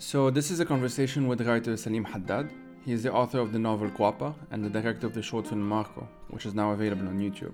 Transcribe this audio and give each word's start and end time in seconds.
So, 0.00 0.30
this 0.30 0.52
is 0.52 0.60
a 0.60 0.64
conversation 0.64 1.26
with 1.26 1.40
writer 1.40 1.72
Saleem 1.72 2.06
Haddad. 2.06 2.52
He 2.84 2.92
is 2.92 3.02
the 3.02 3.12
author 3.12 3.40
of 3.40 3.52
the 3.52 3.58
novel 3.58 3.90
Guapa 3.90 4.32
and 4.52 4.64
the 4.64 4.70
director 4.70 5.08
of 5.08 5.12
the 5.12 5.20
short 5.20 5.48
film 5.48 5.60
Marco, 5.60 6.06
which 6.28 6.46
is 6.46 6.54
now 6.54 6.70
available 6.70 7.08
on 7.08 7.18
YouTube. 7.18 7.52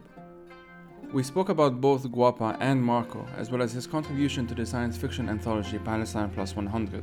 We 1.11 1.23
spoke 1.23 1.49
about 1.49 1.81
both 1.81 2.07
Guapa 2.13 2.59
and 2.61 2.85
Marco, 2.85 3.27
as 3.39 3.51
well 3.51 3.63
as 3.63 3.73
his 3.73 3.87
contribution 3.87 4.47
to 4.49 4.55
the 4.55 4.67
science 4.67 4.95
fiction 4.99 5.31
anthology 5.31 5.79
Palestine 5.79 6.29
Plus 6.29 6.55
100. 6.55 7.03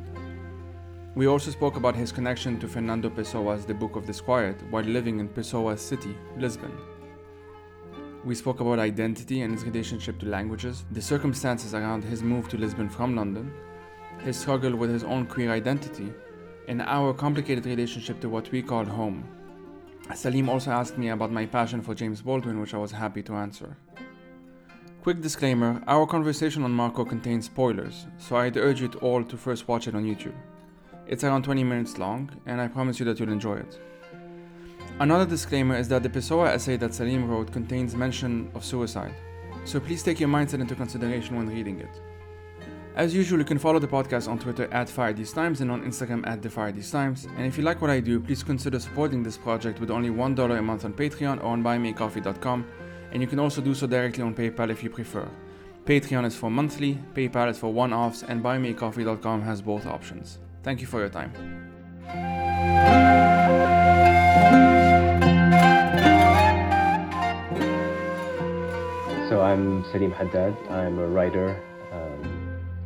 We 1.16 1.26
also 1.26 1.50
spoke 1.50 1.76
about 1.76 1.96
his 1.96 2.12
connection 2.12 2.60
to 2.60 2.68
Fernando 2.68 3.10
Pessoa's 3.10 3.66
The 3.66 3.74
Book 3.74 3.96
of 3.96 4.06
Disquiet 4.06 4.62
while 4.70 4.84
living 4.84 5.20
in 5.20 5.28
Pessoa's 5.28 5.82
city, 5.82 6.16
Lisbon. 6.38 6.78
We 8.24 8.36
spoke 8.36 8.60
about 8.60 8.78
identity 8.78 9.42
and 9.42 9.56
his 9.56 9.64
relationship 9.64 10.20
to 10.20 10.28
languages, 10.28 10.86
the 10.92 11.02
circumstances 11.02 11.74
around 11.74 12.04
his 12.04 12.22
move 12.22 12.48
to 12.50 12.58
Lisbon 12.58 12.90
from 12.90 13.16
London, 13.16 13.52
his 14.20 14.38
struggle 14.38 14.76
with 14.76 14.92
his 14.92 15.04
own 15.04 15.26
queer 15.26 15.52
identity, 15.52 16.14
and 16.68 16.82
our 16.82 17.14
complicated 17.14 17.66
relationship 17.66 18.20
to 18.22 18.30
what 18.30 18.52
we 18.52 18.62
call 18.62 18.86
home. 18.86 19.24
Saleem 20.10 20.50
also 20.50 20.72
asked 20.72 20.98
me 20.98 21.10
about 21.10 21.32
my 21.32 21.46
passion 21.46 21.82
for 21.82 21.96
James 21.96 22.22
Baldwin, 22.22 22.60
which 22.60 22.74
I 22.74 22.78
was 22.78 22.92
happy 22.92 23.24
to 23.24 23.34
answer. 23.34 23.78
Quick 25.04 25.22
disclaimer 25.22 25.82
our 25.88 26.06
conversation 26.06 26.64
on 26.64 26.72
Marco 26.72 27.04
contains 27.04 27.46
spoilers, 27.46 28.06
so 28.18 28.36
I'd 28.36 28.58
urge 28.58 28.82
you 28.82 28.90
all 29.02 29.24
to 29.24 29.38
first 29.38 29.68
watch 29.68 29.88
it 29.88 29.96
on 29.96 30.06
YouTube. 30.06 30.36
It's 31.08 31.24
around 31.24 31.44
20 31.44 31.64
minutes 31.64 31.98
long, 31.98 32.30
and 32.46 32.62
I 32.62 32.68
promise 32.68 33.00
you 33.00 33.06
that 33.06 33.20
you'll 33.20 33.32
enjoy 33.32 33.58
it. 33.58 33.80
Another 35.00 35.26
disclaimer 35.26 35.76
is 35.76 35.88
that 35.88 36.04
the 36.04 36.10
Pessoa 36.10 36.50
essay 36.50 36.78
that 36.78 36.92
Saleem 36.92 37.28
wrote 37.28 37.52
contains 37.52 37.96
mention 37.96 38.52
of 38.54 38.64
suicide, 38.64 39.16
so 39.66 39.80
please 39.80 40.04
take 40.04 40.20
your 40.20 40.30
mindset 40.30 40.62
into 40.62 40.76
consideration 40.76 41.36
when 41.36 41.48
reading 41.48 41.80
it. 41.80 42.00
As 42.94 43.16
usual, 43.16 43.40
you 43.40 43.46
can 43.46 43.58
follow 43.58 43.80
the 43.80 43.88
podcast 43.88 44.28
on 44.28 44.38
Twitter 44.38 44.68
at 44.74 44.90
Fire 44.90 45.14
These 45.14 45.32
Times 45.32 45.62
and 45.62 45.72
on 45.72 45.82
Instagram 45.84 46.28
at 46.28 46.42
The 46.42 46.50
Fire 46.50 46.74
These 46.74 46.92
TheFireTheseTimes. 46.92 47.38
And 47.38 47.46
if 47.46 47.58
you 47.58 47.64
like 47.64 47.82
what 47.82 47.90
I 47.90 48.02
do, 48.02 48.20
please 48.20 48.44
consider 48.44 48.80
supporting 48.80 49.24
this 49.24 49.38
project 49.38 49.80
with 49.80 49.90
only 49.90 50.10
$1 50.10 50.60
a 50.60 50.62
month 50.62 50.84
on 50.84 50.92
Patreon 50.92 51.38
or 51.38 51.46
on 51.46 51.64
buymeacoffee.com. 51.64 52.68
And 53.14 53.22
you 53.22 53.30
can 53.30 53.40
also 53.40 53.62
do 53.62 53.74
so 53.74 53.88
directly 53.88 54.24
on 54.24 54.36
PayPal 54.36 54.70
if 54.70 54.84
you 54.84 54.90
prefer. 54.90 55.26
Patreon 55.86 56.26
is 56.26 56.36
for 56.36 56.52
monthly, 56.52 57.00
PayPal 57.14 57.50
is 57.50 57.58
for 57.58 57.72
one 57.72 57.94
offs, 57.94 58.24
and 58.24 58.44
buymeacoffee.com 58.44 59.42
has 59.42 59.62
both 59.62 59.86
options. 59.86 60.40
Thank 60.62 60.82
you 60.82 60.88
for 60.88 61.00
your 61.00 61.10
time. 61.10 61.32
So 69.30 69.42
I'm 69.42 69.84
Saleem 69.86 70.14
Haddad. 70.14 70.58
I'm 70.70 71.00
a 71.00 71.08
writer 71.08 71.58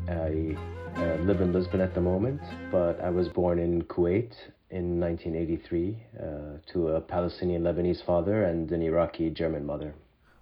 I 0.07 0.55
uh, 0.97 1.15
live 1.23 1.41
in 1.41 1.51
Lisbon 1.51 1.81
at 1.81 1.95
the 1.95 2.01
moment, 2.01 2.41
but 2.71 3.01
I 3.01 3.09
was 3.09 3.27
born 3.27 3.57
in 3.57 3.83
Kuwait 3.83 4.33
in 4.69 4.99
1983 4.99 5.97
uh, 5.97 6.23
to 6.67 6.89
a 6.89 7.01
Palestinian 7.01 7.63
Lebanese 7.63 8.03
father 8.05 8.43
and 8.43 8.71
an 8.71 8.81
Iraqi 8.83 9.31
German 9.31 9.65
mother. 9.65 9.95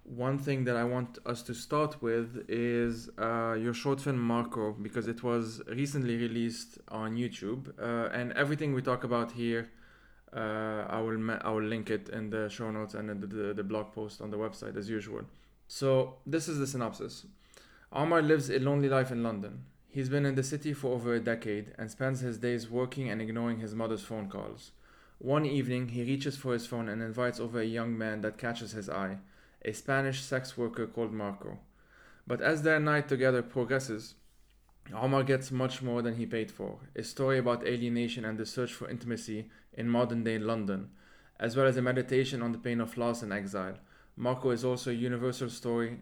One 0.03 0.37
thing 0.37 0.65
that 0.65 0.75
I 0.75 0.83
want 0.83 1.19
us 1.25 1.43
to 1.43 1.53
start 1.53 2.01
with 2.01 2.43
is 2.49 3.09
uh, 3.17 3.55
your 3.57 3.73
short 3.73 4.01
film 4.01 4.19
Marco, 4.19 4.73
because 4.73 5.07
it 5.07 5.23
was 5.23 5.61
recently 5.69 6.17
released 6.17 6.79
on 6.89 7.15
YouTube, 7.15 7.71
uh, 7.79 8.09
and 8.11 8.33
everything 8.33 8.73
we 8.73 8.81
talk 8.81 9.05
about 9.05 9.31
here, 9.31 9.69
uh, 10.35 10.85
I 10.89 10.99
will 10.99 11.31
I 11.41 11.49
will 11.51 11.63
link 11.63 11.89
it 11.89 12.09
in 12.09 12.29
the 12.29 12.49
show 12.49 12.69
notes 12.69 12.95
and 12.95 13.09
in 13.09 13.21
the, 13.21 13.27
the, 13.27 13.53
the 13.53 13.63
blog 13.63 13.93
post 13.93 14.19
on 14.19 14.29
the 14.29 14.37
website 14.37 14.75
as 14.75 14.89
usual. 14.89 15.21
So 15.67 16.15
this 16.25 16.49
is 16.49 16.59
the 16.59 16.67
synopsis. 16.67 17.25
Omar 17.95 18.23
lives 18.23 18.49
a 18.49 18.57
lonely 18.57 18.89
life 18.89 19.11
in 19.11 19.21
London. 19.21 19.65
He's 19.87 20.09
been 20.09 20.25
in 20.25 20.33
the 20.33 20.41
city 20.41 20.73
for 20.73 20.95
over 20.95 21.13
a 21.13 21.19
decade 21.19 21.75
and 21.77 21.91
spends 21.91 22.21
his 22.21 22.39
days 22.39 22.67
working 22.67 23.07
and 23.07 23.21
ignoring 23.21 23.59
his 23.59 23.75
mother's 23.75 24.01
phone 24.01 24.29
calls. 24.29 24.71
One 25.19 25.45
evening, 25.45 25.89
he 25.89 26.01
reaches 26.01 26.35
for 26.35 26.53
his 26.53 26.65
phone 26.65 26.89
and 26.89 27.03
invites 27.03 27.39
over 27.39 27.61
a 27.61 27.65
young 27.65 27.95
man 27.95 28.21
that 28.21 28.39
catches 28.39 28.71
his 28.71 28.89
eye, 28.89 29.19
a 29.63 29.73
Spanish 29.73 30.21
sex 30.23 30.57
worker 30.57 30.87
called 30.87 31.13
Marco. 31.13 31.59
But 32.25 32.41
as 32.41 32.63
their 32.63 32.79
night 32.79 33.07
together 33.07 33.43
progresses, 33.43 34.15
Omar 34.91 35.23
gets 35.23 35.51
much 35.51 35.83
more 35.83 36.01
than 36.01 36.15
he 36.15 36.25
paid 36.25 36.49
for 36.49 36.79
a 36.95 37.03
story 37.03 37.37
about 37.37 37.67
alienation 37.67 38.25
and 38.25 38.39
the 38.39 38.45
search 38.47 38.73
for 38.73 38.89
intimacy 38.89 39.51
in 39.71 39.87
modern 39.87 40.23
day 40.23 40.39
London, 40.39 40.89
as 41.39 41.55
well 41.55 41.67
as 41.67 41.77
a 41.77 41.81
meditation 41.83 42.41
on 42.41 42.53
the 42.53 42.57
pain 42.57 42.81
of 42.81 42.97
loss 42.97 43.21
and 43.21 43.31
exile. 43.31 43.77
Marco 44.17 44.49
is 44.49 44.65
also 44.65 44.89
a 44.89 44.95
universal 44.95 45.47
story 45.47 45.99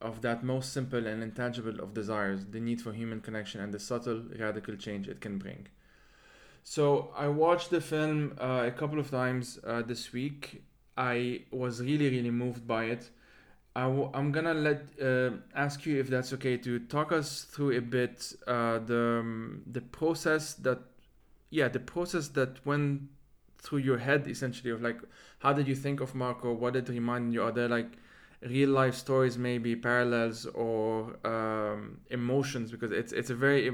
of 0.00 0.22
that 0.22 0.42
most 0.42 0.72
simple 0.72 1.06
and 1.06 1.22
intangible 1.22 1.80
of 1.80 1.94
desires, 1.94 2.46
the 2.46 2.60
need 2.60 2.80
for 2.80 2.92
human 2.92 3.20
connection 3.20 3.60
and 3.60 3.72
the 3.72 3.78
subtle 3.78 4.22
radical 4.38 4.76
change 4.76 5.08
it 5.08 5.20
can 5.20 5.38
bring. 5.38 5.68
So 6.62 7.10
I 7.16 7.28
watched 7.28 7.70
the 7.70 7.80
film 7.80 8.36
uh, 8.40 8.64
a 8.66 8.70
couple 8.70 8.98
of 8.98 9.10
times 9.10 9.58
uh, 9.66 9.82
this 9.82 10.12
week. 10.12 10.62
I 10.96 11.42
was 11.50 11.80
really, 11.80 12.10
really 12.10 12.30
moved 12.30 12.66
by 12.66 12.84
it. 12.84 13.10
i 13.76 13.82
w- 13.82 14.10
I'm 14.12 14.32
gonna 14.32 14.54
let 14.54 14.82
uh, 15.00 15.30
ask 15.54 15.86
you 15.86 15.98
if 16.00 16.08
that's 16.08 16.32
okay 16.34 16.56
to 16.58 16.80
talk 16.80 17.12
us 17.12 17.44
through 17.44 17.76
a 17.78 17.80
bit 17.80 18.32
uh, 18.46 18.78
the 18.80 19.20
um, 19.20 19.62
the 19.66 19.80
process 19.80 20.54
that 20.54 20.80
yeah 21.50 21.68
the 21.68 21.78
process 21.78 22.28
that 22.28 22.64
went 22.66 23.02
through 23.58 23.78
your 23.78 23.98
head 23.98 24.26
essentially 24.26 24.70
of 24.70 24.82
like 24.82 25.00
how 25.40 25.52
did 25.52 25.68
you 25.68 25.74
think 25.74 26.00
of 26.00 26.14
Marco? 26.14 26.52
What 26.52 26.74
did 26.74 26.88
it 26.88 26.92
remind 26.92 27.32
you? 27.32 27.42
Are 27.42 27.52
there 27.52 27.68
like 27.68 27.92
real 28.42 28.70
life 28.70 28.94
stories 28.94 29.36
maybe 29.36 29.76
parallels 29.76 30.46
or 30.46 31.16
um, 31.26 31.98
emotions 32.10 32.70
because 32.70 32.90
it's 32.90 33.12
it's 33.12 33.30
a 33.30 33.34
very 33.34 33.70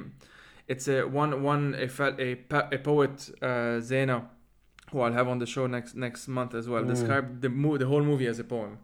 it's 0.67 0.89
a 0.89 1.03
one 1.03 1.43
one 1.43 1.75
a 1.79 1.89
a, 2.21 2.37
a 2.73 2.79
poet 2.79 3.31
uh, 3.43 3.81
Zena 3.81 4.29
who 4.91 5.01
I'll 5.01 5.13
have 5.13 5.29
on 5.29 5.39
the 5.39 5.47
show 5.47 5.67
next 5.67 5.95
next 5.95 6.29
month 6.29 6.55
as 6.55 6.69
well 6.69 6.83
mm. 6.83 6.89
described 6.89 7.43
the 7.43 7.49
mo- 7.49 7.77
the 7.77 7.87
whole 7.87 8.03
movie 8.03 8.27
as 8.27 8.39
a 8.39 8.45
poem. 8.45 8.79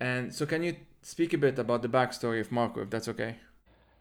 And 0.00 0.34
so 0.34 0.44
can 0.44 0.62
you 0.62 0.76
speak 1.02 1.32
a 1.32 1.38
bit 1.38 1.58
about 1.58 1.82
the 1.82 1.88
backstory 1.88 2.40
of 2.40 2.52
Marco 2.52 2.82
if 2.82 2.90
that's 2.90 3.08
okay? 3.08 3.36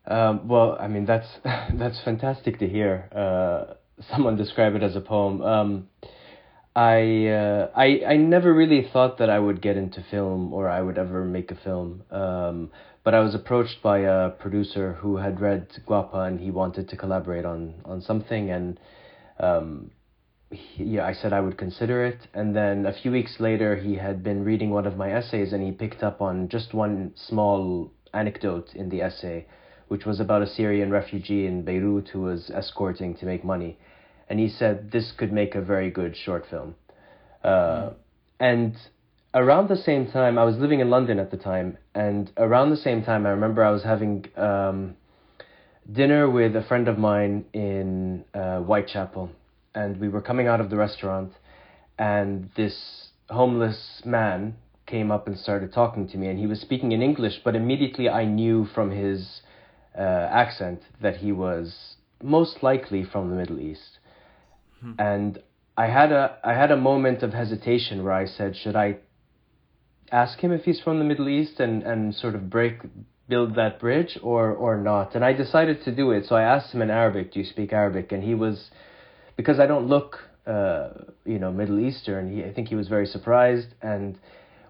Um, 0.07 0.47
well 0.47 0.77
I 0.79 0.87
mean 0.87 1.05
that's 1.05 1.27
that's 1.73 2.01
fantastic 2.03 2.59
to 2.59 2.69
hear 2.69 3.09
uh, 3.13 3.73
someone 4.13 4.37
describe 4.37 4.75
it 4.75 4.83
as 4.83 4.95
a 4.95 5.01
poem. 5.01 5.41
Um, 5.41 5.89
I 6.75 7.27
uh, 7.27 7.71
I 7.75 8.01
I 8.05 8.17
never 8.17 8.53
really 8.53 8.81
thought 8.91 9.17
that 9.19 9.29
I 9.29 9.39
would 9.39 9.61
get 9.61 9.77
into 9.77 10.03
film 10.11 10.53
or 10.53 10.67
I 10.69 10.81
would 10.81 10.97
ever 10.97 11.23
make 11.23 11.51
a 11.51 11.55
film. 11.55 12.03
Um, 12.11 12.71
but 13.03 13.13
I 13.13 13.19
was 13.21 13.33
approached 13.33 13.81
by 13.81 13.99
a 13.99 14.31
producer 14.31 14.93
who 14.93 15.17
had 15.17 15.39
read 15.39 15.69
Guapa 15.87 16.27
and 16.27 16.39
he 16.39 16.51
wanted 16.51 16.89
to 16.89 16.97
collaborate 16.97 17.45
on 17.45 17.75
on 17.85 18.01
something 18.01 18.49
and 18.49 18.79
um, 19.39 19.91
he, 20.51 20.83
yeah, 20.83 21.05
I 21.05 21.13
said 21.13 21.31
I 21.31 21.39
would 21.39 21.57
consider 21.57 22.03
it. 22.05 22.27
And 22.33 22.53
then 22.55 22.85
a 22.85 22.93
few 22.93 23.11
weeks 23.11 23.39
later, 23.39 23.77
he 23.77 23.95
had 23.95 24.21
been 24.21 24.43
reading 24.43 24.71
one 24.71 24.85
of 24.85 24.97
my 24.97 25.11
essays 25.11 25.53
and 25.53 25.63
he 25.63 25.71
picked 25.71 26.03
up 26.03 26.21
on 26.21 26.49
just 26.49 26.73
one 26.73 27.13
small 27.15 27.91
anecdote 28.13 28.75
in 28.75 28.89
the 28.89 29.01
essay, 29.01 29.47
which 29.87 30.05
was 30.05 30.19
about 30.19 30.41
a 30.41 30.47
Syrian 30.47 30.91
refugee 30.91 31.47
in 31.47 31.63
Beirut 31.63 32.09
who 32.09 32.21
was 32.21 32.49
escorting 32.49 33.15
to 33.15 33.25
make 33.25 33.45
money 33.45 33.77
and 34.29 34.39
he 34.39 34.49
said 34.49 34.91
this 34.91 35.11
could 35.11 35.31
make 35.31 35.55
a 35.55 35.61
very 35.61 35.89
good 35.89 36.15
short 36.15 36.45
film. 36.49 36.75
Uh, 37.43 37.47
mm. 37.49 37.93
And 38.39 38.75
around 39.33 39.69
the 39.69 39.77
same 39.77 40.07
time, 40.11 40.37
I 40.37 40.43
was 40.43 40.57
living 40.57 40.79
in 40.79 40.89
London 40.89 41.19
at 41.19 41.31
the 41.31 41.37
time, 41.37 41.77
and 41.93 42.31
around 42.37 42.69
the 42.69 42.77
same 42.77 43.03
time, 43.03 43.25
I 43.25 43.29
remember 43.29 43.63
I 43.63 43.71
was 43.71 43.83
having 43.83 44.25
um, 44.35 44.95
dinner 45.91 46.29
with 46.29 46.55
a 46.55 46.63
friend 46.63 46.87
of 46.87 46.97
mine 46.97 47.45
in 47.53 48.25
uh, 48.33 48.59
Whitechapel, 48.59 49.29
and 49.73 49.99
we 49.99 50.09
were 50.09 50.21
coming 50.21 50.47
out 50.47 50.59
of 50.59 50.69
the 50.69 50.77
restaurant, 50.77 51.33
and 51.97 52.49
this 52.55 53.09
homeless 53.29 54.01
man 54.05 54.55
came 54.85 55.11
up 55.11 55.27
and 55.27 55.37
started 55.37 55.73
talking 55.73 56.07
to 56.09 56.17
me, 56.17 56.27
and 56.27 56.39
he 56.39 56.47
was 56.47 56.61
speaking 56.61 56.91
in 56.91 57.01
English, 57.01 57.41
but 57.43 57.55
immediately 57.55 58.09
I 58.09 58.25
knew 58.25 58.65
from 58.65 58.91
his 58.91 59.41
uh, 59.97 60.01
accent 60.01 60.81
that 61.01 61.17
he 61.17 61.31
was 61.31 61.95
most 62.21 62.63
likely 62.63 63.03
from 63.03 63.29
the 63.29 63.35
Middle 63.35 63.59
East. 63.59 63.99
Hmm. 64.81 64.93
And 64.99 65.39
I 65.77 65.87
had 65.87 66.11
a 66.11 66.37
I 66.43 66.53
had 66.53 66.71
a 66.71 66.77
moment 66.77 67.23
of 67.23 67.33
hesitation 67.33 68.03
where 68.03 68.13
I 68.13 68.25
said, 68.25 68.55
should 68.55 68.75
I 68.75 68.97
ask 70.11 70.39
him 70.39 70.51
if 70.51 70.63
he's 70.63 70.79
from 70.79 70.99
the 70.99 71.05
Middle 71.05 71.27
East 71.27 71.59
and, 71.59 71.83
and 71.83 72.13
sort 72.15 72.35
of 72.35 72.49
break 72.49 72.79
build 73.27 73.55
that 73.55 73.79
bridge 73.79 74.17
or 74.21 74.51
or 74.53 74.77
not? 74.77 75.15
And 75.15 75.25
I 75.25 75.33
decided 75.33 75.83
to 75.83 75.91
do 75.93 76.11
it. 76.11 76.25
So 76.27 76.35
I 76.35 76.43
asked 76.43 76.73
him 76.73 76.81
in 76.81 76.89
Arabic, 76.89 77.33
do 77.33 77.39
you 77.39 77.45
speak 77.45 77.73
Arabic? 77.73 78.11
And 78.11 78.23
he 78.23 78.35
was 78.35 78.71
because 79.35 79.59
I 79.59 79.65
don't 79.65 79.87
look 79.87 80.19
uh, 80.47 80.89
you 81.25 81.39
know 81.39 81.51
Middle 81.51 81.79
Eastern. 81.79 82.31
He, 82.33 82.43
I 82.43 82.53
think 82.53 82.69
he 82.69 82.75
was 82.75 82.87
very 82.87 83.07
surprised, 83.07 83.69
and 83.81 84.17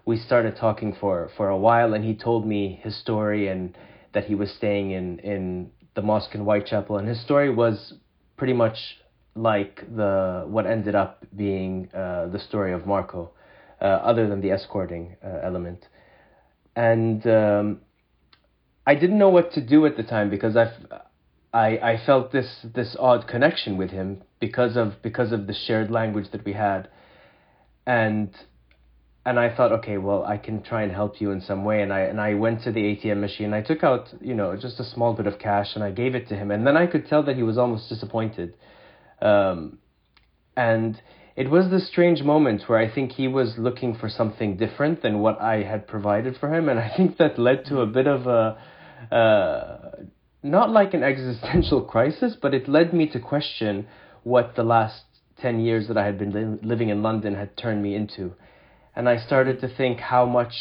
we 0.04 0.16
started 0.16 0.56
talking 0.56 0.96
for 1.00 1.30
for 1.36 1.48
a 1.48 1.56
while. 1.56 1.94
And 1.94 2.04
he 2.04 2.14
told 2.14 2.46
me 2.46 2.80
his 2.82 2.96
story 2.96 3.48
and 3.48 3.76
that 4.12 4.24
he 4.24 4.34
was 4.34 4.50
staying 4.50 4.90
in 4.90 5.20
in 5.20 5.70
the 5.94 6.02
mosque 6.02 6.34
in 6.34 6.42
Whitechapel, 6.42 6.96
and 6.98 7.06
his 7.06 7.20
story 7.20 7.50
was 7.54 7.94
pretty 8.36 8.52
much 8.52 8.98
like 9.36 9.84
the 9.94 10.44
what 10.46 10.66
ended 10.66 10.94
up 10.94 11.24
being 11.36 11.90
uh, 11.94 12.26
the 12.26 12.38
story 12.38 12.72
of 12.72 12.86
Marco, 12.86 13.30
uh, 13.80 13.84
other 13.84 14.28
than 14.28 14.40
the 14.40 14.50
escorting 14.50 15.16
uh, 15.24 15.40
element. 15.42 15.86
And 16.74 17.26
um, 17.26 17.80
I 18.86 18.94
didn't 18.94 19.18
know 19.18 19.30
what 19.30 19.52
to 19.52 19.60
do 19.60 19.86
at 19.86 19.96
the 19.96 20.02
time 20.02 20.30
because 20.30 20.56
I've 20.56 20.74
I 21.52 21.78
I 21.78 22.02
felt 22.04 22.32
this 22.32 22.66
this 22.74 22.96
odd 22.98 23.26
connection 23.28 23.76
with 23.76 23.90
him 23.90 24.22
because 24.40 24.76
of 24.76 25.02
because 25.02 25.32
of 25.32 25.46
the 25.46 25.54
shared 25.54 25.90
language 25.90 26.30
that 26.32 26.44
we 26.44 26.52
had, 26.52 26.88
and 27.86 28.30
and 29.26 29.40
I 29.40 29.54
thought, 29.54 29.72
okay, 29.72 29.98
well, 29.98 30.24
I 30.24 30.38
can 30.38 30.62
try 30.62 30.84
and 30.84 30.92
help 30.92 31.20
you 31.20 31.32
in 31.32 31.40
some 31.40 31.64
way. 31.64 31.82
And 31.82 31.92
I 31.92 32.00
and 32.00 32.20
I 32.20 32.34
went 32.34 32.62
to 32.62 32.72
the 32.72 32.80
ATM 32.80 33.20
machine. 33.20 33.52
I 33.52 33.60
took 33.60 33.82
out, 33.82 34.08
you 34.20 34.34
know, 34.34 34.56
just 34.56 34.78
a 34.78 34.84
small 34.84 35.14
bit 35.14 35.26
of 35.26 35.40
cash, 35.40 35.74
and 35.74 35.82
I 35.82 35.90
gave 35.90 36.14
it 36.14 36.28
to 36.28 36.36
him. 36.36 36.52
And 36.52 36.64
then 36.66 36.76
I 36.76 36.86
could 36.86 37.08
tell 37.08 37.24
that 37.24 37.36
he 37.36 37.42
was 37.42 37.58
almost 37.58 37.88
disappointed. 37.88 38.54
Um, 39.20 39.78
and 40.56 41.00
it 41.36 41.50
was 41.50 41.70
this 41.70 41.86
strange 41.88 42.22
moment 42.22 42.68
where 42.68 42.78
I 42.78 42.92
think 42.92 43.12
he 43.12 43.28
was 43.28 43.58
looking 43.58 43.94
for 43.94 44.08
something 44.08 44.56
different 44.56 45.02
than 45.02 45.20
what 45.20 45.40
I 45.40 45.62
had 45.62 45.86
provided 45.86 46.36
for 46.38 46.52
him, 46.54 46.68
and 46.68 46.78
I 46.78 46.92
think 46.96 47.18
that 47.18 47.38
led 47.38 47.64
to 47.66 47.80
a 47.80 47.86
bit 47.86 48.06
of 48.06 48.26
a. 48.26 48.58
Uh, 49.14 50.06
not 50.42 50.70
like 50.70 50.94
an 50.94 51.02
existential 51.12 51.82
crisis, 51.82 52.36
but 52.40 52.54
it 52.54 52.68
led 52.68 52.92
me 52.92 53.08
to 53.08 53.20
question 53.20 53.86
what 54.22 54.54
the 54.56 54.62
last 54.62 55.02
10 55.40 55.60
years 55.60 55.88
that 55.88 55.98
I 55.98 56.04
had 56.04 56.18
been 56.18 56.32
li- 56.32 56.58
living 56.66 56.88
in 56.88 57.02
London 57.02 57.34
had 57.34 57.56
turned 57.56 57.82
me 57.82 57.94
into 57.94 58.32
and 58.96 59.10
I 59.10 59.18
started 59.18 59.60
to 59.60 59.68
think 59.68 60.00
how 60.00 60.24
much 60.24 60.54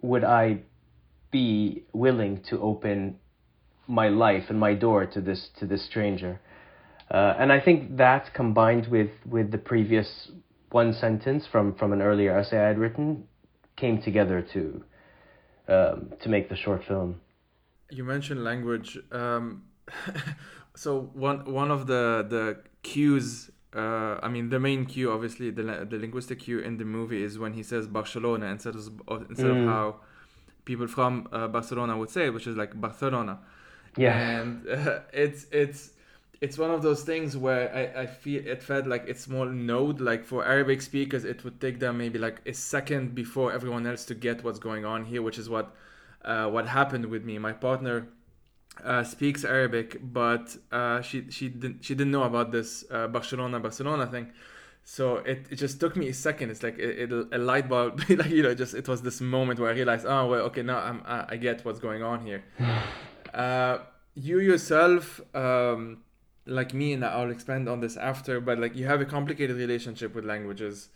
would 0.00 0.22
I 0.22 0.60
be 1.32 1.84
willing 1.92 2.42
to 2.50 2.60
open 2.60 3.18
my 3.88 4.08
life 4.08 4.44
and 4.48 4.60
my 4.60 4.74
door 4.74 5.04
to 5.06 5.20
this 5.20 5.48
to 5.58 5.66
this 5.66 5.84
stranger. 5.84 6.40
Uh, 7.12 7.34
and 7.38 7.52
I 7.52 7.60
think 7.60 7.98
that 7.98 8.32
combined 8.32 8.86
with, 8.86 9.10
with 9.26 9.50
the 9.52 9.58
previous 9.58 10.32
one 10.70 10.94
sentence 10.94 11.46
from, 11.46 11.74
from 11.74 11.92
an 11.92 12.00
earlier 12.00 12.36
essay 12.36 12.58
I 12.58 12.68
had 12.68 12.78
written 12.78 13.28
came 13.76 14.00
together 14.00 14.42
to 14.52 14.84
um, 15.68 16.12
to 16.20 16.28
make 16.28 16.48
the 16.48 16.56
short 16.56 16.84
film. 16.84 17.20
You 17.90 18.04
mentioned 18.04 18.42
language. 18.42 18.98
Um, 19.10 19.64
so 20.76 21.10
one 21.14 21.50
one 21.52 21.70
of 21.70 21.86
the 21.86 22.26
the 22.28 22.58
cues 22.82 23.50
uh, 23.74 24.18
I 24.22 24.28
mean, 24.28 24.50
the 24.50 24.60
main 24.60 24.84
cue, 24.84 25.10
obviously, 25.10 25.50
the 25.50 25.86
the 25.88 25.98
linguistic 25.98 26.40
cue 26.40 26.58
in 26.58 26.76
the 26.76 26.84
movie 26.84 27.22
is 27.22 27.38
when 27.38 27.54
he 27.54 27.62
says 27.62 27.86
Barcelona 27.86 28.46
instead 28.46 28.74
of 28.74 28.84
instead 29.30 29.46
mm. 29.46 29.62
of 29.62 29.68
how 29.68 29.96
people 30.66 30.86
from 30.86 31.26
uh, 31.32 31.48
Barcelona 31.48 31.96
would 31.96 32.10
say 32.10 32.26
it, 32.26 32.34
which 32.34 32.46
is 32.46 32.56
like 32.56 32.78
Barcelona. 32.78 33.38
Yeah, 33.96 34.18
and 34.18 34.68
uh, 34.76 35.00
it's 35.12 35.46
it's 35.50 35.92
it's 36.42 36.58
one 36.58 36.72
of 36.72 36.82
those 36.82 37.04
things 37.04 37.36
where 37.36 37.72
I, 37.72 38.02
I 38.02 38.06
feel 38.06 38.44
it 38.44 38.64
felt 38.64 38.88
like 38.88 39.04
it's 39.06 39.28
more 39.28 39.46
node 39.46 40.00
like 40.00 40.24
for 40.24 40.44
Arabic 40.44 40.82
speakers 40.82 41.24
it 41.24 41.44
would 41.44 41.60
take 41.60 41.78
them 41.78 41.98
maybe 41.98 42.18
like 42.18 42.40
a 42.44 42.52
second 42.52 43.14
before 43.14 43.52
everyone 43.52 43.86
else 43.86 44.04
to 44.06 44.14
get 44.14 44.42
what's 44.42 44.58
going 44.58 44.84
on 44.84 45.04
here, 45.04 45.22
which 45.22 45.38
is 45.38 45.48
what 45.48 45.72
uh, 46.24 46.48
what 46.48 46.66
happened 46.66 47.06
with 47.06 47.24
me. 47.24 47.38
My 47.38 47.52
partner 47.52 48.08
uh, 48.82 49.04
speaks 49.04 49.44
Arabic, 49.44 49.98
but 50.02 50.56
uh, 50.72 51.00
she 51.00 51.30
she 51.30 51.48
didn't 51.48 51.84
she 51.84 51.94
didn't 51.94 52.10
know 52.10 52.24
about 52.24 52.50
this 52.50 52.84
uh, 52.90 53.06
Barcelona 53.06 53.60
Barcelona 53.60 54.08
thing. 54.08 54.32
So 54.84 55.18
it, 55.18 55.46
it 55.48 55.56
just 55.56 55.78
took 55.78 55.94
me 55.94 56.08
a 56.08 56.14
second. 56.14 56.50
It's 56.50 56.64
like 56.64 56.76
it, 56.76 57.12
it 57.12 57.28
a 57.30 57.38
light 57.38 57.68
bulb, 57.68 58.02
like 58.08 58.30
you 58.30 58.42
know, 58.42 58.52
just 58.52 58.74
it 58.74 58.88
was 58.88 59.00
this 59.02 59.20
moment 59.20 59.60
where 59.60 59.70
I 59.70 59.74
realized, 59.74 60.06
oh 60.06 60.26
well, 60.26 60.40
okay, 60.46 60.62
now 60.62 60.78
I'm 60.78 61.02
I, 61.06 61.24
I 61.28 61.36
get 61.36 61.64
what's 61.64 61.78
going 61.78 62.02
on 62.02 62.26
here. 62.26 62.42
Uh, 63.32 63.78
you 64.14 64.40
yourself, 64.40 65.18
um, 65.34 66.02
like 66.46 66.74
me, 66.74 66.92
and 66.92 67.04
I'll 67.04 67.30
expand 67.30 67.68
on 67.68 67.80
this 67.80 67.96
after, 67.96 68.40
but 68.40 68.58
like 68.58 68.76
you 68.76 68.86
have 68.86 69.00
a 69.00 69.04
complicated 69.04 69.56
relationship 69.56 70.14
with 70.14 70.24
languages. 70.24 70.88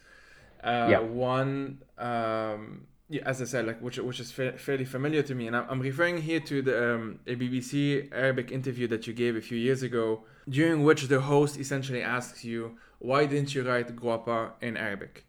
Uh, 0.62 0.88
yeah. 0.90 0.98
One. 1.00 1.78
Um, 1.98 2.86
yeah, 3.08 3.22
as 3.24 3.40
I 3.40 3.44
said, 3.44 3.66
like 3.66 3.80
which 3.80 3.98
which 3.98 4.18
is 4.18 4.32
fa- 4.32 4.58
fairly 4.58 4.84
familiar 4.84 5.22
to 5.22 5.34
me, 5.34 5.46
and 5.46 5.56
I'm, 5.56 5.66
I'm 5.70 5.80
referring 5.80 6.20
here 6.20 6.40
to 6.40 6.60
the 6.60 6.94
um, 6.94 7.20
a 7.26 7.36
BBC 7.36 8.12
Arabic 8.12 8.50
interview 8.50 8.88
that 8.88 9.06
you 9.06 9.12
gave 9.12 9.36
a 9.36 9.40
few 9.40 9.56
years 9.56 9.84
ago, 9.84 10.24
during 10.48 10.82
which 10.82 11.04
the 11.04 11.20
host 11.20 11.56
essentially 11.56 12.02
asks 12.02 12.44
you, 12.44 12.76
"Why 12.98 13.26
didn't 13.26 13.54
you 13.54 13.62
write 13.62 13.94
Guapa 13.94 14.52
in 14.60 14.76
Arabic?" 14.76 15.24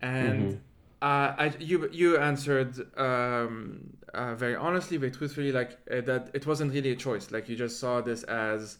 And 0.00 0.52
mm-hmm. 0.52 0.58
uh, 1.02 1.34
I 1.44 1.52
you 1.58 1.88
you 1.90 2.18
answered 2.18 2.78
um, 2.96 3.96
uh, 4.14 4.36
very 4.36 4.54
honestly, 4.54 4.96
very 4.96 5.10
truthfully, 5.10 5.50
like 5.50 5.72
uh, 5.90 6.02
that 6.02 6.30
it 6.34 6.46
wasn't 6.46 6.72
really 6.72 6.92
a 6.92 6.96
choice. 6.96 7.32
Like 7.32 7.48
you 7.48 7.56
just 7.56 7.80
saw 7.80 8.00
this 8.00 8.22
as 8.22 8.78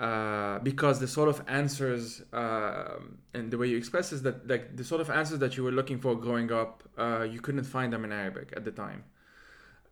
uh, 0.00 0.58
because 0.60 0.98
the 0.98 1.06
sort 1.06 1.28
of 1.28 1.42
answers 1.46 2.22
uh, 2.32 2.98
and 3.32 3.50
the 3.50 3.56
way 3.56 3.68
you 3.68 3.76
express 3.76 4.12
is 4.12 4.22
that 4.22 4.48
like 4.48 4.76
the 4.76 4.84
sort 4.84 5.00
of 5.00 5.08
answers 5.08 5.38
that 5.38 5.56
you 5.56 5.62
were 5.62 5.70
looking 5.70 5.98
for 6.00 6.16
growing 6.16 6.50
up, 6.50 6.82
uh, 6.98 7.22
you 7.22 7.40
couldn't 7.40 7.64
find 7.64 7.92
them 7.92 8.04
in 8.04 8.10
Arabic 8.10 8.52
at 8.56 8.64
the 8.64 8.72
time. 8.72 9.04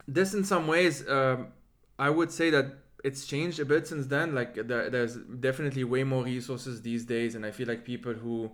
This, 0.09 0.35
in 0.35 0.43
some 0.43 0.67
ways, 0.67 1.09
um, 1.09 1.49
I 1.99 2.11
would 2.11 2.33
say 2.33 2.51
that 2.51 2.67
it's 3.05 3.27
changed 3.27 3.61
a 3.61 3.65
bit 3.65 3.87
since 3.87 4.07
then. 4.07 4.35
Like 4.35 4.55
there, 4.55 4.91
there's 4.91 5.17
definitely 5.17 5.85
way 5.85 6.03
more 6.03 6.25
resources 6.25 6.83
these 6.83 7.05
days, 7.05 7.37
and 7.37 7.47
I 7.47 7.53
feel 7.53 7.69
like 7.69 7.85
people 7.85 8.13
who 8.13 8.51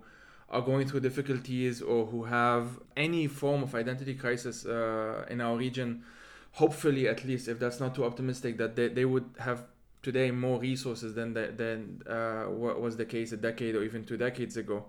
are 0.49 0.61
going 0.61 0.87
through 0.87 0.99
difficulties 0.99 1.81
or 1.81 2.05
who 2.05 2.23
have 2.25 2.79
any 2.97 3.27
form 3.27 3.63
of 3.63 3.73
identity 3.75 4.15
crisis 4.15 4.65
uh, 4.65 5.25
in 5.29 5.41
our 5.41 5.55
region, 5.55 6.03
hopefully, 6.53 7.07
at 7.07 7.23
least, 7.25 7.47
if 7.47 7.59
that's 7.59 7.79
not 7.79 7.95
too 7.95 8.03
optimistic, 8.03 8.57
that 8.57 8.75
they, 8.75 8.87
they 8.87 9.05
would 9.05 9.25
have 9.39 9.63
today 10.01 10.31
more 10.31 10.59
resources 10.59 11.13
than 11.13 11.33
the, 11.33 11.53
than 11.55 12.01
uh, 12.07 12.43
what 12.45 12.81
was 12.81 12.97
the 12.97 13.05
case 13.05 13.31
a 13.31 13.37
decade 13.37 13.75
or 13.75 13.83
even 13.83 14.05
two 14.05 14.17
decades 14.17 14.57
ago. 14.57 14.85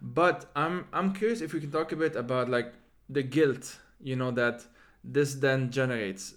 But 0.00 0.46
I'm 0.54 0.86
I'm 0.92 1.12
curious 1.12 1.40
if 1.40 1.52
we 1.52 1.60
can 1.60 1.70
talk 1.70 1.92
a 1.92 1.96
bit 1.96 2.14
about 2.16 2.48
like 2.48 2.72
the 3.08 3.22
guilt, 3.22 3.78
you 4.00 4.16
know, 4.16 4.30
that 4.32 4.64
this 5.02 5.34
then 5.34 5.70
generates. 5.70 6.34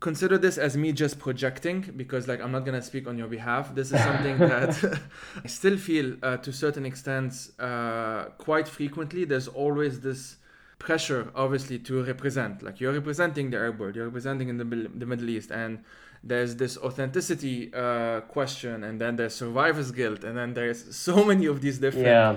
Consider 0.00 0.36
this 0.36 0.58
as 0.58 0.76
me 0.76 0.92
just 0.92 1.18
projecting 1.18 1.80
because 1.96 2.28
like 2.28 2.40
I'm 2.42 2.52
not 2.52 2.66
gonna 2.66 2.82
speak 2.82 3.06
on 3.06 3.16
your 3.16 3.28
behalf. 3.28 3.74
This 3.74 3.92
is 3.92 4.00
something 4.02 4.38
that 4.52 5.00
I 5.44 5.46
still 5.46 5.78
feel 5.78 6.16
uh, 6.22 6.36
to 6.38 6.52
certain 6.52 6.84
extents 6.84 7.58
uh, 7.58 8.30
quite 8.36 8.68
frequently. 8.68 9.24
There's 9.24 9.48
always 9.48 10.00
this 10.00 10.36
pressure 10.78 11.30
obviously 11.34 11.78
to 11.78 12.02
represent 12.02 12.62
like 12.62 12.80
you're 12.80 12.92
representing 12.92 13.48
the 13.48 13.56
arab 13.56 13.78
world 13.78 13.94
you're 13.96 14.04
representing 14.04 14.48
in 14.48 14.58
the, 14.58 14.64
the 14.64 15.06
middle 15.06 15.28
east 15.30 15.50
and 15.50 15.78
there's 16.26 16.56
this 16.56 16.78
authenticity 16.78 17.72
uh, 17.74 18.20
question 18.22 18.82
and 18.82 19.00
then 19.00 19.16
there's 19.16 19.34
survivor's 19.34 19.90
guilt 19.90 20.24
and 20.24 20.36
then 20.36 20.54
there's 20.54 20.96
so 21.06 21.24
many 21.24 21.46
of 21.46 21.60
these 21.60 21.78
different 21.78 22.06
yeah. 22.06 22.36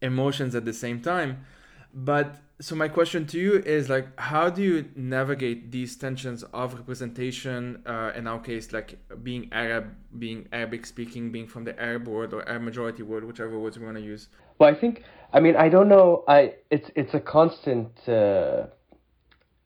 emotions 0.00 0.54
at 0.54 0.64
the 0.64 0.72
same 0.72 1.00
time 1.00 1.44
but 1.92 2.36
so 2.60 2.74
my 2.74 2.88
question 2.88 3.24
to 3.26 3.38
you 3.38 3.54
is 3.54 3.88
like 3.88 4.18
how 4.18 4.50
do 4.50 4.62
you 4.62 4.84
navigate 4.96 5.70
these 5.70 5.96
tensions 5.96 6.42
of 6.52 6.74
representation 6.74 7.80
uh, 7.86 8.12
in 8.16 8.26
our 8.26 8.40
case 8.40 8.72
like 8.72 8.98
being 9.22 9.48
arab 9.52 9.94
being 10.18 10.48
arabic 10.52 10.84
speaking 10.84 11.30
being 11.30 11.46
from 11.46 11.64
the 11.64 11.78
arab 11.80 12.08
world 12.08 12.34
or 12.34 12.46
arab 12.48 12.62
majority 12.62 13.02
world 13.02 13.24
whichever 13.24 13.58
words 13.58 13.78
we 13.78 13.84
want 13.84 13.96
to 13.96 14.02
use 14.02 14.28
well 14.58 14.68
i 14.68 14.74
think 14.74 15.04
i 15.32 15.40
mean 15.40 15.54
i 15.56 15.68
don't 15.68 15.88
know 15.88 16.24
i 16.28 16.52
it's 16.70 16.90
it's 16.96 17.14
a 17.14 17.20
constant 17.20 17.90
uh 18.08 18.66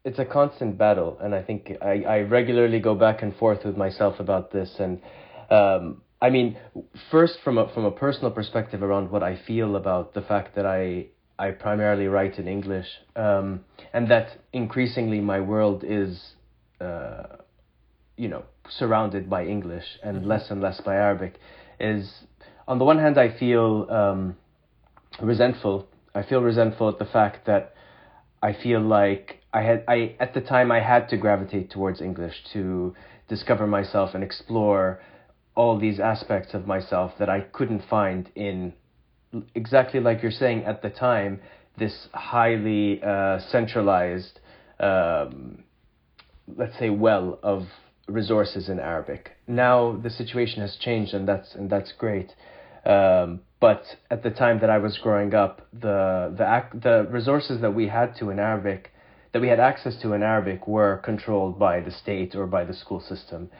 it's 0.05 0.19
a 0.19 0.25
constant 0.25 0.77
battle, 0.77 1.19
and 1.21 1.35
I 1.35 1.43
think 1.43 1.73
I, 1.81 2.03
I 2.03 2.19
regularly 2.21 2.81
go 2.81 2.95
back 2.95 3.23
and 3.23 3.35
forth 3.37 3.65
with 3.65 3.77
myself 3.77 4.19
about 4.19 4.51
this. 4.51 4.71
And 4.79 5.01
um, 5.51 6.03
I 6.21 6.31
mean, 6.31 6.57
first 7.11 7.39
from 7.45 7.59
a 7.59 7.73
from 7.73 7.85
a 7.85 7.91
personal 7.91 8.31
perspective 8.31 8.83
around 8.83 9.11
what 9.11 9.23
I 9.23 9.39
feel 9.47 9.77
about 9.77 10.15
the 10.15 10.23
fact 10.23 10.57
that 10.57 10.67
I 10.67 11.07
I 11.39 11.53
primarily 11.53 12.07
write 12.07 12.39
in 12.39 12.49
English, 12.49 12.87
um, 13.15 13.65
and 13.93 14.11
that 14.11 14.39
increasingly 14.53 15.21
my 15.21 15.41
world 15.41 15.85
is, 15.87 16.35
uh, 16.81 17.37
you 18.17 18.29
know, 18.29 18.45
surrounded 18.69 19.31
by 19.31 19.47
English 19.47 19.87
and 20.03 20.19
mm-hmm. 20.19 20.29
less 20.29 20.51
and 20.51 20.61
less 20.61 20.81
by 20.81 20.97
Arabic, 20.97 21.35
is 21.79 22.13
on 22.67 22.79
the 22.79 22.85
one 22.85 22.99
hand 22.99 23.19
I 23.19 23.39
feel 23.39 23.87
um, 23.89 24.37
resentful. 25.21 25.87
I 26.15 26.23
feel 26.23 26.43
resentful 26.43 26.89
at 26.89 26.99
the 26.99 27.07
fact 27.07 27.47
that 27.47 27.75
I 28.43 28.53
feel 28.53 28.81
like 28.81 29.42
I 29.53 29.63
had 29.63 29.85
I 29.87 30.17
at 30.19 30.35
the 30.35 30.41
time 30.41 30.73
I 30.73 30.81
had 30.81 31.09
to 31.11 31.17
gravitate 31.17 31.71
towards 31.71 32.01
English 32.01 32.43
to 32.53 32.95
discover 33.29 33.67
myself 33.67 34.15
and 34.15 34.25
explore 34.25 35.01
all 35.55 35.79
these 35.79 36.01
aspects 36.01 36.55
of 36.55 36.67
myself 36.67 37.13
that 37.19 37.29
I 37.29 37.41
couldn't 37.41 37.83
find 37.89 38.31
in 38.35 38.73
exactly 39.55 40.01
like 40.01 40.23
you're 40.23 40.31
saying 40.31 40.65
at 40.65 40.83
the 40.83 40.91
time 40.91 41.41
this 41.79 42.09
highly 42.13 43.03
uh, 43.03 43.39
centralized 43.39 44.41
um, 44.81 45.65
let's 46.57 46.79
say 46.79 46.91
well 46.91 47.39
of 47.43 47.67
resources 48.09 48.69
in 48.69 48.81
Arabic. 48.81 49.33
Now 49.47 49.97
the 50.03 50.11
situation 50.11 50.61
has 50.63 50.77
changed 50.77 51.15
and 51.15 51.29
that's 51.29 51.55
and 51.55 51.69
that's 51.69 51.93
great. 51.93 52.35
Um, 52.85 53.41
but 53.61 53.85
at 54.11 54.25
the 54.25 54.31
time 54.31 54.59
that 54.61 54.71
I 54.71 54.79
was 54.79 54.99
growing 54.99 55.35
up, 55.35 55.69
the 55.73 56.35
the 56.37 56.79
the 56.79 57.07
resources 57.11 57.61
that 57.61 57.75
we 57.75 57.89
had 57.89 58.17
to 58.17 58.31
in 58.31 58.39
Arabic 58.39 58.92
that 59.33 59.41
we 59.41 59.49
had 59.49 59.61
access 59.61 59.97
to 60.03 60.13
in 60.13 60.23
Arabic 60.23 60.69
were 60.69 60.99
controlled 60.99 61.59
by 61.59 61.81
the 61.81 61.91
state 61.91 62.35
or 62.35 62.47
by 62.47 62.65
the 62.65 62.75
school 62.75 63.01
system, 63.01 63.51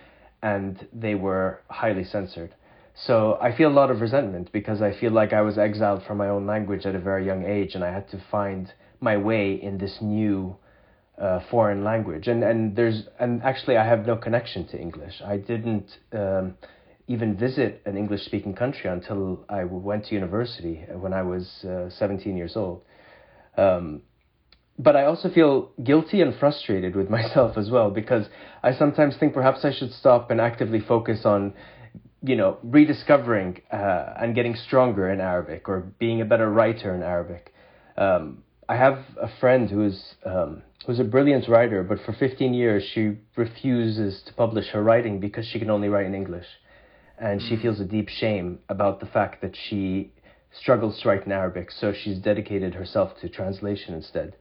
and 0.43 0.87
they 0.93 1.15
were 1.15 1.61
highly 1.69 2.05
censored. 2.05 2.55
So 2.95 3.39
I 3.41 3.57
feel 3.57 3.71
a 3.71 3.73
lot 3.73 3.91
of 3.91 4.01
resentment 4.01 4.53
because 4.53 4.83
I 4.83 4.93
feel 4.93 5.13
like 5.13 5.33
I 5.33 5.41
was 5.41 5.57
exiled 5.57 6.03
from 6.05 6.19
my 6.19 6.29
own 6.29 6.47
language 6.47 6.85
at 6.85 6.95
a 6.95 6.99
very 6.99 7.25
young 7.25 7.45
age, 7.45 7.75
and 7.75 7.83
I 7.83 7.91
had 7.91 8.09
to 8.11 8.23
find 8.31 8.73
my 9.01 9.17
way 9.17 9.55
in 9.55 9.79
this 9.79 9.99
new 10.03 10.57
uh, 11.19 11.41
foreign 11.51 11.85
language, 11.85 12.29
and 12.29 12.43
and 12.43 12.77
there's 12.77 13.05
and 13.19 13.43
actually 13.43 13.77
I 13.77 13.87
have 13.87 14.07
no 14.07 14.17
connection 14.17 14.67
to 14.69 14.81
English. 14.81 15.23
I 15.25 15.39
didn't 15.39 15.99
um, 16.13 16.55
even 17.07 17.37
visit 17.37 17.83
an 17.87 17.97
English 17.97 18.23
speaking 18.25 18.55
country 18.55 18.91
until 18.91 19.45
I 19.49 19.65
went 19.65 20.07
to 20.07 20.15
university 20.15 20.85
when 20.93 21.13
I 21.13 21.23
was 21.23 21.65
uh, 21.65 21.91
17 21.91 22.37
years 22.37 22.57
old. 22.57 22.83
Um, 23.57 24.03
but 24.79 24.97
I 24.97 25.05
also 25.05 25.31
feel 25.31 25.71
guilty 25.83 26.21
and 26.21 26.35
frustrated 26.35 26.97
with 26.97 27.11
myself 27.19 27.57
as 27.57 27.71
well 27.71 27.91
because 27.91 28.27
I 28.63 28.73
sometimes 28.73 29.17
think 29.17 29.35
perhaps 29.35 29.65
I 29.65 29.73
should 29.73 29.93
stop 29.93 30.31
and 30.31 30.41
actively 30.41 30.81
focus 30.81 31.25
on, 31.25 31.55
you 32.23 32.37
know, 32.37 32.59
rediscovering 32.63 33.63
uh, 33.73 34.15
and 34.21 34.35
getting 34.35 34.55
stronger 34.55 35.11
in 35.11 35.21
Arabic 35.21 35.69
or 35.69 35.81
being 35.99 36.21
a 36.21 36.25
better 36.25 36.51
writer 36.51 36.95
in 36.95 37.03
Arabic. 37.03 37.53
Um, 37.97 38.43
I 38.69 38.77
have 38.77 39.05
a 39.21 39.29
friend 39.41 39.69
who's 39.69 40.15
um, 40.25 40.63
who's 40.87 40.99
a 40.99 41.05
brilliant 41.05 41.49
writer, 41.49 41.83
but 41.83 41.99
for 42.07 42.13
15 42.13 42.55
years 42.55 42.83
she 42.95 43.19
refuses 43.37 44.23
to 44.27 44.33
publish 44.35 44.69
her 44.69 44.83
writing 44.83 45.21
because 45.21 45.47
she 45.47 45.59
can 45.59 45.71
only 45.71 45.89
write 45.89 46.07
in 46.07 46.15
English, 46.15 46.47
and 47.19 47.43
she 47.43 47.57
mm. 47.57 47.63
feels 47.63 47.81
a 47.81 47.85
deep 47.85 48.09
shame 48.09 48.61
about 48.69 49.01
the 49.01 49.07
fact 49.07 49.43
that 49.43 49.57
she 49.69 50.13
struggles 50.59 51.01
to 51.01 51.09
write 51.09 51.27
in 51.27 51.33
Arabic. 51.33 51.71
So 51.71 51.93
she's 51.93 52.19
dedicated 52.19 52.75
herself 52.75 53.19
to 53.21 53.29
translation 53.29 53.95
instead. 53.95 54.37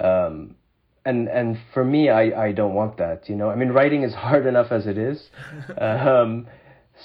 Um, 0.00 0.56
and 1.04 1.28
and 1.28 1.58
for 1.74 1.84
me, 1.84 2.08
I, 2.10 2.46
I 2.46 2.52
don't 2.52 2.74
want 2.74 2.98
that. 2.98 3.28
You 3.28 3.36
know, 3.36 3.50
I 3.50 3.56
mean, 3.56 3.70
writing 3.70 4.02
is 4.02 4.14
hard 4.26 4.46
enough 4.46 4.70
as 4.70 4.86
it 4.86 4.98
is. 4.98 5.30
um, 5.78 6.46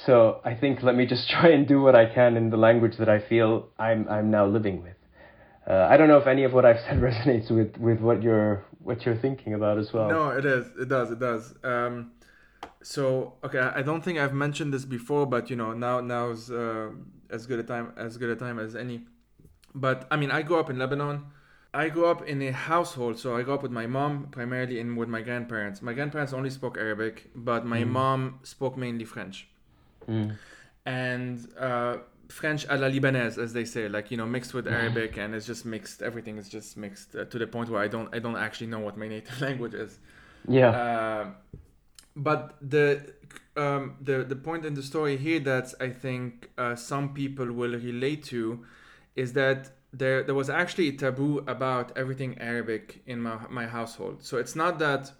so 0.05 0.41
I 0.43 0.53
think 0.53 0.83
let 0.83 0.95
me 0.95 1.05
just 1.05 1.29
try 1.35 1.49
and 1.49 1.67
do 1.67 1.81
what 1.81 1.95
I 1.95 2.05
can 2.13 2.37
in 2.37 2.49
the 2.49 2.57
language 2.57 2.97
that 2.99 3.09
I 3.09 3.19
feel 3.19 3.69
I'm 3.77 4.07
I'm 4.09 4.29
now 4.31 4.45
living 4.45 4.81
with. 4.83 4.93
Uh, 5.67 5.87
I 5.89 5.97
don't 5.97 6.07
know 6.07 6.17
if 6.17 6.27
any 6.27 6.45
of 6.45 6.53
what 6.53 6.65
I've 6.65 6.79
said 6.79 7.01
resonates 7.01 7.51
with, 7.51 7.75
with 7.77 7.99
what 7.99 8.23
you're 8.23 8.63
what 8.79 9.05
you're 9.05 9.17
thinking 9.17 9.53
about 9.53 9.77
as 9.77 9.91
well. 9.91 10.07
No, 10.07 10.29
it 10.29 10.45
is. 10.45 10.65
It 10.79 10.87
does. 10.87 11.11
It 11.11 11.19
does. 11.19 11.53
Um, 11.63 12.11
so 12.81 13.33
okay, 13.43 13.59
I 13.59 13.81
don't 13.81 14.03
think 14.03 14.17
I've 14.17 14.33
mentioned 14.33 14.73
this 14.73 14.85
before, 14.85 15.25
but 15.25 15.49
you 15.49 15.55
know 15.55 15.73
now 15.73 15.99
now's 15.99 16.49
uh, 16.49 16.91
as 17.29 17.45
good 17.45 17.59
a 17.59 17.63
time 17.63 17.91
as 17.97 18.17
good 18.17 18.29
a 18.29 18.35
time 18.35 18.59
as 18.59 18.75
any. 18.75 19.01
But 19.75 20.07
I 20.09 20.15
mean, 20.15 20.31
I 20.31 20.41
grew 20.41 20.57
up 20.57 20.69
in 20.69 20.79
Lebanon. 20.79 21.25
I 21.77 21.89
grew 21.89 22.07
up 22.07 22.23
in 22.27 22.41
a 22.41 22.51
household, 22.51 23.19
so 23.19 23.37
I 23.37 23.43
grew 23.43 23.53
up 23.53 23.61
with 23.61 23.71
my 23.71 23.85
mom 23.85 24.29
primarily 24.31 24.79
and 24.79 24.97
with 24.97 25.09
my 25.09 25.21
grandparents. 25.21 25.83
My 25.83 25.93
grandparents 25.93 26.33
only 26.33 26.49
spoke 26.49 26.75
Arabic, 26.75 27.29
but 27.35 27.67
my 27.67 27.83
mm. 27.83 27.89
mom 27.89 28.39
spoke 28.41 28.75
mainly 28.75 29.05
French. 29.05 29.47
Mm. 30.09 30.37
And 30.87 31.47
uh, 31.59 31.97
French 32.29 32.65
a 32.67 32.77
la 32.77 32.87
Libanaise, 32.87 33.37
as 33.37 33.53
they 33.53 33.63
say, 33.63 33.87
like 33.87 34.09
you 34.09 34.17
know, 34.17 34.25
mixed 34.25 34.55
with 34.55 34.67
Arabic, 34.67 35.17
and 35.17 35.35
it's 35.35 35.45
just 35.45 35.67
mixed. 35.67 36.01
Everything 36.01 36.39
is 36.39 36.49
just 36.49 36.77
mixed 36.77 37.15
uh, 37.15 37.25
to 37.25 37.37
the 37.37 37.45
point 37.45 37.69
where 37.69 37.83
I 37.83 37.87
don't, 37.87 38.09
I 38.11 38.17
don't 38.17 38.37
actually 38.37 38.67
know 38.73 38.79
what 38.79 38.97
my 38.97 39.07
native 39.07 39.39
language 39.47 39.75
is. 39.75 39.99
Yeah. 40.47 40.69
Uh, 40.69 41.25
but 42.15 42.55
the 42.59 43.13
um, 43.55 43.97
the 44.01 44.23
the 44.23 44.35
point 44.35 44.65
in 44.65 44.73
the 44.73 44.81
story 44.81 45.15
here 45.15 45.41
that 45.41 45.75
I 45.79 45.89
think 45.89 46.49
uh, 46.57 46.75
some 46.75 47.13
people 47.13 47.51
will 47.51 47.73
relate 47.73 48.23
to 48.33 48.65
is 49.15 49.33
that 49.33 49.76
there 49.93 50.23
there 50.23 50.35
was 50.35 50.49
actually 50.49 50.89
a 50.89 50.91
taboo 50.93 51.39
about 51.47 51.97
everything 51.97 52.37
Arabic 52.39 53.01
in 53.05 53.21
my 53.21 53.37
my 53.49 53.65
household. 53.65 54.23
So 54.23 54.37
it's 54.37 54.55
not 54.55 54.79
that 54.79 55.11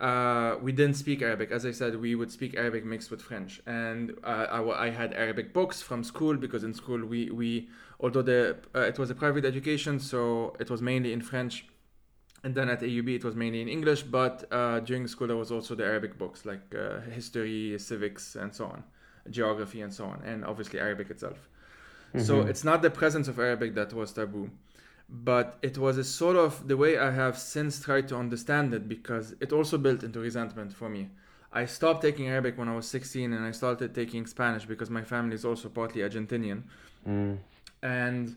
uh, 0.00 0.56
we 0.62 0.70
didn't 0.72 0.94
speak 0.94 1.22
Arabic. 1.22 1.50
As 1.50 1.66
I 1.66 1.72
said, 1.72 2.00
we 2.00 2.14
would 2.14 2.30
speak 2.30 2.56
Arabic 2.56 2.84
mixed 2.84 3.10
with 3.10 3.20
French, 3.20 3.60
and 3.66 4.12
uh, 4.22 4.46
I, 4.50 4.86
I, 4.86 4.90
had 4.90 5.12
Arabic 5.12 5.52
books 5.52 5.82
from 5.82 6.04
school 6.04 6.36
because 6.36 6.62
in 6.62 6.72
school 6.72 7.04
we 7.04 7.30
we 7.30 7.68
although 7.98 8.22
the 8.22 8.56
uh, 8.74 8.80
it 8.80 8.98
was 8.98 9.10
a 9.10 9.14
private 9.14 9.44
education, 9.44 9.98
so 9.98 10.54
it 10.60 10.70
was 10.70 10.80
mainly 10.80 11.12
in 11.12 11.20
French, 11.20 11.66
and 12.44 12.54
then 12.54 12.68
at 12.68 12.80
AUB 12.80 13.16
it 13.16 13.24
was 13.24 13.34
mainly 13.34 13.60
in 13.60 13.68
English. 13.68 14.02
But 14.04 14.44
uh, 14.52 14.78
during 14.80 15.08
school 15.08 15.26
there 15.26 15.36
was 15.36 15.50
also 15.50 15.74
the 15.74 15.84
Arabic 15.84 16.16
books 16.16 16.46
like 16.46 16.72
uh, 16.74 17.00
history, 17.00 17.76
civics, 17.78 18.36
and 18.36 18.54
so 18.54 18.66
on, 18.66 18.84
geography, 19.30 19.80
and 19.80 19.92
so 19.92 20.04
on, 20.04 20.22
and 20.24 20.44
obviously 20.44 20.78
Arabic 20.78 21.10
itself. 21.10 21.48
Mm-hmm. 22.14 22.20
So 22.20 22.42
it's 22.42 22.64
not 22.64 22.82
the 22.82 22.90
presence 22.90 23.28
of 23.28 23.38
Arabic 23.38 23.74
that 23.74 23.92
was 23.92 24.12
taboo, 24.12 24.50
but 25.08 25.58
it 25.62 25.78
was 25.78 25.98
a 25.98 26.04
sort 26.04 26.36
of 26.36 26.68
the 26.68 26.76
way 26.76 26.98
I 26.98 27.10
have 27.10 27.38
since 27.38 27.80
tried 27.80 28.08
to 28.08 28.16
understand 28.16 28.72
it 28.74 28.88
because 28.88 29.34
it 29.40 29.52
also 29.52 29.78
built 29.78 30.02
into 30.02 30.20
resentment 30.20 30.72
for 30.72 30.88
me. 30.88 31.10
I 31.52 31.64
stopped 31.66 32.02
taking 32.02 32.28
Arabic 32.28 32.58
when 32.58 32.68
I 32.68 32.76
was 32.76 32.86
16 32.88 33.32
and 33.32 33.44
I 33.44 33.52
started 33.52 33.94
taking 33.94 34.26
Spanish 34.26 34.66
because 34.66 34.90
my 34.90 35.02
family 35.02 35.34
is 35.34 35.44
also 35.44 35.68
partly 35.68 36.02
Argentinian. 36.02 36.64
Mm. 37.06 37.38
And 37.82 38.36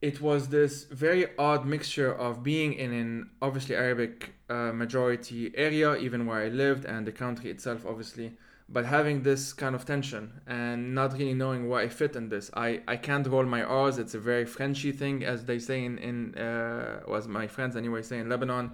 it 0.00 0.20
was 0.20 0.48
this 0.48 0.84
very 0.84 1.26
odd 1.38 1.64
mixture 1.64 2.12
of 2.12 2.42
being 2.42 2.74
in 2.74 2.92
an 2.92 3.30
obviously 3.40 3.74
Arabic 3.76 4.34
uh, 4.50 4.72
majority 4.72 5.52
area, 5.56 5.96
even 5.96 6.26
where 6.26 6.40
I 6.40 6.48
lived, 6.48 6.84
and 6.84 7.06
the 7.06 7.12
country 7.12 7.50
itself, 7.50 7.86
obviously, 7.86 8.32
but 8.72 8.86
having 8.86 9.22
this 9.22 9.52
kind 9.52 9.74
of 9.74 9.84
tension 9.84 10.40
and 10.46 10.94
not 10.94 11.12
really 11.12 11.34
knowing 11.34 11.68
where 11.68 11.80
I 11.80 11.88
fit 11.88 12.16
in 12.16 12.30
this. 12.30 12.50
I, 12.54 12.80
I 12.88 12.96
can't 12.96 13.26
roll 13.26 13.44
my 13.44 13.62
R's. 13.62 13.98
It's 13.98 14.14
a 14.14 14.18
very 14.18 14.46
Frenchy 14.46 14.92
thing, 14.92 15.24
as 15.24 15.44
they 15.44 15.58
say 15.58 15.84
in, 15.84 15.98
in 15.98 16.34
uh, 16.36 17.02
was 17.06 17.28
my 17.28 17.46
friends 17.46 17.76
anyway 17.76 18.00
say 18.00 18.18
in 18.18 18.30
Lebanon, 18.30 18.72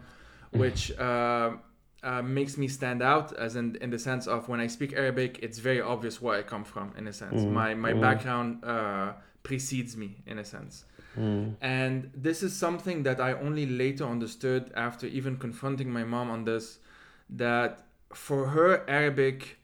which 0.53 0.97
uh, 0.99 1.51
uh, 2.05 2.23
makes 2.23 2.57
me 2.57 2.69
stand 2.69 3.03
out 3.03 3.37
as 3.37 3.57
in, 3.57 3.77
in 3.81 3.91
the 3.91 3.99
sense 3.99 4.29
of 4.29 4.49
when 4.49 4.61
I 4.61 4.69
speak 4.69 4.93
Arabic, 4.93 5.41
it's 5.43 5.59
very 5.59 5.81
obvious 5.81 6.23
where 6.23 6.39
I 6.39 6.43
come 6.43 6.65
from 6.65 6.95
in 6.97 7.09
a 7.09 7.13
sense. 7.13 7.43
Mm. 7.43 7.51
My, 7.51 7.75
my 7.75 7.93
mm. 7.93 8.01
background 8.01 8.65
uh, 8.65 9.15
precedes 9.43 9.97
me 9.97 10.23
in 10.27 10.39
a 10.39 10.45
sense. 10.45 10.85
Mm. 11.19 11.57
And 11.61 12.13
this 12.15 12.45
is 12.45 12.55
something 12.55 13.03
that 13.03 13.21
I 13.21 13.33
only 13.33 13.67
later 13.67 14.05
understood 14.05 14.71
after 14.77 15.09
even 15.09 15.37
confronting 15.39 15.91
my 15.91 16.05
mom 16.05 16.31
on 16.31 16.45
this, 16.45 16.79
that 17.31 17.81
for 18.15 18.47
her 18.49 18.89
Arabic 18.89 19.59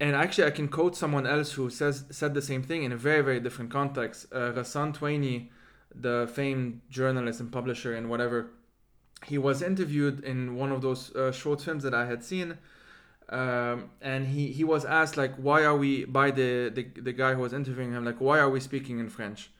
and 0.00 0.16
actually 0.16 0.44
I 0.44 0.50
can 0.50 0.68
quote 0.68 0.96
someone 0.96 1.26
else 1.26 1.52
who 1.52 1.68
says 1.68 2.04
said 2.10 2.32
the 2.34 2.42
same 2.42 2.62
thing 2.62 2.82
in 2.82 2.92
a 2.92 2.96
very 2.96 3.22
very 3.22 3.38
different 3.38 3.70
context. 3.70 4.26
Uh, 4.32 4.52
Ghassan 4.52 4.96
Tueni, 4.96 5.48
the 5.94 6.28
famed 6.32 6.80
journalist 6.88 7.40
and 7.40 7.52
publisher 7.52 7.94
and 7.94 8.08
whatever, 8.08 8.50
he 9.26 9.36
was 9.36 9.62
interviewed 9.62 10.24
in 10.24 10.56
one 10.56 10.72
of 10.72 10.80
those 10.80 11.14
uh, 11.14 11.30
short 11.30 11.60
films 11.60 11.82
that 11.82 11.94
I 11.94 12.06
had 12.06 12.24
seen. 12.24 12.58
Um, 13.28 13.90
and 14.00 14.26
he, 14.26 14.48
he 14.48 14.64
was 14.64 14.84
asked 14.84 15.16
like 15.16 15.36
why 15.36 15.62
are 15.62 15.76
we 15.76 16.04
by 16.04 16.32
the, 16.32 16.68
the 16.74 17.00
the 17.00 17.12
guy 17.12 17.34
who 17.34 17.42
was 17.42 17.52
interviewing 17.52 17.92
him 17.92 18.04
like 18.04 18.20
why 18.20 18.40
are 18.40 18.50
we 18.50 18.58
speaking 18.58 18.98
in 18.98 19.08
French 19.08 19.50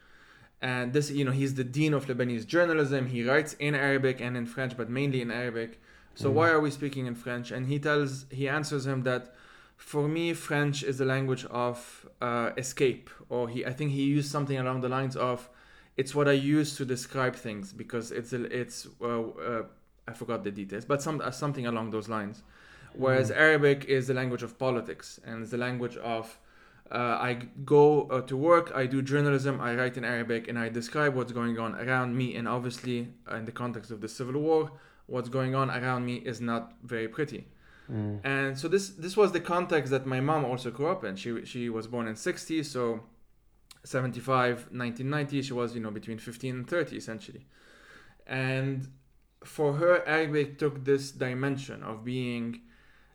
and 0.61 0.93
this 0.93 1.09
you 1.13 1.25
know 1.25 1.31
he's 1.31 1.55
the 1.55 1.63
dean 1.63 1.95
of 1.95 2.07
Lebanese 2.07 2.45
journalism 2.45 3.07
he 3.07 3.23
writes 3.23 3.53
in 3.61 3.77
Arabic 3.77 4.21
and 4.21 4.37
in 4.37 4.45
French 4.45 4.77
but 4.77 4.91
mainly 4.91 5.21
in 5.21 5.31
Arabic 5.31 5.81
so 6.17 6.29
mm. 6.29 6.33
why 6.33 6.49
are 6.49 6.61
we 6.61 6.69
speaking 6.69 7.07
in 7.07 7.15
French 7.15 7.53
and 7.53 7.69
he 7.69 7.79
tells 7.79 8.27
he 8.31 8.49
answers 8.49 8.89
him 8.89 9.05
that 9.05 9.37
for 9.81 10.07
me, 10.07 10.35
French 10.35 10.83
is 10.83 10.99
the 10.99 11.07
language 11.07 11.47
of 11.47 12.07
uh, 12.21 12.51
escape, 12.59 13.09
or 13.31 13.49
he. 13.49 13.65
I 13.65 13.73
think 13.73 13.93
he 13.93 14.05
used 14.05 14.31
something 14.31 14.59
along 14.59 14.83
the 14.83 14.89
lines 14.89 15.17
of, 15.17 15.49
"It's 15.97 16.15
what 16.15 16.29
I 16.29 16.33
use 16.33 16.77
to 16.77 16.85
describe 16.85 17.35
things 17.35 17.73
because 17.73 18.13
it's 18.13 18.33
a, 18.33 18.45
it's 18.45 18.87
uh, 19.01 19.23
uh, 19.23 19.63
I 20.07 20.13
forgot 20.13 20.45
the 20.45 20.51
details, 20.51 20.85
but 20.85 21.01
some 21.03 21.21
uh, 21.21 21.31
something 21.31 21.67
along 21.67 21.91
those 21.91 22.09
lines." 22.09 22.43
Whereas 22.93 23.31
mm. 23.31 23.37
Arabic 23.37 23.87
is 23.87 24.07
the 24.07 24.15
language 24.15 24.43
of 24.43 24.59
politics 24.59 25.21
and 25.25 25.43
it's 25.43 25.53
the 25.53 25.57
language 25.57 25.97
of 25.97 26.39
uh, 26.91 27.19
I 27.21 27.39
go 27.65 28.09
uh, 28.09 28.21
to 28.23 28.37
work, 28.37 28.73
I 28.75 28.87
do 28.87 29.01
journalism, 29.01 29.61
I 29.61 29.77
write 29.77 29.97
in 29.97 30.05
Arabic, 30.05 30.49
and 30.49 30.59
I 30.59 30.69
describe 30.69 31.15
what's 31.15 31.33
going 31.33 31.57
on 31.57 31.77
around 31.77 32.17
me. 32.17 32.35
And 32.35 32.49
obviously, 32.49 33.09
in 33.31 33.45
the 33.45 33.53
context 33.53 33.93
of 33.93 34.01
the 34.01 34.09
civil 34.09 34.41
war, 34.41 34.73
what's 35.07 35.29
going 35.29 35.55
on 35.55 35.71
around 35.71 36.05
me 36.05 36.17
is 36.17 36.41
not 36.41 36.73
very 36.83 37.07
pretty. 37.07 37.47
Mm. 37.91 38.21
And 38.25 38.59
so 38.59 38.69
this 38.69 38.91
this 38.91 39.17
was 39.17 39.33
the 39.33 39.41
context 39.41 39.91
that 39.91 40.07
my 40.07 40.21
mom 40.21 40.45
also 40.45 40.71
grew 40.71 40.89
up 40.89 41.05
in. 41.05 41.17
She 41.17 41.45
she 41.45 41.69
was 41.69 41.87
born 41.87 42.07
in 42.07 42.17
60, 42.17 42.63
so 42.63 43.01
75, 43.85 44.69
1990, 44.73 45.43
she 45.43 45.53
was, 45.53 45.75
you 45.75 45.81
know, 45.81 45.91
between 45.91 46.19
15 46.19 46.55
and 46.55 46.69
30 46.69 46.97
essentially. 46.97 47.47
And 48.27 48.89
for 49.43 49.75
her, 49.75 50.07
Arabic 50.07 50.59
took 50.59 50.85
this 50.85 51.11
dimension 51.11 51.83
of 51.83 52.05
being 52.05 52.61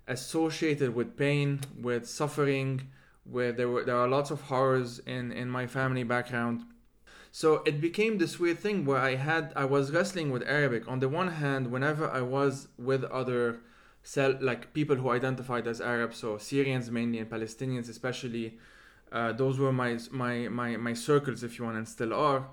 associated 0.08 0.96
with 0.96 1.17
pain, 1.17 1.62
with 1.79 2.08
suffering, 2.08 2.89
where 3.24 3.51
there 3.51 3.70
were 3.70 3.84
there 3.84 3.98
are 3.98 4.08
lots 4.08 4.32
of 4.32 4.41
horrors 4.41 5.00
in 5.00 5.32
in 5.32 5.50
my 5.50 5.67
family 5.67 6.03
background. 6.03 6.63
So 7.32 7.63
it 7.65 7.82
became 7.82 8.17
this 8.17 8.39
weird 8.39 8.60
thing 8.60 8.86
where 8.86 9.00
I 9.00 9.15
had 9.15 9.51
I 9.55 9.65
was 9.65 9.91
wrestling 9.91 10.32
with 10.32 10.44
Arabic. 10.44 10.88
On 10.88 11.00
the 11.00 11.10
one 11.10 11.29
hand, 11.29 11.72
whenever 11.72 12.10
I 12.10 12.22
was 12.22 12.67
with 12.77 13.03
other 13.05 13.60
sell 14.05 14.38
like 14.39 14.71
people 14.74 14.95
who 14.95 15.09
identified 15.09 15.67
as 15.67 15.81
Arabs, 15.81 16.17
so 16.17 16.38
Syrians 16.38 16.89
mainly 16.91 17.19
and 17.19 17.29
Palestinians 17.29 17.89
especially. 17.89 18.57
Uh, 19.12 19.33
those 19.33 19.59
were 19.59 19.74
my 19.74 19.97
my 20.12 20.47
my 20.47 20.77
my 20.77 20.93
circles, 20.93 21.43
if 21.43 21.57
you 21.57 21.65
want, 21.65 21.77
and 21.77 21.88
still 21.88 22.13
are. 22.13 22.47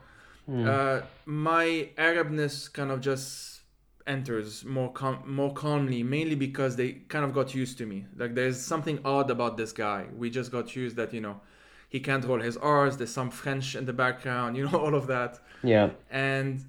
Mm. 0.48 0.66
Uh, 0.66 1.04
my 1.26 1.90
Arabness 1.96 2.72
kind 2.72 2.90
of 2.90 3.00
just 3.00 3.60
enters 4.06 4.64
more 4.64 4.90
com- 4.92 5.22
more 5.26 5.52
calmly, 5.52 6.02
mainly 6.02 6.34
because 6.34 6.76
they 6.76 6.92
kind 7.14 7.24
of 7.24 7.32
got 7.34 7.54
used 7.54 7.76
to 7.78 7.86
me. 7.86 8.06
Like 8.16 8.34
there's 8.34 8.58
something 8.60 8.98
odd 9.04 9.30
about 9.30 9.56
this 9.58 9.72
guy. 9.72 10.06
We 10.16 10.30
just 10.30 10.50
got 10.50 10.74
used 10.74 10.96
that 10.96 11.12
you 11.12 11.20
know 11.20 11.40
he 11.90 12.00
can't 12.00 12.24
roll 12.24 12.40
his 12.40 12.56
R's. 12.56 12.96
There's 12.96 13.12
some 13.12 13.30
French 13.30 13.76
in 13.76 13.84
the 13.84 13.92
background, 13.92 14.56
you 14.58 14.68
know, 14.68 14.78
all 14.78 14.94
of 14.94 15.06
that. 15.08 15.38
Yeah. 15.62 15.90
And 16.10 16.64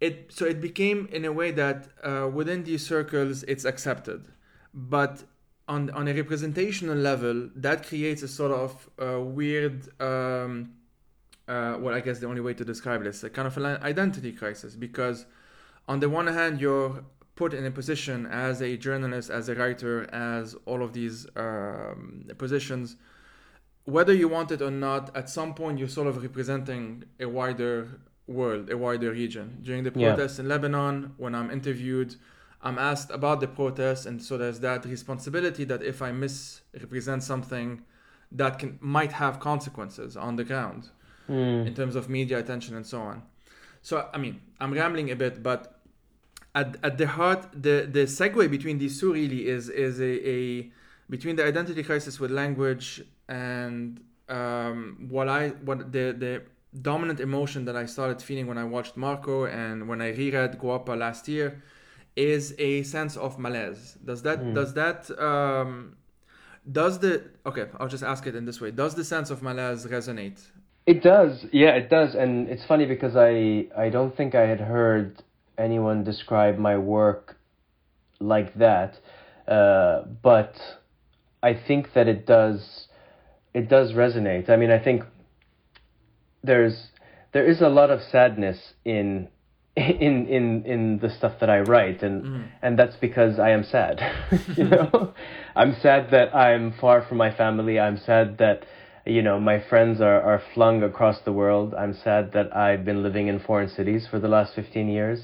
it 0.00 0.32
so 0.32 0.46
it 0.46 0.60
became 0.60 1.08
in 1.12 1.24
a 1.24 1.32
way 1.32 1.50
that 1.50 1.88
uh, 2.02 2.28
within 2.32 2.64
these 2.64 2.86
circles 2.86 3.42
it's 3.44 3.64
accepted, 3.64 4.28
but 4.72 5.24
on 5.68 5.90
on 5.90 6.08
a 6.08 6.14
representational 6.14 6.96
level 6.96 7.50
that 7.54 7.86
creates 7.86 8.22
a 8.22 8.28
sort 8.28 8.52
of 8.52 8.90
uh, 9.00 9.20
weird. 9.20 9.88
Um, 10.00 10.72
uh, 11.48 11.76
well, 11.80 11.94
I 11.94 12.00
guess 12.00 12.20
the 12.20 12.28
only 12.28 12.40
way 12.40 12.54
to 12.54 12.64
describe 12.64 13.00
it 13.00 13.08
is 13.08 13.24
a 13.24 13.30
kind 13.30 13.48
of 13.48 13.56
an 13.56 13.64
identity 13.82 14.32
crisis 14.32 14.76
because, 14.76 15.26
on 15.88 15.98
the 15.98 16.08
one 16.08 16.28
hand, 16.28 16.60
you're 16.60 17.02
put 17.34 17.52
in 17.54 17.64
a 17.64 17.70
position 17.70 18.26
as 18.26 18.60
a 18.60 18.76
journalist, 18.76 19.30
as 19.30 19.48
a 19.48 19.54
writer, 19.54 20.08
as 20.12 20.54
all 20.66 20.82
of 20.82 20.92
these 20.92 21.26
um, 21.36 22.24
positions, 22.38 22.96
whether 23.84 24.12
you 24.12 24.28
want 24.28 24.52
it 24.52 24.62
or 24.62 24.70
not, 24.70 25.14
at 25.16 25.28
some 25.28 25.54
point 25.54 25.78
you're 25.78 25.88
sort 25.88 26.06
of 26.06 26.22
representing 26.22 27.02
a 27.18 27.26
wider 27.26 27.88
world, 28.30 28.70
a 28.70 28.76
wider 28.76 29.10
region. 29.10 29.58
During 29.62 29.84
the 29.84 29.90
protests 29.90 30.38
yeah. 30.38 30.44
in 30.44 30.48
Lebanon, 30.48 31.14
when 31.18 31.34
I'm 31.34 31.50
interviewed, 31.50 32.16
I'm 32.62 32.78
asked 32.78 33.10
about 33.10 33.40
the 33.40 33.48
protests, 33.48 34.06
and 34.06 34.22
so 34.22 34.38
there's 34.38 34.60
that 34.60 34.84
responsibility 34.84 35.64
that 35.64 35.82
if 35.82 36.00
I 36.02 36.12
misrepresent 36.12 37.22
something, 37.22 37.82
that 38.32 38.58
can 38.58 38.78
might 38.80 39.12
have 39.12 39.40
consequences 39.40 40.16
on 40.16 40.36
the 40.36 40.44
ground 40.44 40.90
mm. 41.28 41.66
in 41.66 41.74
terms 41.74 41.96
of 41.96 42.08
media 42.08 42.38
attention 42.38 42.76
and 42.76 42.86
so 42.86 43.00
on. 43.00 43.22
So 43.82 44.08
I 44.14 44.18
mean, 44.18 44.40
I'm 44.60 44.72
rambling 44.72 45.10
a 45.10 45.16
bit, 45.16 45.42
but 45.42 45.80
at, 46.54 46.76
at 46.82 46.98
the 46.98 47.06
heart, 47.06 47.48
the 47.52 47.88
the 47.90 48.04
segue 48.04 48.50
between 48.50 48.78
these 48.78 49.00
two 49.00 49.12
really 49.12 49.48
is 49.48 49.68
is 49.68 50.00
a, 50.00 50.28
a 50.28 50.70
between 51.08 51.36
the 51.36 51.44
identity 51.44 51.82
crisis 51.82 52.20
with 52.20 52.30
language 52.30 53.02
and 53.28 54.00
um, 54.28 55.06
what 55.08 55.28
I 55.28 55.48
what 55.64 55.92
the 55.92 56.14
the 56.16 56.42
dominant 56.82 57.20
emotion 57.20 57.64
that 57.64 57.76
I 57.76 57.86
started 57.86 58.22
feeling 58.22 58.46
when 58.46 58.58
I 58.58 58.64
watched 58.64 58.96
Marco 58.96 59.44
and 59.44 59.88
when 59.88 60.00
I 60.00 60.10
reread 60.10 60.58
Guapa 60.58 60.96
last 60.96 61.28
year 61.28 61.62
is 62.16 62.54
a 62.58 62.82
sense 62.82 63.16
of 63.16 63.38
malaise. 63.38 63.96
Does 64.04 64.22
that 64.22 64.40
mm. 64.40 64.54
does 64.54 64.74
that 64.74 65.10
um, 65.18 65.96
does 66.70 66.98
the 66.98 67.24
okay? 67.46 67.66
I'll 67.78 67.88
just 67.88 68.04
ask 68.04 68.26
it 68.26 68.34
in 68.34 68.44
this 68.44 68.60
way. 68.60 68.70
Does 68.70 68.94
the 68.94 69.04
sense 69.04 69.30
of 69.30 69.42
malaise 69.42 69.86
resonate 69.86 70.40
it 70.86 71.02
does, 71.02 71.46
yeah, 71.52 71.70
it 71.70 71.88
does, 71.88 72.14
and 72.14 72.48
it's 72.48 72.64
funny 72.64 72.86
because 72.86 73.14
I 73.14 73.66
I 73.76 73.90
don't 73.90 74.16
think 74.16 74.34
I 74.34 74.46
had 74.46 74.60
heard 74.60 75.22
anyone 75.58 76.04
describe 76.04 76.58
my 76.58 76.78
work 76.78 77.36
like 78.18 78.54
that, 78.54 78.98
uh, 79.46 80.02
but 80.22 80.54
I 81.42 81.54
think 81.54 81.92
that 81.94 82.08
it 82.08 82.26
does 82.26 82.88
it 83.54 83.68
does 83.68 83.92
resonate. 83.92 84.48
I 84.48 84.56
mean, 84.56 84.70
I 84.70 84.78
think 84.78 85.04
there's 86.42 86.88
there 87.32 87.46
is 87.46 87.60
a 87.60 87.68
lot 87.68 87.90
of 87.90 88.00
sadness 88.02 88.74
in 88.84 89.28
in 89.76 90.26
in 90.26 90.64
in 90.64 90.98
the 90.98 91.10
stuff 91.10 91.34
that 91.40 91.50
I 91.50 91.60
write, 91.60 92.02
and 92.02 92.24
mm. 92.24 92.48
and 92.62 92.78
that's 92.78 92.96
because 92.96 93.38
I 93.38 93.50
am 93.50 93.64
sad. 93.64 94.00
you 94.56 94.64
know, 94.64 95.14
I'm 95.54 95.76
sad 95.80 96.10
that 96.10 96.34
I'm 96.34 96.72
far 96.80 97.02
from 97.06 97.18
my 97.18 97.34
family. 97.34 97.78
I'm 97.78 97.98
sad 97.98 98.38
that 98.38 98.64
you 99.06 99.22
know, 99.22 99.40
my 99.40 99.60
friends 99.68 100.00
are, 100.00 100.20
are 100.20 100.42
flung 100.54 100.82
across 100.82 101.20
the 101.24 101.32
world. 101.32 101.74
I'm 101.74 101.94
sad 101.94 102.32
that 102.32 102.54
I've 102.54 102.84
been 102.84 103.02
living 103.02 103.28
in 103.28 103.40
foreign 103.40 103.68
cities 103.68 104.06
for 104.10 104.20
the 104.20 104.28
last 104.28 104.54
15 104.54 104.88
years. 104.88 105.20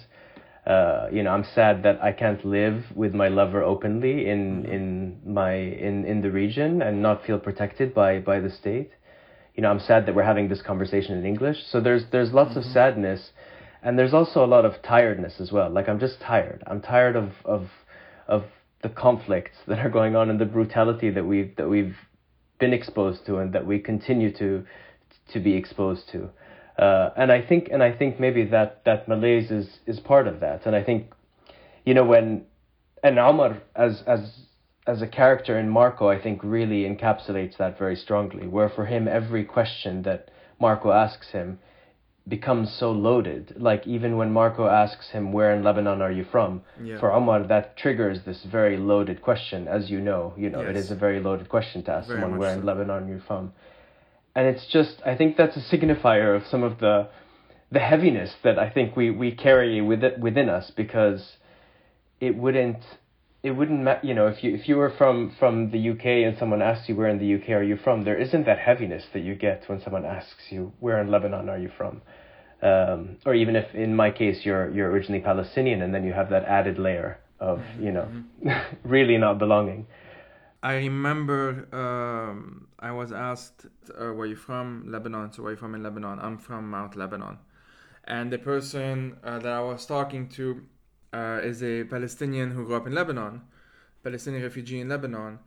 Uh, 0.67 1.09
you 1.13 1.23
know, 1.23 1.31
I'm 1.31 1.45
sad 1.55 1.83
that 1.85 2.03
I 2.03 2.13
can't 2.13 2.45
live 2.45 2.85
with 2.95 3.15
my 3.15 3.29
lover 3.29 3.63
openly 3.63 4.29
in 4.29 4.63
mm-hmm. 4.63 4.73
in 4.73 5.21
my 5.25 5.55
in 5.55 6.05
in 6.05 6.23
the 6.23 6.31
region 6.31 6.83
and 6.83 7.01
not 7.01 7.25
feel 7.25 7.39
protected 7.39 7.95
by 7.95 8.19
by 8.19 8.41
the 8.41 8.51
state. 8.51 8.91
You 9.57 9.63
know, 9.63 9.71
I'm 9.71 9.81
sad 9.81 10.07
that 10.07 10.15
we're 10.15 10.23
having 10.23 10.49
this 10.49 10.63
conversation 10.63 11.17
in 11.17 11.25
English. 11.25 11.57
So 11.71 11.81
there's 11.81 12.05
there's 12.13 12.33
lots 12.33 12.51
mm-hmm. 12.51 12.61
of 12.61 12.65
sadness, 12.67 13.31
and 13.83 13.99
there's 13.99 14.15
also 14.15 14.45
a 14.45 14.47
lot 14.47 14.65
of 14.65 14.83
tiredness 14.83 15.41
as 15.41 15.51
well. 15.51 15.71
Like 15.71 15.89
I'm 15.89 15.99
just 15.99 16.21
tired. 16.21 16.63
I'm 16.67 16.81
tired 16.81 17.17
of 17.17 17.33
of 17.45 17.69
of 18.29 18.45
the 18.83 18.89
conflicts 18.91 19.57
that 19.67 19.79
are 19.79 19.91
going 19.91 20.15
on 20.15 20.31
and 20.31 20.39
the 20.39 20.45
brutality 20.45 21.11
that 21.11 21.25
we've 21.25 21.57
that 21.57 21.69
we've 21.69 21.97
been 22.59 22.73
exposed 22.73 23.27
to 23.27 23.39
and 23.39 23.53
that 23.53 23.67
we 23.67 23.79
continue 23.79 24.33
to 24.37 24.65
to 25.33 25.41
be 25.41 25.55
exposed 25.55 26.09
to. 26.13 26.29
Uh, 26.79 27.11
and 27.17 27.33
I 27.33 27.41
think 27.41 27.69
and 27.73 27.83
I 27.83 27.93
think 27.97 28.21
maybe 28.21 28.45
that 28.47 28.85
that 28.85 29.09
malaise 29.09 29.51
is 29.51 29.79
is 29.87 29.99
part 30.01 30.27
of 30.27 30.41
that. 30.41 30.67
And 30.67 30.77
I 30.77 30.83
think, 30.83 31.13
you 31.85 31.95
know, 31.95 32.05
when 32.05 32.45
and 33.03 33.19
Omar 33.19 33.63
as 33.75 34.03
as 34.07 34.21
as 34.87 35.03
a 35.03 35.07
character 35.07 35.59
in 35.59 35.69
Marco, 35.69 36.09
I 36.09 36.21
think 36.21 36.41
really 36.43 36.85
encapsulates 36.85 37.57
that 37.57 37.79
very 37.79 37.97
strongly. 37.97 38.47
Where 38.47 38.69
for 38.69 38.87
him, 38.87 39.09
every 39.09 39.45
question 39.45 40.03
that 40.03 40.31
Marco 40.61 40.93
asks 40.93 41.31
him 41.31 41.59
becomes 42.29 42.73
so 42.73 42.91
loaded. 42.91 43.55
Like 43.57 43.87
even 43.87 44.17
when 44.17 44.33
Marco 44.33 44.67
asks 44.67 45.11
him, 45.11 45.33
"Where 45.33 45.53
in 45.55 45.63
Lebanon 45.63 46.03
are 46.03 46.11
you 46.11 46.25
from?" 46.25 46.63
Yeah. 46.83 46.99
For 46.99 47.13
Omar, 47.13 47.45
that 47.45 47.77
triggers 47.77 48.23
this 48.23 48.45
very 48.45 48.77
loaded 48.77 49.23
question. 49.23 49.69
As 49.69 49.91
you 49.91 50.01
know, 50.01 50.35
you 50.37 50.51
know 50.51 50.61
yes. 50.61 50.71
it 50.71 50.77
is 50.77 50.91
a 50.91 50.97
very 50.97 51.21
loaded 51.21 51.49
question 51.49 51.83
to 51.85 51.93
ask 51.93 52.09
very 52.09 52.21
someone, 52.21 52.39
"Where 52.39 52.55
so. 52.55 52.61
in 52.61 52.67
Lebanon 52.67 53.05
are 53.05 53.09
you 53.09 53.21
from?" 53.21 53.53
And 54.35 54.47
it's 54.47 54.67
just, 54.67 55.01
I 55.07 55.17
think 55.17 55.37
that's 55.37 55.57
a 55.57 55.61
signifier 55.61 56.37
of 56.37 56.47
some 56.47 56.63
of 56.63 56.79
the 56.79 57.09
the 57.73 57.81
heaviness 57.81 58.35
that 58.43 58.59
I 58.59 58.71
think 58.71 58.97
we 58.97 59.11
we 59.11 59.33
carry 59.33 59.81
with 59.81 60.05
it, 60.05 60.19
within 60.19 60.49
us 60.49 60.71
because 60.71 61.37
it 62.21 62.37
wouldn't 62.37 62.83
it 63.47 63.53
wouldn't 63.53 63.83
ma- 63.85 64.01
you 64.03 64.13
know 64.13 64.27
if 64.27 64.43
you 64.43 64.53
if 64.55 64.69
you 64.69 64.77
were 64.77 64.91
from 64.91 65.31
from 65.39 65.71
the 65.71 65.91
UK 65.91 66.07
and 66.27 66.37
someone 66.37 66.61
asks 66.61 66.89
you 66.89 66.97
where 66.97 67.09
in 67.09 67.19
the 67.19 67.31
UK 67.37 67.51
are 67.51 67.63
you 67.63 67.77
from? 67.77 68.03
There 68.03 68.21
isn't 68.27 68.45
that 68.45 68.59
heaviness 68.59 69.05
that 69.13 69.21
you 69.21 69.37
get 69.37 69.63
when 69.69 69.81
someone 69.81 70.05
asks 70.05 70.45
you 70.51 70.73
where 70.81 71.01
in 71.01 71.09
Lebanon 71.13 71.49
are 71.49 71.59
you 71.59 71.71
from? 71.79 72.03
Um, 72.61 73.19
or 73.25 73.35
even 73.35 73.55
if 73.55 73.73
in 73.73 73.95
my 73.95 74.11
case 74.11 74.45
you're 74.45 74.69
you're 74.75 74.91
originally 74.91 75.21
Palestinian 75.21 75.81
and 75.83 75.95
then 75.95 76.03
you 76.05 76.13
have 76.13 76.29
that 76.31 76.45
added 76.45 76.77
layer 76.79 77.21
of 77.39 77.63
you 77.81 77.93
know 77.93 78.09
really 78.97 79.17
not 79.17 79.39
belonging. 79.39 79.87
I 80.65 80.75
remember 80.91 81.69
um, 81.73 82.67
I 82.81 82.91
was 82.91 83.13
asked 83.13 83.67
uh, 83.97 84.13
where 84.17 84.27
you 84.27 84.35
from? 84.35 84.67
Lebanon. 84.89 85.33
So 85.33 85.43
where 85.43 85.51
are 85.51 85.55
you 85.55 85.61
from 85.65 85.77
in 85.77 85.85
Lebanon? 85.85 86.19
I'm 86.19 86.39
from 86.39 86.69
Mount 86.69 86.97
Lebanon. 86.97 87.39
And 88.03 88.33
the 88.33 88.39
person 88.39 89.19
uh, 89.23 89.39
that 89.39 89.53
I 89.53 89.61
was 89.61 89.87
talking 89.87 90.29
to 90.31 90.63
uh, 91.13 91.41
is 91.43 91.63
a 91.63 91.85
Palestinian 91.85 92.51
who 92.51 92.65
grew 92.67 92.77
up 92.77 92.87
in 92.87 92.95
Lebanon 92.95 93.43
Palestinian 94.03 94.43
refugee 94.43 94.81
in 94.81 94.89
Lebanon 94.89 95.39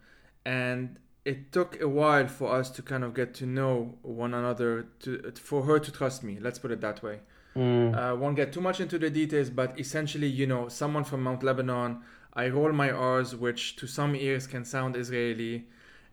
and 0.45 0.97
it 1.25 1.51
took 1.51 1.79
a 1.81 1.87
while 1.87 2.27
for 2.27 2.53
us 2.53 2.69
to 2.69 2.81
kind 2.81 3.03
of 3.03 3.13
get 3.13 3.33
to 3.35 3.45
know 3.45 3.93
one 4.01 4.33
another 4.33 4.87
to 4.99 5.31
for 5.35 5.63
her 5.63 5.79
to 5.79 5.91
trust 5.91 6.23
me 6.23 6.37
let's 6.41 6.59
put 6.59 6.71
it 6.71 6.81
that 6.81 7.01
way 7.03 7.19
mm. 7.55 7.93
uh, 7.95 8.15
won't 8.15 8.35
get 8.35 8.51
too 8.51 8.61
much 8.61 8.79
into 8.79 8.97
the 8.97 9.09
details 9.09 9.49
but 9.49 9.79
essentially 9.79 10.27
you 10.27 10.47
know 10.47 10.67
someone 10.67 11.03
from 11.03 11.23
mount 11.23 11.43
lebanon 11.43 11.99
i 12.33 12.47
roll 12.47 12.71
my 12.71 12.89
r's 12.89 13.35
which 13.35 13.75
to 13.75 13.85
some 13.85 14.15
ears 14.15 14.47
can 14.47 14.63
sound 14.65 14.95
israeli 14.95 15.65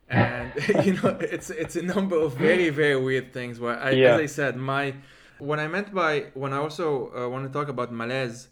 and 0.09 0.53
you 0.85 0.95
know 0.95 1.17
it's 1.21 1.51
it's 1.51 1.77
a 1.77 1.83
number 1.83 2.17
of 2.17 2.35
very 2.35 2.69
very 2.69 3.01
weird 3.01 3.33
things 3.33 3.59
where 3.59 3.79
I, 3.79 3.91
yeah. 3.91 4.15
as 4.15 4.21
i 4.21 4.27
said 4.27 4.57
my 4.57 4.95
what 5.39 5.59
i 5.59 5.67
meant 5.67 5.95
by 5.95 6.27
when 6.35 6.53
i 6.53 6.59
also 6.59 7.13
uh, 7.17 7.29
want 7.29 7.47
to 7.47 7.53
talk 7.53 7.69
about 7.69 7.93
malaise 7.93 8.49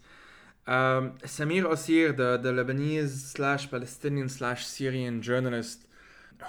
um, 0.67 1.13
Samir 1.23 1.63
Kassir 1.63 2.15
the, 2.15 2.37
the 2.37 2.51
lebanese 2.51 3.09
slash 3.09 3.69
palestinian 3.69 4.29
slash 4.29 4.65
syrian 4.65 5.21
journalist 5.21 5.85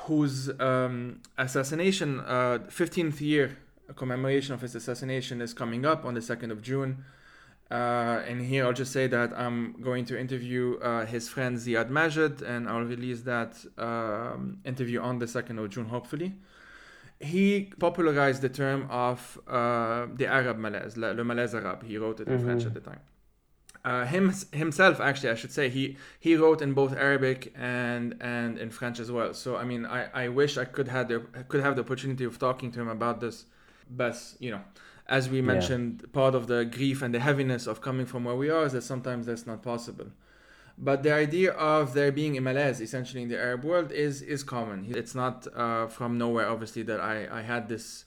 whose 0.05 0.49
um, 0.61 1.21
assassination, 1.39 2.21
uh, 2.21 2.59
15th 2.69 3.21
year 3.21 3.57
commemoration 3.95 4.55
of 4.55 4.61
his 4.61 4.75
assassination 4.75 5.41
is 5.41 5.55
coming 5.55 5.87
up 5.87 6.05
on 6.05 6.15
the 6.15 6.21
2nd 6.21 6.51
of 6.51 6.61
June. 6.63 7.05
Uh, 7.71 8.23
and 8.29 8.41
here 8.43 8.65
I'll 8.65 8.73
just 8.73 8.93
say 8.93 9.07
that 9.09 9.33
I'm 9.37 9.81
going 9.81 10.05
to 10.07 10.19
interview 10.19 10.79
uh, 10.79 11.05
his 11.05 11.29
friend 11.29 11.57
Ziad 11.57 11.91
Majed, 11.91 12.43
and 12.43 12.69
I'll 12.69 12.83
release 12.83 13.23
that 13.23 13.57
um, 13.77 14.59
interview 14.65 15.01
on 15.01 15.19
the 15.19 15.27
2nd 15.27 15.63
of 15.63 15.71
June, 15.71 15.87
hopefully. 15.87 16.35
He 17.19 17.73
popularized 17.79 18.43
the 18.43 18.51
term 18.51 18.87
of 18.91 19.39
uh, 19.49 20.07
the 20.15 20.27
Arab 20.27 20.59
malaise, 20.59 20.97
le 20.97 21.25
malaise 21.25 21.55
arabe. 21.55 21.83
He 21.85 21.97
wrote 21.97 22.21
it 22.21 22.29
in 22.29 22.35
mm-hmm. 22.35 22.45
French 22.45 22.67
at 22.67 22.75
the 22.75 22.81
time 22.81 23.01
uh, 23.87 24.05
him 24.05 24.35
himself 24.53 25.01
actually 25.01 25.31
I 25.31 25.37
should 25.37 25.53
say 25.53 25.69
he 25.69 25.97
he 26.19 26.35
wrote 26.35 26.61
in 26.61 26.73
both 26.75 26.93
Arabic 26.93 27.55
and 27.57 28.17
and 28.21 28.59
in 28.59 28.69
French 28.71 28.99
as 28.99 29.11
well. 29.13 29.33
So 29.33 29.57
I 29.57 29.65
mean 29.65 29.87
I, 29.87 30.25
I 30.25 30.29
wish 30.29 30.59
I 30.59 30.65
could 30.65 30.89
had 30.89 31.07
the 31.09 31.21
could 31.49 31.63
have 31.63 31.77
the 31.77 31.83
opportunity 31.83 32.25
of 32.25 32.39
talking 32.39 32.73
to 32.73 32.81
him 32.81 32.89
about 32.89 33.21
this, 33.21 33.45
but 33.89 34.17
you 34.41 34.51
know, 34.51 34.63
as 35.07 35.31
we 35.31 35.41
mentioned, 35.41 36.01
yeah. 36.01 36.09
part 36.13 36.35
of 36.35 36.49
the 36.49 36.65
grief 36.65 37.01
and 37.01 37.15
the 37.15 37.21
heaviness 37.21 37.69
of 37.69 37.81
coming 37.81 38.07
from 38.07 38.25
where 38.25 38.35
we 38.35 38.51
are 38.51 38.65
is 38.67 38.73
that 38.73 38.83
sometimes 38.83 39.27
that's 39.27 39.47
not 39.47 39.63
possible. 39.63 40.09
But 40.77 41.05
the 41.05 41.15
idea 41.15 41.53
of 41.53 41.95
there 41.95 42.13
being 42.13 42.37
a 42.37 42.41
malaise 42.41 42.81
essentially 42.81 43.23
in 43.23 43.29
the 43.29 43.39
Arab 43.39 43.65
world 43.65 43.93
is 43.93 44.21
is 44.21 44.43
common. 44.43 44.79
It's 45.01 45.15
not 45.15 45.47
uh, 45.55 45.87
from 45.87 46.19
nowhere, 46.19 46.49
obviously, 46.49 46.83
that 46.91 47.01
I 47.01 47.17
I 47.31 47.43
had 47.43 47.69
this 47.69 48.05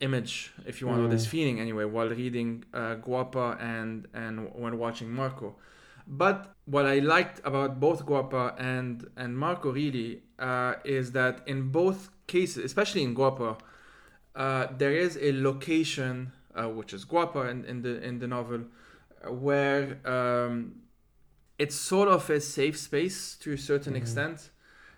image, 0.00 0.52
if 0.66 0.80
you 0.80 0.86
want, 0.86 1.00
mm. 1.00 1.06
or 1.06 1.08
this 1.08 1.26
feeling 1.26 1.60
anyway, 1.60 1.84
while 1.84 2.08
reading 2.08 2.64
uh, 2.74 2.96
Guapa 2.96 3.60
and 3.60 4.06
and 4.14 4.52
when 4.54 4.78
watching 4.78 5.10
Marco. 5.10 5.56
But 6.06 6.54
what 6.66 6.86
I 6.86 7.00
liked 7.00 7.40
about 7.44 7.80
both 7.80 8.06
Guapa 8.06 8.54
and 8.58 9.08
and 9.16 9.36
Marco 9.36 9.72
really 9.72 10.22
uh, 10.38 10.74
is 10.84 11.12
that 11.12 11.40
in 11.46 11.70
both 11.70 12.10
cases, 12.26 12.64
especially 12.64 13.02
in 13.02 13.14
Guapa, 13.14 13.58
uh, 14.34 14.66
there 14.78 14.92
is 14.92 15.18
a 15.20 15.32
location 15.32 16.32
uh, 16.54 16.68
which 16.68 16.92
is 16.94 17.04
Guapa 17.04 17.50
in, 17.50 17.64
in 17.64 17.82
the 17.82 18.02
in 18.02 18.18
the 18.18 18.26
novel 18.26 18.60
where 19.28 19.98
um, 20.04 20.76
it's 21.58 21.74
sort 21.74 22.08
of 22.08 22.28
a 22.30 22.40
safe 22.40 22.76
space 22.78 23.36
to 23.36 23.52
a 23.52 23.58
certain 23.58 23.94
Mhm. 23.94 24.02
extent, 24.02 24.50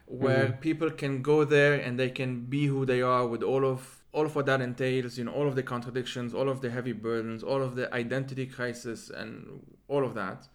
where 0.06 0.48
Mhm. 0.48 0.61
people 0.61 0.90
can 0.90 1.22
go 1.22 1.44
there 1.44 1.74
and 1.74 1.98
they 1.98 2.11
can 2.11 2.46
be 2.46 2.66
who 2.66 2.84
they 2.84 3.00
are 3.00 3.26
with 3.26 3.42
all 3.42 3.64
of 3.64 3.97
all 4.12 4.27
of 4.27 4.35
what 4.35 4.47
that 4.47 4.61
entails. 4.61 5.18
You 5.18 5.25
know, 5.25 5.33
all 5.33 5.47
of 5.47 5.55
the 5.55 5.62
contradictions, 5.62 6.35
all 6.35 6.49
of 6.49 6.61
the 6.61 6.71
heavy 6.71 6.92
burdens, 6.92 7.42
all 7.42 7.62
of 7.62 7.77
the 7.77 7.92
identity 7.94 8.47
crisis, 8.47 9.11
and 9.11 9.61
all 9.88 10.05
of 10.05 10.14
that. 10.14 10.49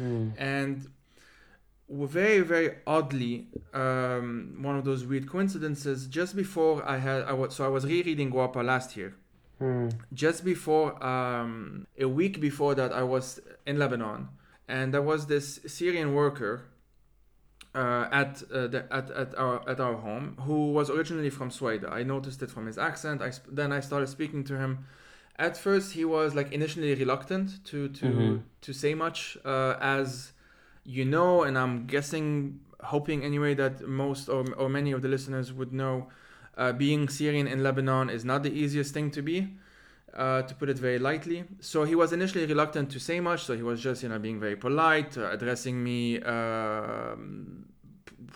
Mm. 0.00 0.32
And 0.38 0.86
very, 1.88 2.40
very 2.40 2.76
oddly, 2.86 3.48
um, 3.74 4.56
one 4.60 4.76
of 4.76 4.84
those 4.84 5.04
weird 5.04 5.28
coincidences. 5.28 6.06
Just 6.06 6.36
before 6.36 6.88
I 6.88 6.98
had, 6.98 7.24
I 7.24 7.32
was 7.32 7.54
so 7.54 7.64
I 7.64 7.68
was 7.68 7.84
rereading 7.84 8.30
Guapa 8.30 8.64
last 8.64 8.96
year. 8.96 9.14
Mm. 9.60 9.92
Just 10.14 10.44
before, 10.44 11.02
um, 11.04 11.86
a 11.98 12.08
week 12.08 12.40
before 12.40 12.74
that, 12.76 12.92
I 12.92 13.02
was 13.02 13.40
in 13.66 13.78
Lebanon, 13.78 14.28
and 14.68 14.94
there 14.94 15.02
was 15.02 15.26
this 15.26 15.60
Syrian 15.66 16.14
worker 16.14 16.69
uh, 17.74 18.06
at 18.10 18.42
uh, 18.52 18.66
the, 18.66 18.84
at 18.92 19.10
at 19.10 19.34
our 19.38 19.68
at 19.68 19.78
our 19.80 19.94
home 19.96 20.36
who 20.46 20.72
was 20.72 20.90
originally 20.90 21.30
from 21.30 21.50
Sweden. 21.50 21.88
I 21.92 22.02
noticed 22.02 22.42
it 22.42 22.50
from 22.50 22.66
his 22.66 22.78
accent. 22.78 23.22
I 23.22 23.30
sp- 23.30 23.50
then 23.52 23.72
I 23.72 23.80
started 23.80 24.08
speaking 24.08 24.42
to 24.44 24.56
him. 24.58 24.86
At 25.38 25.56
first, 25.56 25.92
he 25.92 26.04
was 26.04 26.34
like 26.34 26.52
initially 26.52 26.94
reluctant 26.94 27.64
to 27.66 27.88
to 27.88 28.06
Mhm. 28.06 28.42
to 28.62 28.72
say 28.72 28.94
much, 28.94 29.38
uh, 29.44 29.76
as 29.80 30.32
you 30.84 31.04
know, 31.04 31.42
and 31.44 31.56
I'm 31.56 31.86
guessing, 31.86 32.60
hoping 32.82 33.22
anyway 33.24 33.54
that 33.54 33.86
most 33.86 34.28
or 34.28 34.44
or 34.56 34.68
many 34.68 34.92
of 34.92 35.00
the 35.02 35.08
listeners 35.08 35.52
would 35.52 35.72
know. 35.72 36.08
Uh, 36.58 36.72
being 36.72 37.08
Syrian 37.08 37.46
in 37.46 37.62
Lebanon 37.62 38.10
is 38.10 38.22
not 38.24 38.42
the 38.42 38.52
easiest 38.52 38.92
thing 38.92 39.10
to 39.12 39.22
be, 39.22 39.54
uh, 40.14 40.42
to 40.42 40.54
put 40.54 40.68
it 40.68 40.78
very 40.78 40.98
lightly. 40.98 41.44
So 41.60 41.84
he 41.84 41.94
was 41.94 42.12
initially 42.12 42.46
reluctant 42.46 42.90
to 42.90 43.00
say 43.00 43.20
much. 43.20 43.44
So 43.44 43.56
he 43.56 43.62
was 43.62 43.80
just, 43.80 44.02
you 44.02 44.08
know, 44.08 44.18
being 44.18 44.40
very 44.40 44.56
polite, 44.56 45.16
uh, 45.16 45.30
addressing 45.30 45.82
me, 45.82 46.18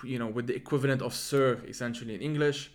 p- 0.00 0.08
you 0.08 0.18
know, 0.18 0.28
with 0.28 0.46
the 0.46 0.54
equivalent 0.54 1.02
of 1.02 1.14
"sir" 1.14 1.60
essentially 1.66 2.14
in 2.14 2.20
English. 2.20 2.72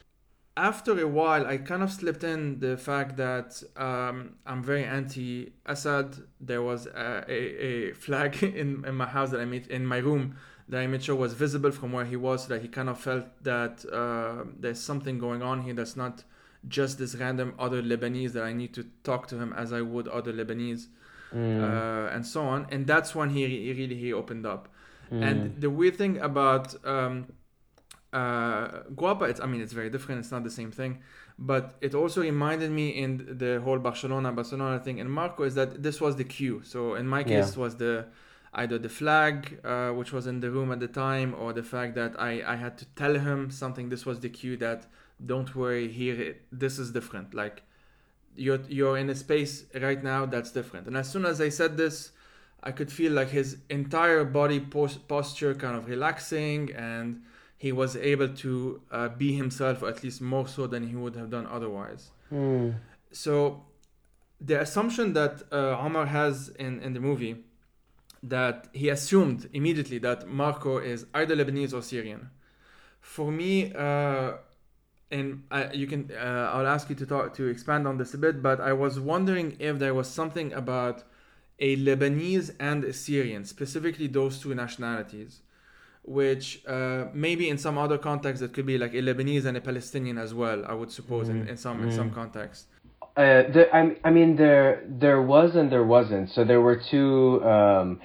After 0.58 1.00
a 1.00 1.08
while, 1.08 1.48
I 1.48 1.58
kind 1.58 1.82
of 1.84 1.92
slipped 1.92 2.24
in 2.24 2.60
the 2.60 2.76
fact 2.76 3.16
that 3.16 3.64
um, 3.78 4.36
I'm 4.46 4.62
very 4.62 4.84
anti-Assad. 4.84 6.18
There 6.42 6.62
was 6.62 6.86
a, 6.88 7.24
a, 7.30 7.34
a 7.34 7.94
flag 7.94 8.44
in, 8.44 8.84
in 8.86 8.96
my 8.96 9.06
house 9.06 9.32
that 9.32 9.40
I 9.40 9.46
made 9.46 9.68
in 9.68 9.86
my 9.86 10.00
room 10.00 10.36
that 10.68 10.82
I 10.82 10.88
made 10.88 11.04
sure 11.04 11.16
was 11.16 11.34
visible 11.34 11.72
from 11.72 11.92
where 11.92 12.06
he 12.06 12.16
was, 12.16 12.44
so 12.44 12.50
that 12.50 12.62
he 12.62 12.68
kind 12.68 12.90
of 12.90 13.00
felt 13.00 13.26
that 13.44 13.84
uh, 13.92 14.44
there's 14.60 14.80
something 14.80 15.18
going 15.18 15.42
on 15.42 15.62
here 15.62 15.74
that's 15.74 15.96
not 15.96 16.24
just 16.68 16.98
this 16.98 17.16
random 17.16 17.54
other 17.58 17.82
Lebanese 17.82 18.34
that 18.34 18.44
I 18.44 18.54
need 18.54 18.74
to 18.74 18.86
talk 19.04 19.28
to 19.28 19.38
him 19.38 19.54
as 19.54 19.72
I 19.74 19.82
would 19.82 20.08
other 20.08 20.34
Lebanese, 20.34 20.88
Mm. 21.34 21.62
uh, 21.62 22.10
and 22.16 22.26
so 22.26 22.42
on. 22.42 22.66
And 22.72 22.88
that's 22.88 23.14
when 23.14 23.30
he, 23.30 23.46
he 23.48 23.72
really 23.74 23.96
he 23.96 24.12
opened 24.14 24.46
up. 24.48 24.68
Mm. 25.12 25.22
And 25.28 25.62
the 25.62 25.70
weird 25.70 25.96
thing 25.96 26.18
about 26.18 26.74
um, 26.86 27.28
uh, 28.12 28.84
Guapa, 28.96 29.30
it's 29.30 29.40
I 29.40 29.46
mean 29.46 29.62
it's 29.62 29.74
very 29.74 29.90
different. 29.90 30.20
It's 30.22 30.32
not 30.32 30.44
the 30.44 30.50
same 30.50 30.72
thing, 30.72 31.00
but 31.38 31.76
it 31.82 31.94
also 31.94 32.22
reminded 32.22 32.72
me 32.72 32.90
in 32.90 33.38
the 33.38 33.62
whole 33.64 33.78
Barcelona 33.80 34.32
Barcelona 34.32 34.80
thing 34.80 34.98
in 34.98 35.10
Marco 35.10 35.44
is 35.44 35.56
that 35.56 35.84
this 35.84 36.02
was 36.02 36.16
the 36.16 36.24
cue. 36.24 36.62
So 36.64 36.96
in 36.96 37.08
my 37.08 37.24
case 37.24 37.56
Yeah. 37.56 37.62
was 37.64 37.76
the 37.78 38.06
either 38.54 38.80
the 38.80 38.90
flag 38.90 39.60
uh, 39.64 39.92
which 39.92 40.12
was 40.12 40.26
in 40.26 40.40
the 40.40 40.50
room 40.50 40.72
at 40.72 40.80
the 40.80 40.88
time 40.88 41.36
or 41.38 41.54
the 41.54 41.64
fact 41.64 41.94
that 41.96 42.20
I 42.20 42.32
I 42.54 42.56
had 42.56 42.78
to 42.80 42.86
tell 42.96 43.14
him 43.28 43.52
something. 43.52 43.90
This 43.90 44.06
was 44.06 44.20
the 44.20 44.30
cue 44.30 44.58
that 44.58 44.88
don't 45.26 45.56
worry 45.56 45.88
here 45.88 46.22
it, 46.22 46.42
this 46.52 46.80
is 46.80 46.92
different. 46.92 47.34
Like 47.34 47.64
you're 48.36 48.62
you're 48.68 48.98
in 48.98 49.10
a 49.10 49.16
space 49.16 49.66
right 49.74 50.04
now 50.04 50.26
that's 50.26 50.52
different. 50.52 50.88
And 50.88 50.98
as 50.98 51.10
soon 51.10 51.26
as 51.26 51.42
I 51.42 51.50
said 51.50 51.78
this. 51.78 52.12
I 52.62 52.72
could 52.72 52.92
feel 52.92 53.14
like 53.14 53.30
his 53.30 53.58
entire 53.70 54.26
body 54.26 54.60
pos- 54.60 54.98
posture 54.98 55.56
kind 55.56 55.78
of 55.78 55.88
relaxing, 55.88 56.72
and 56.76 57.22
he 57.58 57.72
was 57.72 57.96
able 57.96 58.30
to 58.30 58.82
uh, 58.92 59.10
be 59.10 59.34
himself, 59.34 59.84
at 59.84 60.04
least 60.04 60.22
more 60.22 60.48
so 60.48 60.68
than 60.68 60.88
he 60.88 60.96
would 60.96 61.16
have 61.16 61.30
done 61.30 61.48
otherwise. 61.48 62.12
Mm. 62.32 62.76
So, 63.12 63.64
the 64.42 64.62
assumption 64.62 65.14
that 65.14 65.44
uh, 65.52 65.78
Omar 65.80 66.06
has 66.06 66.50
in, 66.60 66.82
in 66.82 66.94
the 66.94 67.00
movie 67.00 67.44
that 68.22 68.68
he 68.74 68.90
assumed 68.90 69.50
immediately 69.54 69.98
that 70.00 70.28
Marco 70.28 70.78
is 70.78 71.06
either 71.14 71.36
Lebanese 71.36 71.74
or 71.74 71.82
Syrian. 71.82 72.30
For 73.00 73.32
me, 73.32 73.74
uh, 73.74 74.34
and 75.12 75.44
I, 75.50 75.72
you 75.72 75.88
can, 75.88 76.12
uh, 76.12 76.52
I'll 76.54 76.68
ask 76.68 76.90
you 76.90 76.96
to 76.96 77.06
talk 77.06 77.34
to 77.36 77.48
expand 77.48 77.88
on 77.88 77.98
this 77.98 78.14
a 78.14 78.18
bit, 78.18 78.44
but 78.44 78.62
I 78.62 78.74
was 78.74 79.00
wondering 79.00 79.56
if 79.60 79.80
there 79.80 79.94
was 79.94 80.08
something 80.08 80.54
about 80.54 81.04
a 81.60 81.76
Lebanese 81.78 82.52
and 82.60 82.84
a 82.84 82.94
Syrian, 82.94 83.44
specifically 83.46 84.08
those 84.08 84.40
two 84.40 84.54
nationalities, 84.54 85.42
which 86.04 86.66
uh, 86.68 87.06
maybe 87.14 87.50
in 87.50 87.58
some 87.58 87.78
other 87.78 87.98
context 87.98 88.42
it 88.42 88.54
could 88.54 88.66
be 88.66 88.78
like 88.78 88.94
a 88.94 89.02
Lebanese 89.02 89.46
and 89.46 89.58
a 89.58 89.62
Palestinian 89.62 90.18
as 90.18 90.34
well. 90.34 90.64
I 90.68 90.74
would 90.74 90.92
suppose 90.92 91.28
in, 91.30 91.46
Mm, 91.46 91.50
in 91.50 91.58
some 91.58 91.84
in 91.84 91.92
some 91.92 92.12
mm. 92.12 92.16
context. 92.16 92.66
Uh, 93.18 93.44
there, 93.52 93.76
I, 93.76 93.98
I 94.06 94.12
mean, 94.12 94.38
there 94.38 94.84
there 94.88 95.22
was 95.22 95.56
and 95.56 95.72
there 95.72 95.84
wasn't. 95.84 96.30
So 96.30 96.46
there 96.46 96.62
were 96.62 96.80
two. 96.92 97.44
Um, 97.44 98.00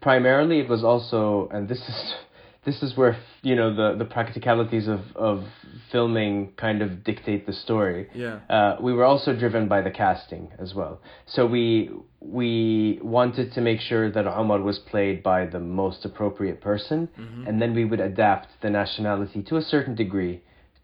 primarily, 0.00 0.58
it 0.60 0.68
was 0.68 0.82
also, 0.82 1.48
and 1.52 1.68
this 1.68 1.78
is 1.78 2.14
this 2.64 2.82
is 2.82 2.96
where 2.96 3.16
you 3.42 3.54
know 3.54 3.74
the 3.74 3.96
the 3.96 4.04
practicalities 4.04 4.88
of 4.88 5.00
of 5.14 5.44
filming 5.92 6.52
kind 6.56 6.82
of 6.82 7.04
dictate 7.04 7.46
the 7.46 7.52
story. 7.52 8.08
Yeah. 8.14 8.40
Uh, 8.50 8.76
we 8.80 8.92
were 8.92 9.04
also 9.04 9.34
driven 9.34 9.68
by 9.68 9.80
the 9.82 9.90
casting 9.90 10.50
as 10.58 10.74
well. 10.74 11.00
So 11.26 11.46
we 11.46 11.90
we 12.20 12.98
wanted 13.02 13.52
to 13.52 13.60
make 13.60 13.80
sure 13.80 14.10
that 14.10 14.26
Omar 14.26 14.60
was 14.60 14.78
played 14.78 15.22
by 15.22 15.46
the 15.46 15.60
most 15.60 16.04
appropriate 16.04 16.60
person, 16.60 17.08
Mhm. 17.16 17.48
and 17.48 17.62
then 17.62 17.74
we 17.74 17.84
would 17.84 18.00
adapt 18.00 18.48
the 18.60 18.70
nationality 18.70 19.42
to 19.44 19.56
a 19.56 19.62
certain 19.62 19.94
degree 19.94 20.42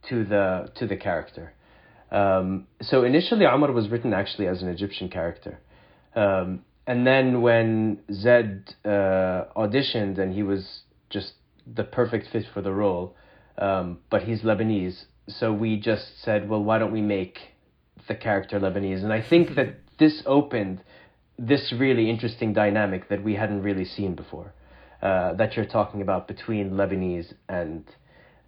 to 0.09 0.25
the 0.25 0.71
to 0.79 0.87
the 0.87 0.97
character. 0.97 1.53
Um, 2.13 2.67
so 2.81 3.03
initially, 3.05 3.45
Omar 3.47 3.73
was 3.73 3.89
written 3.89 4.13
actually 4.15 4.47
as 4.47 4.63
an 4.63 4.69
Egyptian 4.69 5.09
character, 5.09 5.59
um, 6.15 6.65
and 6.87 7.07
then 7.07 7.43
when 7.43 7.99
Zed 8.13 8.75
uh, 8.85 9.45
auditioned 9.57 10.19
and 10.19 10.33
he 10.33 10.43
was 10.43 10.83
just 11.11 11.33
the 11.67 11.85
perfect 11.85 12.29
fit 12.29 12.47
for 12.53 12.61
the 12.61 12.73
role, 12.73 13.17
um, 13.59 13.99
but 14.11 14.23
he's 14.23 14.43
Lebanese, 14.43 15.05
so 15.29 15.53
we 15.53 15.77
just 15.77 16.23
said, 16.23 16.49
well, 16.49 16.63
why 16.63 16.79
don't 16.79 16.93
we 16.93 17.01
make 17.01 17.39
the 18.09 18.15
character 18.15 18.61
Lebanese? 18.61 19.03
And 19.03 19.13
I 19.13 19.23
think 19.27 19.55
that 19.55 19.79
this 19.99 20.23
opened 20.27 20.83
this 21.39 21.73
really 21.77 22.11
interesting 22.11 22.53
dynamic 22.53 23.09
that 23.09 23.23
we 23.23 23.35
hadn't 23.35 23.63
really 23.63 23.85
seen 23.85 24.15
before, 24.15 24.53
uh, 25.03 25.35
that 25.35 25.57
you're 25.57 25.65
talking 25.67 26.03
about 26.03 26.29
between 26.29 26.73
Lebanese 26.73 27.33
and 27.49 27.85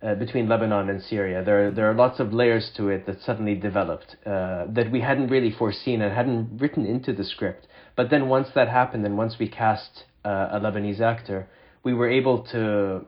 uh, 0.03 0.15
between 0.15 0.49
Lebanon 0.49 0.91
and 0.91 1.03
Syria. 1.03 1.43
There, 1.43 1.71
there 1.71 1.91
are 1.91 1.95
lots 1.95 2.21
of 2.21 2.33
layers 2.33 2.71
to 2.77 2.89
it 2.89 3.07
that 3.07 3.21
suddenly 3.23 3.55
developed 3.55 4.17
uh, 4.27 4.67
that 4.69 4.91
we 4.93 5.01
hadn't 5.01 5.29
really 5.29 5.51
foreseen 5.51 6.03
and 6.03 6.15
hadn't 6.15 6.59
written 6.61 6.85
into 6.85 7.13
the 7.13 7.25
script. 7.25 7.67
But 7.97 8.11
then 8.11 8.29
once 8.29 8.49
that 8.55 8.69
happened, 8.69 9.07
and 9.07 9.17
once 9.17 9.37
we 9.39 9.49
cast 9.49 10.05
uh, 10.25 10.49
a 10.53 10.61
Lebanese 10.61 11.01
actor, 11.01 11.49
we 11.83 11.95
were 11.95 12.11
able 12.11 12.43
to 12.53 13.07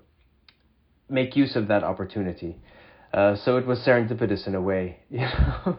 make 1.08 1.36
use 1.36 1.56
of 1.56 1.68
that 1.68 1.84
opportunity. 1.84 2.56
Uh, 3.12 3.36
so 3.36 3.56
it 3.56 3.66
was 3.66 3.78
serendipitous 3.80 4.46
in 4.46 4.54
a 4.54 4.60
way, 4.60 4.98
you 5.10 5.20
know. 5.20 5.78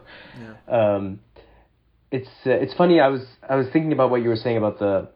Yeah. 0.68 0.94
um, 0.96 1.20
it's 2.10 2.28
uh, 2.44 2.50
it's 2.50 2.74
funny. 2.74 3.00
I 3.00 3.08
was 3.08 3.22
I 3.48 3.56
was 3.56 3.66
thinking 3.72 3.92
about 3.92 4.10
what 4.10 4.22
you 4.22 4.28
were 4.28 4.36
saying 4.36 4.56
about 4.56 4.78
the 4.78 5.08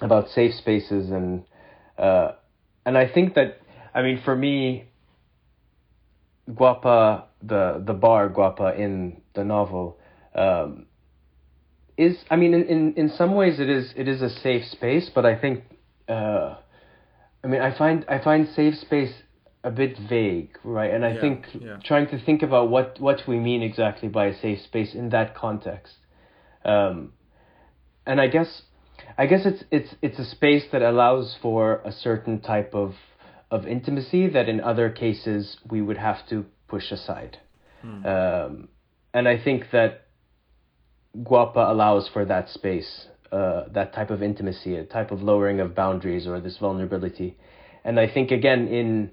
about 0.00 0.28
safe 0.30 0.54
spaces 0.54 1.10
and 1.10 1.44
uh, 1.98 2.32
and 2.84 2.96
I 2.96 3.08
think 3.12 3.34
that 3.34 3.60
I 3.94 4.02
mean 4.02 4.22
for 4.24 4.34
me, 4.34 4.88
Guapa 6.50 7.24
the 7.42 7.82
the 7.84 7.92
bar 7.92 8.30
Guapa 8.30 8.78
in 8.78 9.20
the 9.34 9.44
novel 9.44 9.98
um, 10.34 10.86
is 11.98 12.16
I 12.30 12.36
mean 12.36 12.54
in, 12.54 12.64
in 12.64 12.94
in 12.94 13.08
some 13.10 13.34
ways 13.34 13.60
it 13.60 13.68
is 13.68 13.92
it 13.96 14.08
is 14.08 14.22
a 14.22 14.30
safe 14.30 14.64
space, 14.66 15.10
but 15.14 15.26
I 15.26 15.38
think 15.38 15.64
uh, 16.08 16.56
I 17.44 17.46
mean 17.46 17.60
I 17.60 17.76
find 17.76 18.04
I 18.08 18.22
find 18.22 18.48
safe 18.48 18.74
space 18.76 19.12
a 19.66 19.70
bit 19.70 19.98
vague, 19.98 20.52
right? 20.64 20.92
And 20.94 21.04
I 21.04 21.12
Yeah, 21.14 21.20
think 21.20 21.38
yeah. 21.60 21.76
trying 21.90 22.08
to 22.14 22.18
think 22.26 22.40
about 22.48 22.70
what 22.70 22.88
what 23.00 23.18
we 23.26 23.36
mean 23.48 23.62
exactly 23.70 24.08
by 24.08 24.26
a 24.26 24.34
safe 24.44 24.60
space 24.70 24.94
in 24.94 25.08
that 25.10 25.34
context. 25.34 25.94
Um, 26.64 27.12
and 28.06 28.20
I 28.20 28.28
guess 28.28 28.62
I 29.18 29.26
guess 29.26 29.44
it's 29.44 29.64
it's 29.76 29.92
it's 30.06 30.18
a 30.20 30.24
space 30.36 30.64
that 30.72 30.82
allows 30.82 31.36
for 31.42 31.80
a 31.84 31.92
certain 31.92 32.40
type 32.40 32.72
of 32.74 32.94
of 33.50 33.66
intimacy 33.66 34.28
that 34.28 34.48
in 34.48 34.60
other 34.60 34.88
cases 35.04 35.58
we 35.68 35.82
would 35.82 35.98
have 35.98 36.20
to 36.30 36.46
push 36.68 36.92
aside. 36.92 37.38
Hmm. 37.82 38.06
Um, 38.06 38.68
and 39.12 39.28
I 39.28 39.36
think 39.42 39.70
that 39.72 40.06
Guapa 41.28 41.62
allows 41.74 42.08
for 42.12 42.24
that 42.24 42.48
space, 42.50 43.06
uh, 43.32 43.64
that 43.72 43.94
type 43.94 44.10
of 44.10 44.22
intimacy, 44.22 44.76
a 44.76 44.84
type 44.84 45.10
of 45.10 45.22
lowering 45.22 45.60
of 45.60 45.74
boundaries 45.74 46.26
or 46.26 46.40
this 46.40 46.58
vulnerability. 46.58 47.36
And 47.84 47.98
I 47.98 48.06
think 48.14 48.30
again 48.30 48.68
in 48.68 49.12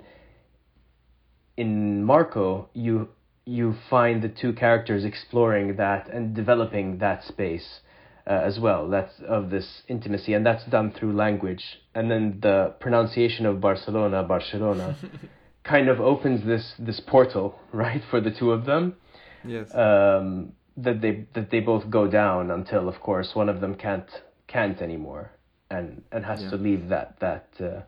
in 1.57 2.03
Marco, 2.03 2.69
you 2.73 3.09
you 3.45 3.75
find 3.89 4.21
the 4.21 4.29
two 4.29 4.53
characters 4.53 5.03
exploring 5.03 5.75
that 5.75 6.07
and 6.09 6.33
developing 6.35 6.97
that 6.99 7.23
space. 7.23 7.81
uh, 8.25 8.31
as 8.49 8.57
well. 8.57 8.87
That's 8.89 9.15
of 9.27 9.49
this 9.49 9.67
intimacy, 9.89 10.33
and 10.33 10.45
that's 10.45 10.65
done 10.77 10.91
through 10.91 11.11
language. 11.25 11.63
And 11.93 12.09
then 12.09 12.39
the 12.41 12.73
pronunciation 12.79 13.45
of 13.45 13.59
Barcelona, 13.59 14.23
Barcelona, 14.23 14.95
kind 15.65 15.89
of 15.89 15.99
opens 15.99 16.45
this 16.45 16.65
this 16.79 17.01
portal, 17.01 17.45
right, 17.73 18.01
for 18.09 18.21
the 18.21 18.31
two 18.31 18.51
of 18.53 18.63
them. 18.65 18.95
Yes. 19.43 19.67
Um, 19.75 20.53
that 20.77 21.01
they 21.01 21.27
that 21.35 21.47
they 21.51 21.59
both 21.59 21.89
go 21.89 22.07
down 22.07 22.49
until, 22.49 22.87
of 22.87 22.97
course, 23.01 23.29
one 23.35 23.49
of 23.49 23.59
them 23.59 23.75
can't 23.75 24.09
can't 24.47 24.81
anymore, 24.81 25.25
and 25.69 26.01
and 26.13 26.23
has 26.25 26.39
Yeah. 26.43 26.51
to 26.51 26.55
leave 26.67 26.87
that 26.93 27.19
that 27.19 27.47
uh, 27.59 27.81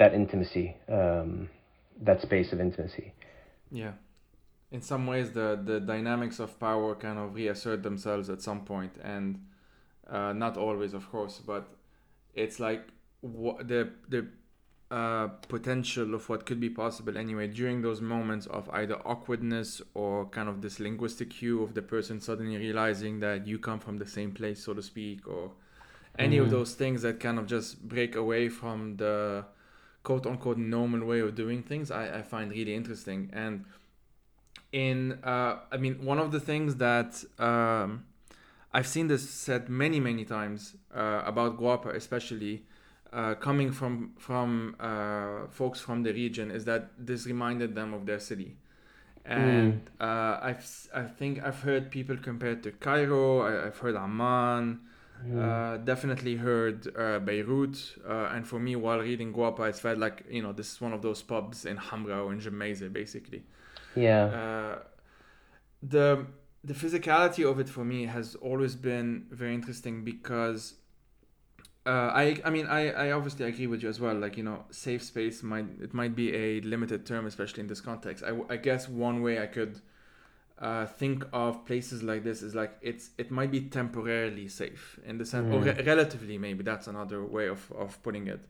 that 0.00 0.12
intimacy, 0.12 0.76
um, 0.88 1.48
that 2.02 2.20
space 2.22 2.52
of 2.52 2.60
intimacy. 2.60 3.12
Yeah. 3.70 3.92
In 4.70 4.82
some 4.82 5.06
ways, 5.06 5.32
the, 5.32 5.60
the 5.62 5.80
dynamics 5.80 6.38
of 6.40 6.58
power 6.58 6.94
kind 6.94 7.18
of 7.18 7.34
reassert 7.34 7.82
themselves 7.82 8.30
at 8.30 8.40
some 8.42 8.64
point, 8.64 8.92
and 9.02 9.44
uh, 10.08 10.32
not 10.32 10.56
always, 10.56 10.94
of 10.94 11.10
course, 11.10 11.40
but 11.46 11.68
it's 12.34 12.60
like 12.60 12.88
the 13.22 13.90
the 14.08 14.26
uh, 14.90 15.28
potential 15.48 16.14
of 16.14 16.28
what 16.28 16.44
could 16.46 16.60
be 16.60 16.68
possible 16.70 17.16
anyway 17.16 17.46
during 17.48 17.80
those 17.82 18.00
moments 18.02 18.46
of 18.46 18.68
either 18.70 18.96
awkwardness 19.06 19.80
or 19.94 20.26
kind 20.28 20.48
of 20.50 20.60
this 20.60 20.80
linguistic 20.80 21.30
cue 21.30 21.62
of 21.62 21.74
the 21.74 21.80
person 21.82 22.20
suddenly 22.20 22.58
realizing 22.58 23.20
that 23.20 23.46
you 23.46 23.58
come 23.58 23.80
from 23.80 23.96
the 23.98 24.06
same 24.06 24.32
place, 24.32 24.62
so 24.64 24.74
to 24.74 24.82
speak, 24.82 25.26
or 25.28 25.52
any 26.18 26.38
of 26.38 26.48
Mhm. 26.48 26.50
those 26.50 26.74
things 26.74 27.02
that 27.02 27.20
kind 27.20 27.38
of 27.38 27.46
just 27.46 27.88
break 27.88 28.16
away 28.16 28.48
from 28.48 28.96
the 28.98 29.44
quote 30.02 30.26
unquote 30.26 30.58
normal 30.58 31.04
way 31.06 31.20
of 31.20 31.34
doing 31.34 31.62
things, 31.62 31.90
I, 31.90 32.18
I 32.18 32.22
find 32.22 32.50
really 32.50 32.74
interesting. 32.74 33.30
And 33.32 33.64
in, 34.72 35.18
uh, 35.22 35.56
I 35.70 35.76
mean, 35.76 36.04
one 36.04 36.18
of 36.18 36.32
the 36.32 36.40
things 36.40 36.76
that 36.76 37.22
um, 37.38 38.04
I've 38.72 38.86
seen 38.86 39.08
this 39.08 39.28
said 39.28 39.68
many, 39.68 40.00
many 40.00 40.24
times 40.24 40.76
uh, 40.94 41.22
about 41.24 41.58
Guapa, 41.60 41.94
especially 41.94 42.64
uh, 43.12 43.34
coming 43.34 43.70
from 43.70 44.14
from 44.18 44.74
uh, 44.80 45.46
folks 45.50 45.80
from 45.80 46.02
the 46.02 46.12
region, 46.12 46.50
is 46.50 46.64
that 46.64 46.90
this 46.98 47.26
reminded 47.26 47.74
them 47.74 47.92
of 47.92 48.06
their 48.06 48.18
city. 48.18 48.56
And 49.24 49.88
uh, 50.00 50.40
I've 50.42 50.88
I 50.94 51.02
think 51.04 51.44
I've 51.44 51.60
heard 51.60 51.90
people 51.90 52.16
compare 52.16 52.52
it 52.52 52.62
to 52.64 52.72
Cairo. 52.72 53.42
I, 53.42 53.66
I've 53.66 53.78
heard 53.78 53.94
Amman. 53.94 54.80
Uh, 55.36 55.76
definitely 55.78 56.36
heard 56.36 56.88
uh, 56.96 57.18
Beirut, 57.18 57.96
uh, 58.08 58.30
and 58.32 58.46
for 58.46 58.58
me, 58.58 58.76
while 58.76 58.98
reading 58.98 59.32
Guapa, 59.32 59.68
it 59.68 59.76
felt 59.76 59.98
like 59.98 60.24
you 60.28 60.42
know 60.42 60.52
this 60.52 60.72
is 60.72 60.80
one 60.80 60.92
of 60.92 61.02
those 61.02 61.22
pubs 61.22 61.64
in 61.64 61.76
Hamra 61.76 62.24
or 62.24 62.32
in 62.32 62.40
Gemmayze, 62.40 62.92
basically. 62.92 63.44
yeah. 63.94 64.32
Uh, 64.32 64.78
the 65.82 66.26
the 66.64 66.74
physicality 66.74 67.48
of 67.48 67.58
it 67.58 67.68
for 67.68 67.84
me 67.84 68.06
has 68.06 68.36
always 68.36 68.76
been 68.76 69.26
very 69.30 69.54
interesting 69.54 70.04
because 70.04 70.74
uh, 71.84 72.10
I 72.14 72.40
I 72.44 72.50
mean 72.50 72.66
I, 72.66 72.90
I 72.90 73.12
obviously 73.12 73.46
agree 73.46 73.66
with 73.66 73.82
you 73.82 73.88
as 73.88 74.00
well. 74.00 74.14
Like 74.14 74.36
you 74.36 74.44
know, 74.44 74.64
safe 74.70 75.02
space 75.02 75.42
might 75.42 75.66
it 75.80 75.92
might 75.94 76.14
be 76.14 76.34
a 76.34 76.60
limited 76.60 77.04
term, 77.06 77.26
especially 77.26 77.60
in 77.62 77.66
this 77.66 77.80
context. 77.80 78.22
I, 78.24 78.38
I 78.48 78.56
guess 78.56 78.88
one 78.88 79.22
way 79.22 79.40
I 79.40 79.46
could 79.46 79.80
uh, 80.62 80.86
think 80.86 81.18
of 81.32 81.64
places 81.70 81.98
like 82.10 82.22
this 82.28 82.40
is 82.46 82.54
like 82.54 82.72
it's 82.90 83.04
it 83.22 83.28
might 83.38 83.50
be 83.50 83.60
temporarily 83.80 84.46
safe 84.48 84.84
in 85.04 85.14
the 85.18 85.26
sense 85.32 85.46
or 85.52 85.58
Mm. 85.60 85.66
re- 85.78 85.84
relatively 85.92 86.36
maybe 86.46 86.62
that's 86.70 86.86
another 86.94 87.20
way 87.36 87.46
of, 87.48 87.60
of 87.84 87.90
putting 88.06 88.26
it. 88.34 88.40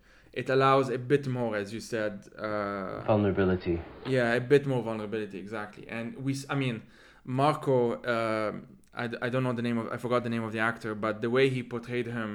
It 0.41 0.49
allows 0.57 0.87
a 0.89 0.99
bit 1.13 1.25
more, 1.27 1.51
as 1.63 1.67
you 1.75 1.81
said, 1.81 2.15
uh, 2.39 3.01
Vulnerability. 3.13 3.77
yeah, 4.17 4.33
a 4.35 4.41
bit 4.55 4.65
more 4.67 4.83
vulnerability, 4.91 5.39
exactly. 5.47 5.85
And 5.97 6.07
we, 6.25 6.33
I 6.49 6.55
mean, 6.65 6.77
Marco, 7.25 7.77
um 8.17 8.55
I 8.95 9.29
don't 9.33 9.45
know 9.47 9.55
the 9.55 9.67
name 9.69 9.79
of, 9.83 9.87
I 9.91 9.97
forgot 9.97 10.21
the 10.23 10.29
name 10.37 10.45
of 10.49 10.53
the 10.57 10.63
actor, 10.71 10.95
but 10.95 11.15
the 11.23 11.31
way 11.37 11.45
he 11.57 11.63
portrayed 11.75 12.09
him 12.19 12.31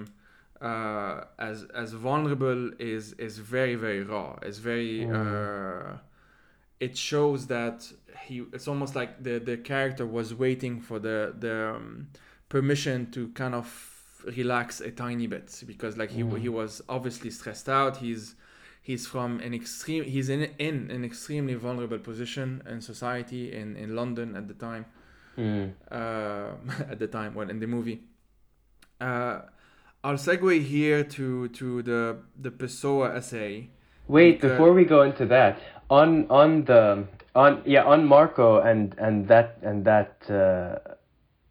uh, 0.69 1.15
as 1.37 1.57
as 1.83 1.89
vulnerable 1.93 2.61
is 2.93 3.13
is 3.27 3.33
very 3.55 3.75
very 3.75 4.01
raw. 4.13 4.29
It's 4.47 4.57
very, 4.71 4.93
uh, 5.19 5.97
it 6.79 6.95
shows 6.97 7.47
that 7.47 7.91
he, 8.25 8.43
it's 8.53 8.67
almost 8.67 8.95
like 8.95 9.23
the 9.23 9.39
the 9.39 9.57
character 9.57 10.05
was 10.05 10.33
waiting 10.33 10.79
for 10.81 10.99
the 10.99 11.33
the 11.39 11.75
um, 11.75 12.07
permission 12.49 13.09
to 13.11 13.29
kind 13.29 13.55
of 13.55 13.67
relax 14.35 14.81
a 14.81 14.91
tiny 14.91 15.27
bit 15.27 15.63
because 15.65 15.97
like 15.97 16.11
he 16.11 16.23
Mm. 16.23 16.39
he 16.39 16.49
was 16.49 16.81
obviously 16.89 17.29
stressed 17.31 17.69
out. 17.69 17.97
He's 17.97 18.35
he's 18.81 19.05
from 19.07 19.39
an 19.39 19.53
extreme 19.53 20.03
he's 20.03 20.29
in 20.29 20.41
in 20.59 20.89
an 20.91 21.03
extremely 21.03 21.55
vulnerable 21.55 21.99
position 21.99 22.61
in 22.69 22.81
society 22.81 23.53
in 23.53 23.75
in 23.75 23.95
London 23.95 24.35
at 24.35 24.47
the 24.47 24.53
time 24.53 24.85
Mm. 25.37 25.73
uh, 25.91 26.49
at 26.91 26.97
the 26.99 27.07
time 27.07 27.35
well 27.35 27.49
in 27.49 27.59
the 27.59 27.67
movie 27.67 28.01
uh, 28.99 29.41
I'll 30.03 30.15
segue 30.15 30.61
here 30.63 31.03
to 31.03 31.47
to 31.49 31.81
the 31.83 32.17
the 32.41 32.51
Pessoa 32.51 33.15
essay 33.15 33.69
Wait, 34.07 34.35
Because- 34.39 34.51
before 34.51 34.71
we 34.73 34.85
go 34.85 35.01
into 35.01 35.25
that, 35.25 35.59
on 35.89 36.27
on 36.29 36.65
the 36.65 37.07
on 37.35 37.61
yeah 37.65 37.83
on 37.83 38.05
Marco 38.05 38.59
and 38.59 38.95
and 38.97 39.27
that 39.27 39.57
and 39.61 39.85
that 39.85 40.17
uh, 40.29 40.33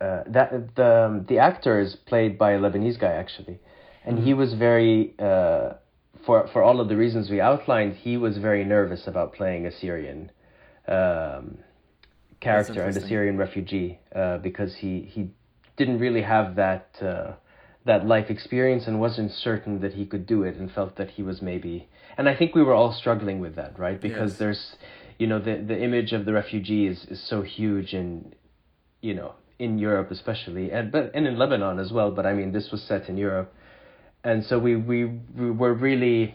uh, 0.02 0.24
that 0.26 0.74
the 0.74 1.24
the 1.28 1.38
actor 1.38 1.80
is 1.80 1.96
played 1.96 2.38
by 2.38 2.52
a 2.52 2.58
Lebanese 2.58 2.98
guy 2.98 3.12
actually, 3.12 3.58
and 4.04 4.18
he 4.18 4.34
was 4.34 4.54
very 4.54 5.14
uh, 5.18 5.74
for 6.26 6.48
for 6.52 6.62
all 6.62 6.80
of 6.80 6.88
the 6.88 6.96
reasons 6.96 7.30
we 7.30 7.40
outlined, 7.40 7.94
he 7.94 8.16
was 8.16 8.36
very 8.36 8.64
nervous 8.64 9.06
about 9.06 9.32
playing 9.32 9.66
a 9.66 9.72
Syrian 9.72 10.30
um, 10.88 11.58
character 12.40 12.82
and 12.82 12.96
a. 12.96 13.00
Syrian 13.00 13.38
refugee 13.38 13.98
uh, 14.14 14.38
because 14.38 14.74
he 14.76 15.00
he 15.00 15.30
didn't 15.76 15.98
really 15.98 16.22
have 16.22 16.56
that. 16.56 16.88
That 17.90 18.02
life 18.14 18.28
experience 18.36 18.84
and 18.88 19.00
wasn't 19.06 19.30
certain 19.32 19.74
that 19.82 19.94
he 19.94 20.04
could 20.12 20.24
do 20.34 20.38
it 20.48 20.54
and 20.60 20.66
felt 20.78 20.92
that 21.00 21.10
he 21.16 21.22
was 21.30 21.38
maybe 21.50 21.76
and 22.18 22.24
I 22.28 22.34
think 22.38 22.48
we 22.54 22.62
were 22.68 22.76
all 22.80 22.92
struggling 23.02 23.38
with 23.44 23.54
that 23.60 23.72
right 23.86 24.00
because 24.08 24.32
Yes. 24.32 24.38
there's 24.42 24.62
you 25.20 25.26
know 25.30 25.38
the 25.48 25.54
the 25.72 25.78
image 25.88 26.10
of 26.18 26.22
the 26.26 26.32
refugee 26.42 26.84
is, 26.92 26.98
is 27.14 27.20
so 27.32 27.38
huge 27.58 27.90
in 28.00 28.08
you 29.08 29.14
know 29.18 29.30
in 29.64 29.72
Europe 29.88 30.10
especially 30.10 30.66
and 30.76 30.84
but 30.94 31.04
and 31.16 31.24
in 31.30 31.34
Lebanon 31.42 31.78
as 31.84 31.90
well 31.96 32.10
but 32.16 32.24
I 32.30 32.32
mean 32.38 32.50
this 32.58 32.68
was 32.72 32.82
set 32.90 33.02
in 33.10 33.16
Europe 33.28 33.50
and 34.24 34.38
so 34.48 34.54
we 34.66 34.72
we, 34.90 34.98
we 35.40 35.50
were 35.62 35.74
really 35.88 36.34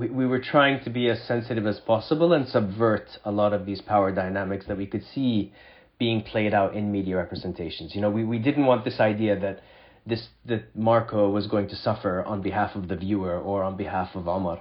we, 0.00 0.06
we 0.20 0.26
were 0.26 0.40
trying 0.54 0.76
to 0.84 0.90
be 0.90 1.04
as 1.08 1.22
sensitive 1.32 1.66
as 1.66 1.78
possible 1.80 2.30
and 2.36 2.48
subvert 2.48 3.08
a 3.24 3.32
lot 3.32 3.52
of 3.52 3.64
these 3.68 3.80
power 3.80 4.10
dynamics 4.12 4.66
that 4.66 4.76
we 4.76 4.86
could 4.86 5.04
see 5.14 5.52
being 5.98 6.22
played 6.22 6.52
out 6.52 6.74
in 6.74 6.90
media 6.90 7.16
representations. 7.16 7.94
You 7.94 8.00
know, 8.00 8.10
we, 8.10 8.24
we 8.24 8.38
didn't 8.38 8.66
want 8.66 8.84
this 8.84 8.98
idea 8.98 9.38
that 9.38 9.60
this 10.06 10.28
that 10.46 10.76
Marco 10.76 11.30
was 11.30 11.46
going 11.46 11.68
to 11.68 11.76
suffer 11.76 12.22
on 12.24 12.42
behalf 12.42 12.74
of 12.76 12.88
the 12.88 12.96
viewer 12.96 13.38
or 13.38 13.62
on 13.64 13.76
behalf 13.76 14.14
of 14.14 14.28
Omar. 14.28 14.60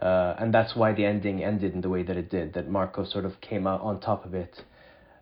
Uh, 0.00 0.34
and 0.38 0.54
that's 0.54 0.76
why 0.76 0.92
the 0.92 1.04
ending 1.04 1.42
ended 1.42 1.74
in 1.74 1.80
the 1.80 1.88
way 1.88 2.02
that 2.04 2.16
it 2.16 2.30
did, 2.30 2.54
that 2.54 2.68
Marco 2.70 3.04
sort 3.04 3.24
of 3.24 3.40
came 3.40 3.66
out 3.66 3.80
on 3.80 3.98
top 4.00 4.24
of 4.24 4.32
it 4.34 4.62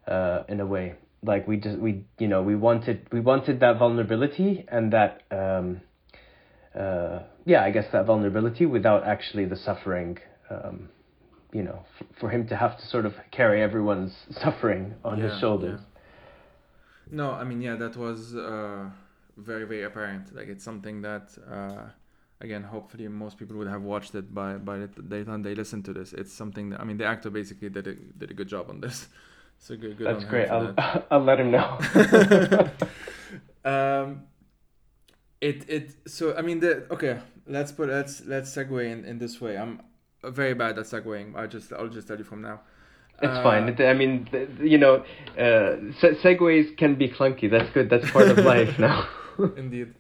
uh, 0.07 0.43
in 0.49 0.61
a 0.61 0.67
way. 0.67 0.95
Like 1.23 1.49
we 1.49 1.57
just 1.57 1.79
we 1.79 2.05
you 2.19 2.29
know, 2.29 2.43
we 2.43 2.55
wanted 2.55 3.09
we 3.11 3.21
wanted 3.21 3.61
that 3.61 3.79
vulnerability 3.79 4.65
and 4.69 4.93
that 4.93 5.23
um, 5.31 5.81
uh, 6.79 7.21
yeah, 7.47 7.65
I 7.65 7.71
guess 7.71 7.87
that 7.93 8.05
vulnerability 8.07 8.67
without 8.67 9.05
actually 9.05 9.47
the 9.47 9.57
suffering, 9.57 10.19
um, 10.51 10.91
you 11.53 11.63
know, 11.63 11.85
f- 11.99 12.07
for 12.21 12.29
him 12.29 12.47
to 12.49 12.57
have 12.57 12.79
to 12.79 12.87
sort 12.87 13.07
of 13.07 13.15
carry 13.31 13.63
everyone's 13.63 14.15
suffering 14.43 14.95
on 15.05 15.19
his 15.21 15.33
Yeah, 15.33 15.41
shoulders. 15.41 15.81
yeah. 15.81 15.87
No, 17.11 17.31
I 17.31 17.45
mean, 17.45 17.63
yeah, 17.63 17.77
that 17.77 17.97
was 17.97 18.35
uh, 18.35 18.91
very, 19.37 19.65
very 19.65 19.83
apparent. 19.85 20.35
Like, 20.35 20.49
it's 20.49 20.65
something 20.65 21.03
that, 21.03 21.37
uh, 21.51 21.91
again, 22.41 22.63
hopefully 22.63 23.09
most 23.09 23.39
people 23.39 23.57
would 23.57 23.69
have 23.69 23.83
watched 23.83 24.15
it 24.15 24.35
by 24.35 24.55
by 24.55 24.79
the 24.79 25.25
time 25.25 25.43
they 25.43 25.55
listen 25.55 25.83
to 25.85 25.93
this. 25.93 26.13
It's 26.13 26.33
something 26.33 26.71
that 26.71 26.81
I 26.81 26.85
mean, 26.85 26.99
the 26.99 27.05
actor 27.07 27.31
basically 27.31 27.69
did 27.71 27.87
a 27.87 27.95
did 27.95 28.31
a 28.31 28.35
good 28.35 28.49
job 28.49 28.67
on 28.71 28.81
this. 28.81 29.09
So 29.59 29.75
good, 29.75 29.97
good. 29.97 30.07
That's 30.07 30.25
on 30.25 30.31
great. 30.31 30.51
I'll, 30.51 30.73
that. 30.75 31.07
I'll 31.11 31.25
let 31.25 31.41
him 31.41 31.51
know. 31.51 31.79
um, 33.65 34.23
it 35.41 35.65
it 35.69 35.95
so 36.07 36.37
I 36.37 36.43
mean 36.43 36.61
the 36.61 36.87
okay. 36.91 37.21
Let's 37.47 37.73
put 37.73 37.89
let's 37.89 38.25
let's 38.27 38.55
segue 38.55 38.85
in, 38.85 39.05
in 39.05 39.19
this 39.19 39.41
way. 39.41 39.57
I'm 39.57 39.81
very 40.23 40.55
bad 40.55 40.79
at 40.79 40.85
segueing. 40.87 41.37
I 41.37 41.47
just 41.47 41.73
I'll 41.73 41.89
just 41.89 42.09
tell 42.09 42.19
you 42.19 42.25
from 42.25 42.43
now. 42.43 42.61
It's 43.23 43.33
Uh, 43.33 43.43
fine. 43.43 43.81
I 43.81 43.95
mean, 43.95 44.29
you 44.61 44.77
know, 44.79 45.05
uh, 45.39 45.77
segues 46.01 46.77
can 46.77 46.97
be 46.97 47.09
clunky. 47.09 47.51
That's 47.51 47.71
good. 47.71 47.89
That's 47.89 48.11
part 48.11 48.29
of 48.29 48.39
life 48.45 48.79
now. 48.79 49.09
Indeed. 49.57 49.95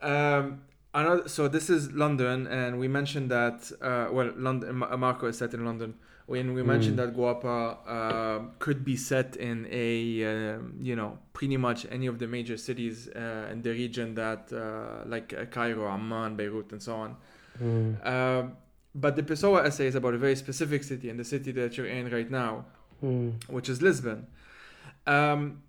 Um, 0.00 0.62
another, 0.92 1.28
so 1.28 1.48
this 1.48 1.70
is 1.70 1.92
London, 1.92 2.46
and 2.46 2.78
we 2.78 2.88
mentioned 2.88 3.30
that 3.30 3.70
uh, 3.80 4.08
well, 4.12 4.32
London. 4.36 4.76
Marco 4.98 5.26
is 5.26 5.38
set 5.38 5.54
in 5.54 5.64
London. 5.64 5.94
When 6.26 6.54
we 6.54 6.62
mentioned 6.62 6.98
Mm. 6.98 7.02
that 7.04 7.16
Guapa 7.16 7.76
uh, 7.86 8.38
could 8.58 8.82
be 8.82 8.96
set 8.96 9.36
in 9.36 9.66
a 9.70 10.24
um, 10.54 10.74
you 10.80 10.96
know 10.96 11.18
pretty 11.34 11.58
much 11.58 11.86
any 11.90 12.06
of 12.06 12.18
the 12.18 12.26
major 12.26 12.56
cities 12.56 13.08
uh, 13.08 13.48
in 13.52 13.60
the 13.60 13.70
region 13.70 14.14
that 14.14 14.50
uh, 14.52 15.06
like 15.06 15.34
uh, 15.34 15.44
Cairo, 15.46 15.86
Amman, 15.86 16.36
Beirut, 16.36 16.72
and 16.72 16.82
so 16.82 16.94
on. 16.96 17.16
Mm. 17.62 18.06
Um, 18.06 18.52
but 18.94 19.16
the 19.16 19.22
Pessoa 19.22 19.64
essay 19.66 19.86
is 19.86 19.96
about 19.96 20.14
a 20.14 20.18
very 20.18 20.36
specific 20.36 20.82
city, 20.82 21.10
and 21.10 21.18
the 21.20 21.24
city 21.24 21.52
that 21.52 21.76
you're 21.76 21.86
in 21.86 22.10
right 22.10 22.30
now, 22.30 22.64
Mm. 23.04 23.44
which 23.50 23.68
is 23.68 23.82
Lisbon. 23.82 24.26
Um, 25.06 25.62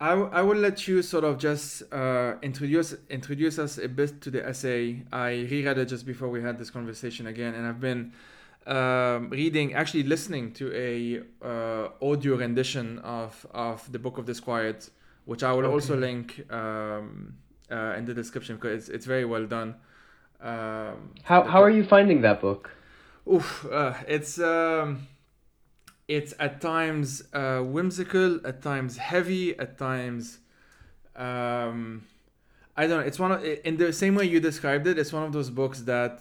I, 0.00 0.10
w- 0.10 0.30
I 0.32 0.40
will 0.40 0.56
let 0.56 0.88
you 0.88 1.02
sort 1.02 1.24
of 1.24 1.38
just 1.38 1.82
uh, 1.92 2.34
introduce 2.42 2.94
introduce 3.10 3.58
us 3.58 3.76
a 3.78 3.86
bit 3.88 4.20
to 4.22 4.30
the 4.30 4.46
essay. 4.48 5.02
I 5.12 5.46
reread 5.50 5.76
it 5.78 5.86
just 5.86 6.06
before 6.06 6.28
we 6.28 6.42
had 6.42 6.58
this 6.58 6.70
conversation 6.70 7.26
again, 7.26 7.54
and 7.54 7.66
I've 7.66 7.80
been 7.80 8.12
um, 8.66 9.28
reading, 9.30 9.74
actually 9.74 10.04
listening 10.04 10.52
to 10.54 10.72
a 10.74 11.20
uh, 11.46 11.88
audio 12.00 12.36
rendition 12.36 12.98
of 13.00 13.46
of 13.52 13.90
the 13.92 13.98
Book 13.98 14.16
of 14.16 14.24
Disquiet, 14.24 14.88
which 15.26 15.42
I 15.42 15.52
will 15.52 15.66
Okay. 15.66 15.72
also 15.74 15.96
link 15.96 16.50
um, 16.50 17.34
uh, 17.70 17.94
in 17.98 18.06
the 18.06 18.14
description 18.14 18.56
because 18.56 18.72
it's, 18.78 18.88
it's 18.88 19.06
very 19.06 19.26
well 19.26 19.46
done. 19.46 19.74
Um, 20.40 21.10
How 21.24 21.42
how 21.44 21.62
are 21.62 21.70
you 21.70 21.84
finding 21.84 22.22
that 22.22 22.40
book? 22.40 22.70
Oof, 23.30 23.66
uh, 23.70 23.92
it's 24.08 24.38
um, 24.38 25.06
it's 26.16 26.32
at 26.46 26.54
times 26.60 27.06
uh, 27.32 27.60
whimsical, 27.74 28.28
at 28.50 28.56
times 28.70 28.92
heavy, 29.10 29.46
at 29.64 29.70
times 29.78 30.24
um, 31.28 31.76
I 32.76 32.86
don't 32.86 33.00
know. 33.00 33.06
It's 33.10 33.20
one 33.26 33.32
of 33.32 33.44
in 33.68 33.76
the 33.76 33.92
same 34.02 34.14
way 34.18 34.24
you 34.32 34.40
described 34.40 34.86
it. 34.90 34.98
It's 34.98 35.12
one 35.18 35.24
of 35.28 35.32
those 35.32 35.50
books 35.50 35.78
that 35.82 36.16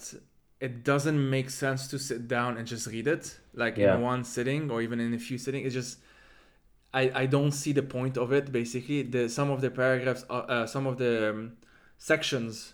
it 0.59 0.73
doesn't 0.91 1.19
make 1.35 1.49
sense 1.49 1.81
to 1.91 1.97
sit 2.09 2.21
down 2.27 2.57
and 2.57 2.67
just 2.67 2.85
read 2.87 3.07
it 3.15 3.23
like 3.63 3.75
Yeah. 3.77 3.95
in 3.95 4.01
one 4.11 4.23
sitting 4.35 4.69
or 4.71 4.77
even 4.85 4.99
in 4.99 5.13
a 5.13 5.21
few 5.27 5.37
sitting. 5.45 5.61
It's 5.65 5.77
just 5.81 5.93
I 6.93 7.03
I 7.23 7.25
don't 7.35 7.55
see 7.61 7.73
the 7.79 7.87
point 7.97 8.15
of 8.23 8.27
it. 8.37 8.45
Basically, 8.61 8.99
the 9.15 9.23
some 9.37 9.49
of 9.55 9.59
the 9.61 9.71
paragraphs, 9.81 10.23
are, 10.29 10.45
uh, 10.55 10.65
some 10.75 10.85
of 10.91 10.95
the 11.03 11.13
um, 11.29 11.39
sections 11.97 12.73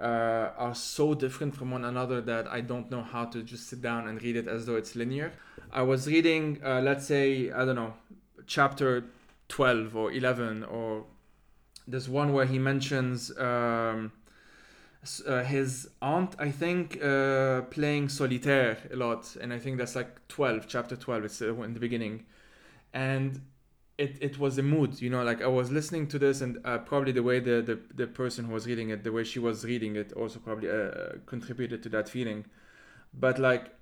uh, 0.00 0.50
are 0.56 0.74
so 0.74 1.14
different 1.14 1.54
from 1.54 1.70
one 1.70 1.84
another 1.84 2.20
that 2.20 2.46
I 2.48 2.60
don't 2.60 2.90
know 2.90 3.02
how 3.02 3.24
to 3.26 3.42
just 3.42 3.68
sit 3.68 3.80
down 3.80 4.08
and 4.08 4.22
read 4.22 4.36
it 4.36 4.48
as 4.48 4.66
though 4.66 4.76
it's 4.76 4.94
linear. 4.94 5.32
I 5.72 5.82
was 5.82 6.06
reading, 6.06 6.60
uh, 6.64 6.80
let's 6.80 7.06
say, 7.06 7.50
I 7.50 7.64
don't 7.64 7.76
know, 7.76 7.94
chapter 8.46 9.04
12 9.48 9.96
or 9.96 10.12
11, 10.12 10.64
or 10.64 11.04
there's 11.86 12.08
one 12.08 12.32
where 12.32 12.46
he 12.46 12.58
mentions 12.58 13.36
um, 13.38 14.12
uh, 15.26 15.42
his 15.42 15.88
aunt, 16.02 16.34
I 16.38 16.50
think, 16.50 17.02
uh, 17.02 17.62
playing 17.62 18.08
solitaire 18.08 18.78
a 18.92 18.96
lot. 18.96 19.36
And 19.40 19.52
I 19.52 19.58
think 19.58 19.78
that's 19.78 19.94
like 19.94 20.28
12, 20.28 20.66
chapter 20.68 20.96
12, 20.96 21.24
it's 21.24 21.42
uh, 21.42 21.54
in 21.62 21.74
the 21.74 21.80
beginning. 21.80 22.26
And 22.92 23.40
it, 23.98 24.18
it 24.20 24.38
was 24.38 24.58
a 24.58 24.62
mood, 24.62 25.00
you 25.00 25.08
know, 25.08 25.22
like 25.24 25.40
I 25.42 25.46
was 25.46 25.70
listening 25.70 26.06
to 26.08 26.18
this, 26.18 26.40
and 26.42 26.58
uh, 26.64 26.78
probably 26.78 27.12
the 27.12 27.22
way 27.22 27.40
the, 27.40 27.62
the, 27.62 27.80
the 27.94 28.06
person 28.06 28.44
who 28.46 28.52
was 28.52 28.66
reading 28.66 28.90
it, 28.90 29.04
the 29.04 29.12
way 29.12 29.24
she 29.24 29.38
was 29.38 29.64
reading 29.64 29.96
it, 29.96 30.12
also 30.12 30.38
probably 30.38 30.68
uh, 30.70 31.18
contributed 31.26 31.82
to 31.84 31.88
that 31.90 32.08
feeling. 32.08 32.44
But 33.14 33.38
like, 33.38 33.72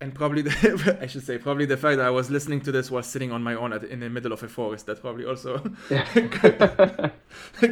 and 0.00 0.14
probably 0.14 0.42
the, 0.42 0.98
I 1.02 1.06
should 1.06 1.22
say 1.24 1.38
probably 1.38 1.66
the 1.66 1.76
fact 1.76 1.98
that 1.98 2.06
I 2.06 2.10
was 2.10 2.30
listening 2.30 2.60
to 2.62 2.72
this 2.72 2.90
while 2.90 3.02
sitting 3.02 3.30
on 3.32 3.42
my 3.42 3.54
own 3.54 3.72
at, 3.72 3.84
in 3.84 4.00
the 4.00 4.10
middle 4.10 4.32
of 4.32 4.42
a 4.42 4.48
forest 4.48 4.86
that 4.86 5.00
probably 5.00 5.26
also 5.26 5.62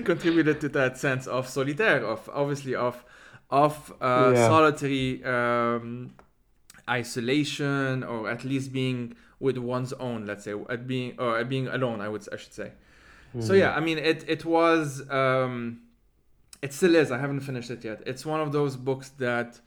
contributed 0.04 0.60
to 0.60 0.68
that 0.70 0.98
sense 0.98 1.26
of 1.26 1.48
solitaire 1.48 2.04
of 2.04 2.28
obviously 2.32 2.74
of 2.74 3.04
of 3.50 3.92
uh, 4.00 4.32
Yeah. 4.34 4.34
solitary 4.34 5.24
um, 5.24 6.14
isolation 6.88 8.02
or 8.04 8.28
at 8.30 8.44
least 8.44 8.72
being 8.72 9.14
with 9.40 9.56
one's 9.58 9.92
own 9.94 10.26
let's 10.26 10.44
say 10.44 10.54
at 10.68 10.86
being 10.86 11.14
or 11.18 11.38
at 11.38 11.48
being 11.48 11.66
alone 11.68 12.00
I 12.00 12.08
would 12.08 12.26
I 12.32 12.36
should 12.36 12.52
say 12.54 12.72
so 13.40 13.52
Hmm. 13.52 13.58
yeah 13.60 13.74
I 13.74 13.80
mean 13.80 13.98
it 13.98 14.24
it 14.26 14.44
was 14.44 15.08
um, 15.10 15.80
it 16.62 16.72
still 16.72 16.94
is 16.96 17.10
I 17.12 17.18
haven't 17.18 17.40
finished 17.40 17.70
it 17.70 17.84
yet 17.84 18.02
it's 18.06 18.24
one 18.26 18.40
of 18.40 18.52
those 18.52 18.76
books 18.76 19.10
that 19.18 19.60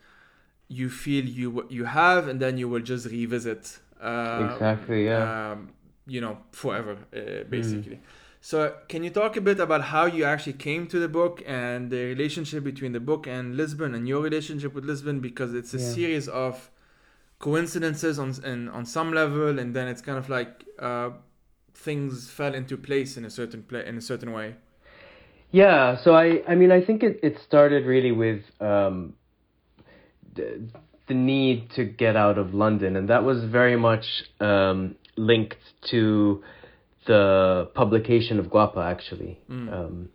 you 0.67 0.89
feel 0.89 1.23
you 1.25 1.67
you 1.69 1.85
have 1.85 2.27
and 2.27 2.39
then 2.39 2.57
you 2.57 2.67
will 2.67 2.81
just 2.81 3.05
revisit 3.07 3.79
uh, 4.01 4.49
Exactly, 4.51 5.05
yeah. 5.05 5.51
um, 5.51 5.69
you 6.07 6.19
know 6.21 6.37
forever 6.51 6.97
uh, 7.15 7.43
basically 7.49 7.99
so 8.41 8.73
can 8.89 9.03
you 9.03 9.11
talk 9.11 9.37
a 9.37 9.41
bit 9.41 9.59
about 9.59 9.81
how 9.83 10.05
you 10.05 10.23
actually 10.23 10.53
came 10.53 10.87
to 10.87 10.97
the 10.99 11.07
book 11.07 11.43
and 11.45 11.91
the 11.91 12.03
relationship 12.05 12.63
between 12.63 12.91
the 12.93 12.99
book 12.99 13.27
and 13.27 13.55
lisbon 13.55 13.93
and 13.93 14.07
your 14.07 14.21
relationship 14.23 14.73
with 14.73 14.83
lisbon 14.85 15.19
because 15.19 15.53
it's 15.53 15.73
a 15.75 15.77
Yeah. 15.77 15.93
series 15.93 16.27
of 16.27 16.70
coincidences 17.41 18.17
on 18.19 18.33
and 18.43 18.69
on 18.69 18.85
some 18.85 19.11
level 19.13 19.59
and 19.59 19.75
then 19.75 19.87
it's 19.87 20.01
kind 20.01 20.17
of 20.17 20.29
like 20.29 20.63
uh, 20.79 21.09
things 21.73 22.29
fell 22.29 22.53
into 22.53 22.77
place 22.77 23.17
in 23.17 23.25
a 23.25 23.29
certain 23.29 23.63
play 23.63 23.85
in 23.85 23.97
a 23.97 24.01
certain 24.01 24.31
way 24.31 24.55
Yeah, 25.51 25.97
so 26.01 26.15
I, 26.15 26.41
I 26.47 26.55
mean, 26.55 26.71
I 26.71 26.83
think 26.83 27.03
it, 27.03 27.19
it 27.21 27.37
started 27.45 27.85
really 27.85 28.13
with 28.13 28.41
um, 28.61 29.15
the, 30.33 30.61
the 31.09 31.13
need 31.13 31.71
to 31.75 31.83
get 31.83 32.15
out 32.15 32.37
of 32.37 32.53
London, 32.53 32.95
and 32.95 33.09
that 33.09 33.25
was 33.25 33.43
very 33.43 33.75
much 33.75 34.05
um, 34.39 34.95
linked 35.17 35.57
to 35.91 36.41
the 37.05 37.69
publication 37.75 38.39
of 38.39 38.45
Guapa, 38.45 38.89
actually. 38.89 39.41
Um, 39.73 40.09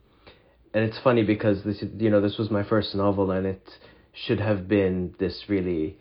and 0.72 0.84
it's 0.84 0.98
funny 1.04 1.22
because 1.22 1.62
this, 1.64 1.82
you 1.98 2.08
know, 2.08 2.22
this 2.22 2.38
was 2.38 2.50
my 2.50 2.64
first 2.66 2.94
novel, 2.94 3.30
and 3.30 3.46
it 3.46 3.68
should 4.14 4.40
have 4.40 4.66
been 4.68 5.14
this 5.18 5.44
really, 5.48 5.98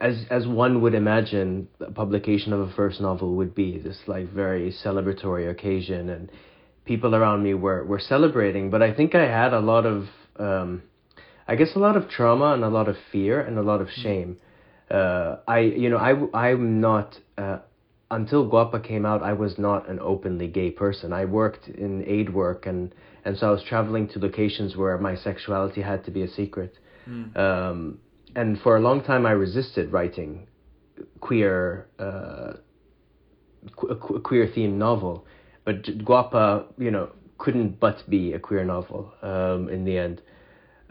as 0.00 0.24
as 0.30 0.46
one 0.46 0.80
would 0.82 0.94
imagine, 0.94 1.68
the 1.78 1.90
publication 1.90 2.52
of 2.52 2.60
a 2.60 2.72
first 2.72 3.00
novel 3.00 3.34
would 3.34 3.54
be 3.54 3.78
this 3.78 3.98
like 4.06 4.28
very 4.28 4.72
celebratory 4.84 5.50
occasion, 5.50 6.08
and 6.08 6.30
people 6.84 7.14
around 7.14 7.42
me 7.42 7.54
were 7.54 7.84
were 7.84 8.00
celebrating. 8.00 8.70
But 8.70 8.82
I 8.82 8.94
think 8.94 9.14
I 9.14 9.26
had 9.26 9.52
a 9.52 9.60
lot 9.60 9.86
of, 9.86 10.08
um, 10.38 10.82
I 11.46 11.56
guess, 11.56 11.74
a 11.74 11.78
lot 11.78 11.96
of 11.96 12.08
trauma 12.08 12.52
and 12.54 12.64
a 12.64 12.68
lot 12.68 12.88
of 12.88 12.96
fear 13.12 13.40
and 13.40 13.58
a 13.58 13.62
lot 13.62 13.80
of 13.80 13.88
shame. 13.90 14.38
Uh, 14.90 15.36
I, 15.46 15.60
you 15.60 15.90
know, 15.90 15.98
I 15.98 16.48
I'm 16.48 16.80
not. 16.80 17.18
Uh, 17.36 17.58
until 18.10 18.48
Guapa 18.48 18.82
came 18.86 19.04
out, 19.04 19.22
I 19.22 19.32
was 19.32 19.58
not 19.58 19.88
an 19.88 19.98
openly 19.98 20.46
gay 20.46 20.70
person. 20.70 21.12
I 21.12 21.24
worked 21.24 21.68
in 21.68 22.04
aid 22.06 22.32
work, 22.32 22.66
and 22.66 22.94
and 23.24 23.36
so 23.36 23.48
I 23.48 23.50
was 23.50 23.62
traveling 23.62 24.08
to 24.08 24.18
locations 24.18 24.76
where 24.76 24.96
my 24.98 25.16
sexuality 25.16 25.82
had 25.82 26.04
to 26.04 26.10
be 26.10 26.22
a 26.22 26.28
secret. 26.28 26.78
Um, 27.36 27.98
and 28.36 28.60
for 28.60 28.76
a 28.76 28.80
long 28.80 29.02
time, 29.02 29.26
I 29.26 29.32
resisted 29.32 29.92
writing 29.92 30.46
queer, 31.20 31.88
uh, 31.98 32.54
queer 33.76 34.46
themed 34.48 34.74
novel. 34.74 35.26
But 35.64 35.82
Guapa, 35.82 36.66
you 36.78 36.90
know, 36.90 37.10
couldn't 37.38 37.80
but 37.80 38.08
be 38.08 38.32
a 38.32 38.38
queer 38.38 38.64
novel 38.64 39.12
um, 39.22 39.68
in 39.68 39.84
the 39.84 39.98
end. 39.98 40.20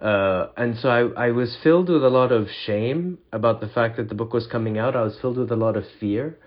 Uh, 0.02 0.48
and 0.58 0.78
so 0.78 0.90
I, 0.90 1.28
I 1.28 1.32
was 1.32 1.56
filled 1.64 1.90
with 1.90 2.04
a 2.04 2.10
lot 2.10 2.32
of 2.32 2.48
shame 2.66 3.20
about 3.32 3.62
the 3.62 3.68
fact 3.68 3.98
that 3.98 4.10
the 4.10 4.16
book 4.16 4.34
was 4.34 4.48
coming 4.48 4.78
out. 4.78 4.96
I 4.96 5.02
was 5.02 5.18
filled 5.22 5.38
with 5.38 5.52
a 5.52 5.56
lot 5.56 5.78
of 5.78 5.86
fear, 6.00 6.38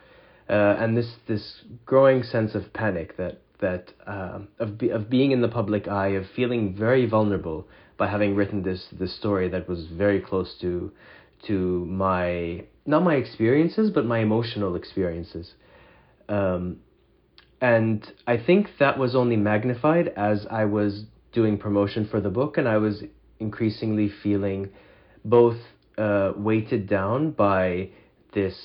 uh, 0.48 0.76
and 0.78 0.96
this 0.96 1.10
this 1.26 1.62
growing 1.86 2.22
sense 2.22 2.54
of 2.54 2.72
panic 2.74 3.16
that 3.16 3.40
that 3.60 3.92
um, 4.06 4.48
of 4.58 4.76
be, 4.76 4.90
of 4.90 5.08
being 5.08 5.30
in 5.30 5.40
the 5.40 5.48
public 5.48 5.88
eye, 5.88 6.08
of 6.08 6.26
feeling 6.34 6.74
very 6.76 7.06
vulnerable 7.06 7.66
by 7.96 8.08
having 8.08 8.34
written 8.34 8.62
this 8.62 8.86
this 8.92 9.14
story 9.16 9.48
that 9.48 9.68
was 9.68 9.86
very 9.86 10.20
close 10.20 10.54
to 10.60 10.92
to 11.46 11.84
my 11.86 12.64
not 12.84 13.02
my 13.02 13.14
experiences 13.14 13.90
but 13.90 14.04
my 14.04 14.18
emotional 14.20 14.76
experiences. 14.76 15.54
Um, 16.28 16.78
and 17.60 18.06
I 18.26 18.36
think 18.36 18.68
that 18.78 18.98
was 18.98 19.14
only 19.14 19.36
magnified 19.36 20.08
as 20.08 20.46
I 20.50 20.66
was 20.66 21.04
doing 21.32 21.56
promotion 21.56 22.06
for 22.10 22.20
the 22.20 22.28
book, 22.28 22.58
and 22.58 22.68
I 22.68 22.76
was 22.76 23.02
increasingly 23.38 24.10
feeling 24.22 24.70
both 25.24 25.58
uh, 25.96 26.32
weighted 26.36 26.88
down 26.88 27.30
by 27.30 27.90
this 28.34 28.56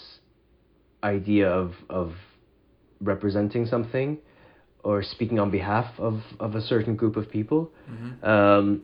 idea 1.03 1.49
of 1.49 1.73
of 1.89 2.13
representing 2.99 3.65
something 3.65 4.17
or 4.83 5.03
speaking 5.03 5.39
on 5.39 5.51
behalf 5.51 5.87
of, 5.99 6.21
of 6.39 6.55
a 6.55 6.61
certain 6.61 6.95
group 6.95 7.15
of 7.15 7.29
people, 7.29 7.71
um, 8.23 8.81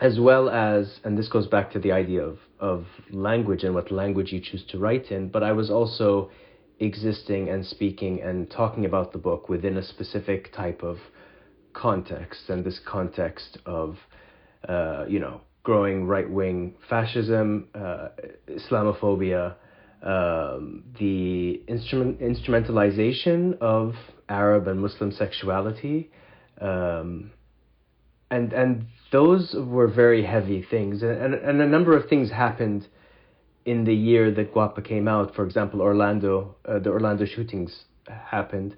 as 0.00 0.18
well 0.20 0.48
as, 0.48 1.00
and 1.04 1.18
this 1.18 1.28
goes 1.28 1.46
back 1.46 1.72
to 1.72 1.78
the 1.78 1.92
idea 1.92 2.22
of, 2.22 2.38
of 2.58 2.86
language 3.10 3.64
and 3.64 3.74
what 3.74 3.90
language 3.90 4.32
you 4.32 4.40
choose 4.40 4.64
to 4.66 4.78
write 4.78 5.10
in, 5.10 5.28
but 5.28 5.42
I 5.42 5.52
was 5.52 5.70
also 5.70 6.30
existing 6.78 7.48
and 7.48 7.66
speaking 7.66 8.22
and 8.22 8.50
talking 8.50 8.84
about 8.86 9.12
the 9.12 9.18
book 9.18 9.48
within 9.48 9.76
a 9.76 9.82
specific 9.82 10.52
type 10.54 10.82
of 10.82 10.98
context, 11.72 12.48
and 12.48 12.64
this 12.64 12.80
context 12.86 13.58
of, 13.66 13.96
uh, 14.68 15.04
you 15.08 15.18
know, 15.18 15.40
growing 15.62 16.06
right 16.06 16.28
wing 16.28 16.74
fascism, 16.88 17.68
uh, 17.74 18.08
Islamophobia, 18.48 19.54
um, 20.02 20.82
the 20.98 21.62
instrument 21.68 22.18
instrumentalization 22.20 23.58
of 23.58 23.94
Arab 24.28 24.66
and 24.68 24.80
Muslim 24.80 25.12
sexuality, 25.12 26.10
um, 26.60 27.30
and 28.30 28.52
and 28.52 28.86
those 29.12 29.54
were 29.54 29.88
very 29.88 30.24
heavy 30.24 30.62
things, 30.62 31.02
and, 31.02 31.10
and 31.10 31.34
and 31.34 31.60
a 31.60 31.66
number 31.66 31.96
of 31.96 32.08
things 32.08 32.30
happened 32.30 32.86
in 33.64 33.84
the 33.84 33.94
year 33.94 34.30
that 34.30 34.54
Guapa 34.54 34.84
came 34.84 35.08
out. 35.08 35.34
For 35.34 35.44
example, 35.44 35.80
Orlando, 35.80 36.56
uh, 36.64 36.78
the 36.78 36.90
Orlando 36.90 37.24
shootings 37.26 37.84
happened, 38.08 38.76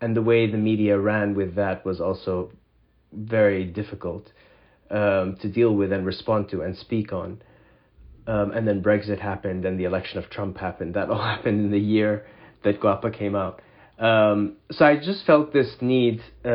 and 0.00 0.16
the 0.16 0.22
way 0.22 0.50
the 0.50 0.58
media 0.58 0.98
ran 0.98 1.34
with 1.34 1.54
that 1.56 1.84
was 1.84 2.00
also 2.00 2.50
very 3.12 3.64
difficult 3.64 4.32
um, 4.90 5.36
to 5.40 5.48
deal 5.48 5.74
with 5.74 5.92
and 5.92 6.06
respond 6.06 6.48
to 6.50 6.62
and 6.62 6.76
speak 6.76 7.12
on. 7.12 7.42
Um, 8.26 8.52
and 8.52 8.68
then 8.68 8.82
Brexit 8.82 9.18
happened, 9.18 9.64
and 9.64 9.78
the 9.78 9.84
election 9.84 10.18
of 10.18 10.30
Trump 10.30 10.58
happened. 10.58 10.94
That 10.94 11.10
all 11.10 11.22
happened 11.34 11.60
in 11.64 11.70
the 11.70 11.80
year 11.80 12.24
that 12.62 12.80
Guapa 12.80 13.12
came 13.12 13.34
out. 13.34 13.60
Um, 13.98 14.56
so 14.70 14.84
I 14.84 14.96
just 14.96 15.24
felt 15.26 15.52
this 15.52 15.76
need 15.80 16.20
uh, 16.44 16.48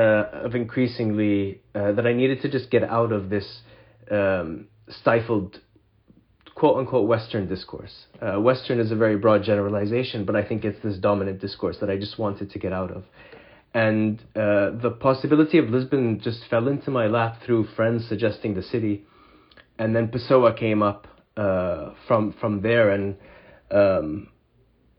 of 0.45 0.55
increasingly 0.55 1.61
uh, 1.73 1.93
that 1.93 2.05
I 2.05 2.13
needed 2.13 2.41
to 2.41 2.49
just 2.49 2.69
get 2.69 2.83
out 2.83 3.11
of 3.11 3.29
this 3.29 3.61
um, 4.11 4.67
stifled 4.89 5.59
quote 6.57 6.77
unquote 6.77 7.07
Western 7.07 7.47
discourse. 7.47 8.05
Uh, 8.19 8.41
Western 8.41 8.79
is 8.79 8.91
a 8.91 8.95
very 8.95 9.15
broad 9.15 9.43
generalization, 9.43 10.25
but 10.25 10.35
I 10.35 10.43
think 10.43 10.65
it's 10.65 10.81
this 10.83 10.97
dominant 10.97 11.39
discourse 11.39 11.77
that 11.81 11.89
I 11.89 11.97
just 11.97 12.17
wanted 12.17 12.51
to 12.51 12.59
get 12.59 12.73
out 12.73 12.91
of. 12.91 13.03
And 13.73 14.19
uh, 14.35 14.71
the 14.81 14.97
possibility 14.99 15.59
of 15.59 15.69
Lisbon 15.69 16.19
just 16.19 16.39
fell 16.49 16.67
into 16.67 16.89
my 16.89 17.05
lap 17.05 17.41
through 17.45 17.67
friends 17.75 18.07
suggesting 18.09 18.55
the 18.55 18.63
city, 18.63 19.05
and 19.77 19.95
then 19.95 20.07
Pessoa 20.07 20.57
came 20.57 20.81
up 20.81 21.07
uh, 21.37 21.91
from 22.07 22.33
from 22.41 22.61
there, 22.61 22.89
and 22.89 23.15
um, 23.69 24.29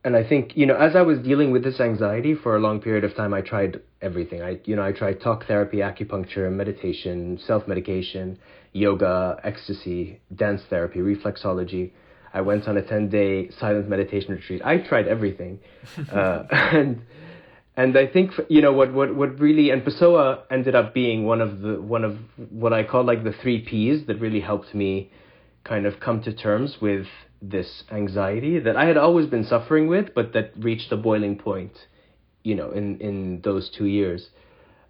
and 0.09 0.17
I 0.17 0.27
think 0.27 0.57
you 0.57 0.65
know 0.65 0.75
as 0.75 0.97
I 0.97 1.03
was 1.03 1.19
dealing 1.19 1.51
with 1.51 1.63
this 1.63 1.81
anxiety 1.81 2.35
for 2.35 2.57
a 2.57 2.61
long 2.61 2.81
period 2.81 3.05
of 3.05 3.15
time, 3.15 3.35
I 3.35 3.43
tried 3.43 3.83
everything. 4.01 4.41
I 4.41 4.59
you 4.65 4.75
know 4.75 4.83
I 4.83 4.93
tried 4.93 5.21
talk 5.21 5.47
therapy, 5.47 5.79
acupuncture, 5.79 6.51
meditation, 6.51 7.39
self 7.47 7.69
medication, 7.69 8.39
yoga, 8.73 9.39
ecstasy, 9.45 10.23
dance 10.35 10.63
therapy, 10.71 11.01
reflexology. 11.01 11.91
I 12.33 12.41
went 12.41 12.67
on 12.69 12.79
a 12.79 12.83
ten 12.83 13.11
day 13.11 13.51
silent 13.61 13.87
meditation 13.91 14.31
retreat. 14.31 14.63
I 14.65 14.79
tried 14.79 15.09
everything, 15.09 15.61
uh, 16.11 16.45
and 16.51 17.03
and 17.77 17.99
I 17.99 18.07
think 18.07 18.33
you 18.49 18.63
know 18.63 18.73
what 18.73 18.95
what 18.95 19.15
what 19.15 19.39
really 19.39 19.69
and 19.69 19.85
Pessoa 19.85 20.45
ended 20.51 20.75
up 20.75 20.95
being 20.95 21.27
one 21.27 21.43
of 21.43 21.61
the 21.61 21.83
one 21.83 22.05
of 22.05 22.17
what 22.49 22.73
I 22.73 22.83
call 22.83 23.05
like 23.05 23.25
the 23.25 23.35
three 23.43 23.61
P's 23.61 24.07
that 24.07 24.19
really 24.19 24.41
helped 24.41 24.75
me 24.75 25.11
kind 25.65 25.85
of 25.85 26.01
come 26.01 26.23
to 26.23 26.33
terms 26.33 26.79
with 26.81 27.07
this 27.41 27.85
anxiety 27.91 28.59
that 28.59 28.77
I 28.77 28.87
had 28.87 28.97
always 28.97 29.27
been 29.27 29.45
suffering 29.45 29.87
with, 29.87 30.15
but 30.15 30.33
that 30.33 30.53
reached 30.59 30.91
a 30.93 30.97
boiling 30.97 31.39
point, 31.39 31.73
you 32.43 32.55
know, 32.55 32.71
in 32.71 32.99
in 33.01 33.41
those 33.43 33.71
two 33.71 33.87
years. 33.87 34.29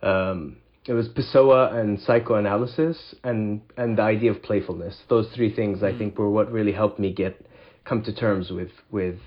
Um, 0.02 0.58
it 0.86 0.94
was 0.94 1.08
Pessoa 1.08 1.74
and 1.74 2.00
psychoanalysis 2.00 3.14
and 3.22 3.60
and 3.76 3.98
the 3.98 4.02
idea 4.02 4.30
of 4.30 4.42
playfulness. 4.42 5.02
Those 5.08 5.28
three 5.34 5.54
things 5.54 5.82
I 5.82 5.92
mm. 5.92 5.98
think 5.98 6.18
were 6.18 6.30
what 6.30 6.50
really 6.50 6.72
helped 6.72 6.98
me 6.98 7.12
get 7.12 7.44
come 7.84 8.02
to 8.04 8.12
terms 8.14 8.50
with 8.50 8.70
with 8.90 9.18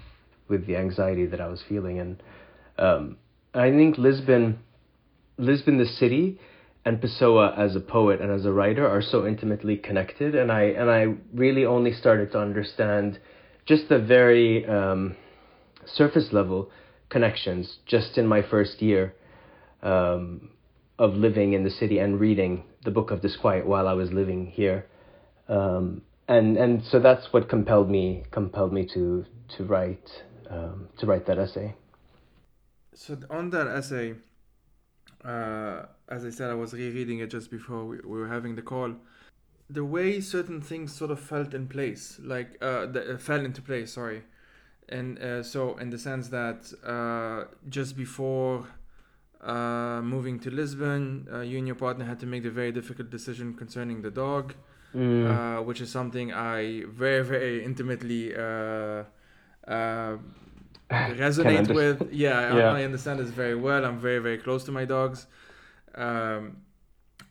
with 0.48 0.66
the 0.66 0.76
anxiety 0.76 1.28
that 1.28 1.40
I 1.40 1.48
was 1.48 1.62
feeling 1.68 2.00
and 2.00 2.24
um, 2.78 3.18
I 3.54 3.70
think 3.70 3.98
Lisbon 3.98 4.60
Lisbon 5.38 5.78
the 5.78 5.86
city 5.86 6.40
and 6.84 7.00
Pessoa 7.00 7.54
as 7.58 7.76
a 7.76 7.80
poet 7.80 8.22
and 8.22 8.32
as 8.32 8.46
a 8.46 8.52
writer 8.52 8.88
are 8.88 9.02
so 9.02 9.28
intimately 9.28 9.78
connected 9.78 10.36
and 10.36 10.52
I 10.52 10.64
and 10.64 10.90
I 10.90 11.16
really 11.34 11.66
only 11.66 11.94
started 11.94 12.32
to 12.32 12.40
understand 12.40 13.20
just 13.66 13.90
the 13.90 14.00
very 14.00 14.66
um, 14.66 15.16
surface 15.86 16.34
level 16.34 16.72
connections 17.10 17.78
just 17.86 18.18
in 18.18 18.26
my 18.26 18.42
first 18.42 18.82
year 18.82 19.14
um, 19.84 20.50
of 20.98 21.14
living 21.14 21.54
in 21.54 21.64
the 21.64 21.70
city 21.70 22.00
and 22.00 22.20
reading 22.20 22.64
the 22.84 22.92
book 22.92 23.12
of 23.12 23.22
disquiet 23.22 23.66
while 23.66 23.88
I 23.88 23.94
was 23.94 24.12
living 24.12 24.48
here. 24.48 24.88
Um, 25.48 26.02
and 26.28 26.58
and 26.58 26.84
so 26.84 27.00
that's 27.00 27.32
what 27.32 27.50
compelled 27.50 27.90
me 27.90 28.24
compelled 28.32 28.74
me 28.74 28.88
to 28.94 29.26
to 29.58 29.64
write 29.66 30.24
um, 30.50 30.88
to 31.00 31.06
write 31.06 31.26
that 31.28 31.38
essay. 31.38 31.76
So 32.94 33.18
on 33.30 33.50
that 33.52 33.68
essay 33.68 34.16
uh, 35.24 35.86
as 36.10 36.26
I 36.26 36.30
said, 36.30 36.50
I 36.50 36.54
was 36.56 36.74
rereading 36.74 37.20
it 37.20 37.30
just 37.30 37.52
before 37.52 37.86
we, 37.86 37.98
we 37.98 38.20
were 38.20 38.28
having 38.28 38.56
the 38.56 38.62
call. 38.62 38.96
The 39.70 39.86
way 39.86 40.20
certain 40.20 40.62
things 40.62 40.94
sort 40.94 41.12
of 41.12 41.20
felt 41.20 41.54
in 41.54 41.68
place, 41.68 42.20
like 42.22 42.58
uh, 42.62 42.88
the, 42.88 43.14
uh, 43.14 43.18
fell 43.18 43.46
into 43.46 43.62
place. 43.62 43.94
Sorry, 43.94 44.24
and 44.90 45.18
uh, 45.20 45.44
so 45.44 45.78
in 45.78 45.90
the 45.90 45.98
sense 45.98 46.28
that 46.30 46.72
uh, 46.86 47.46
just 47.70 47.96
before 47.96 48.68
uh, 49.42 50.02
moving 50.02 50.40
to 50.40 50.52
Lisbon, 50.52 51.28
uh, 51.32 51.40
you 51.40 51.58
and 51.58 51.68
your 51.68 51.78
partner 51.78 52.06
had 52.06 52.20
to 52.20 52.26
make 52.26 52.44
the 52.44 52.52
very 52.52 52.72
difficult 52.72 53.10
decision 53.10 53.54
concerning 53.54 54.02
the 54.02 54.12
dog, 54.12 54.56
mm. 54.94 55.30
uh, 55.30 55.62
which 55.62 55.80
is 55.80 55.90
something 55.90 56.34
I 56.34 56.84
very 56.88 57.24
very 57.24 57.64
intimately 57.64 58.36
uh, 58.36 59.04
uh, 59.68 60.18
resonate 61.18 61.74
with. 61.74 62.12
Yeah, 62.12 62.56
yeah. 62.58 62.72
I, 62.72 62.84
understand 62.84 63.20
this 63.20 63.30
very 63.30 63.56
well. 63.56 63.86
I'm 63.86 64.00
very 64.00 64.20
very 64.20 64.38
close 64.38 64.64
to 64.66 64.72
my 64.72 64.86
dogs, 64.86 65.26
um, 65.96 66.58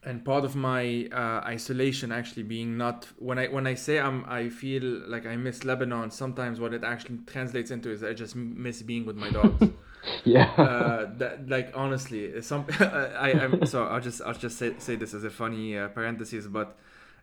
and 0.02 0.24
part 0.24 0.44
of 0.44 0.56
my 0.56 1.08
uh, 1.12 1.46
isolation 1.46 2.10
actually 2.10 2.44
being 2.44 2.78
not 2.78 3.06
when 3.18 3.38
I 3.38 3.48
when 3.48 3.66
I 3.66 3.74
say 3.74 3.98
I'm 3.98 4.24
I 4.26 4.48
feel 4.48 4.82
like 4.82 5.26
I 5.26 5.36
miss 5.36 5.64
Lebanon. 5.64 6.10
Sometimes 6.10 6.58
what 6.58 6.72
it 6.72 6.84
actually 6.84 7.18
translates 7.26 7.70
into 7.70 7.90
is 7.90 8.02
I 8.02 8.14
just 8.14 8.34
miss 8.34 8.82
being 8.82 9.04
with 9.04 9.16
my 9.16 9.30
dogs. 9.30 9.68
yeah. 10.24 10.50
Uh, 10.56 11.10
that 11.18 11.48
like 11.48 11.72
honestly, 11.74 12.40
some 12.40 12.64
I 12.80 13.32
I'm 13.32 13.66
so 13.66 13.84
I'll 13.84 14.00
just 14.00 14.22
I'll 14.22 14.34
just 14.34 14.56
say 14.56 14.74
say 14.78 14.96
this 14.96 15.12
as 15.12 15.24
a 15.24 15.30
funny 15.30 15.78
uh, 15.78 15.88
parenthesis, 15.88 16.46
but. 16.46 16.76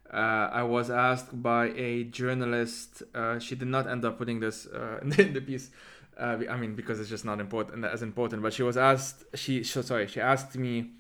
Uh, 0.10 0.50
I 0.54 0.64
was 0.64 0.90
asked 0.90 1.42
by 1.44 1.66
a 1.76 2.06
journalist. 2.06 3.04
Uh, 3.14 3.40
she 3.40 3.56
did 3.56 3.68
not 3.68 3.88
end 3.88 4.06
up 4.06 4.18
putting 4.18 4.40
this 4.40 4.66
uh, 4.66 5.00
in 5.02 5.34
the 5.34 5.42
piece, 5.42 5.70
uh, 6.20 6.38
I 6.50 6.58
mean, 6.58 6.76
because 6.76 7.00
it's 7.00 7.10
just 7.10 7.26
not 7.26 7.40
important 7.40 7.86
as 7.86 8.02
important. 8.02 8.42
But 8.42 8.54
she 8.54 8.64
was 8.64 8.78
asked. 8.78 9.24
She, 9.36 9.64
she 9.64 9.82
sorry. 9.82 10.08
She 10.08 10.20
asked 10.20 10.56
me 10.56 10.92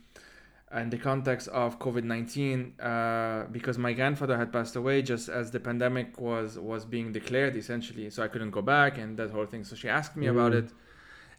in 0.75 0.89
the 0.89 0.97
context 0.97 1.47
of 1.47 1.79
COVID 1.79 2.03
nineteen 2.03 2.79
uh, 2.79 3.45
because 3.51 3.77
my 3.77 3.93
grandfather 3.93 4.37
had 4.37 4.51
passed 4.51 4.75
away 4.75 5.01
just 5.01 5.29
as 5.29 5.51
the 5.51 5.59
pandemic 5.59 6.19
was 6.19 6.59
was 6.59 6.85
being 6.85 7.11
declared 7.11 7.55
essentially. 7.55 8.09
So 8.09 8.23
I 8.23 8.27
couldn't 8.27 8.51
go 8.51 8.61
back 8.61 8.97
and 8.97 9.17
that 9.17 9.31
whole 9.31 9.45
thing. 9.45 9.63
So 9.63 9.75
she 9.75 9.89
asked 9.89 10.15
me 10.15 10.27
mm. 10.27 10.31
about 10.31 10.53
it, 10.53 10.69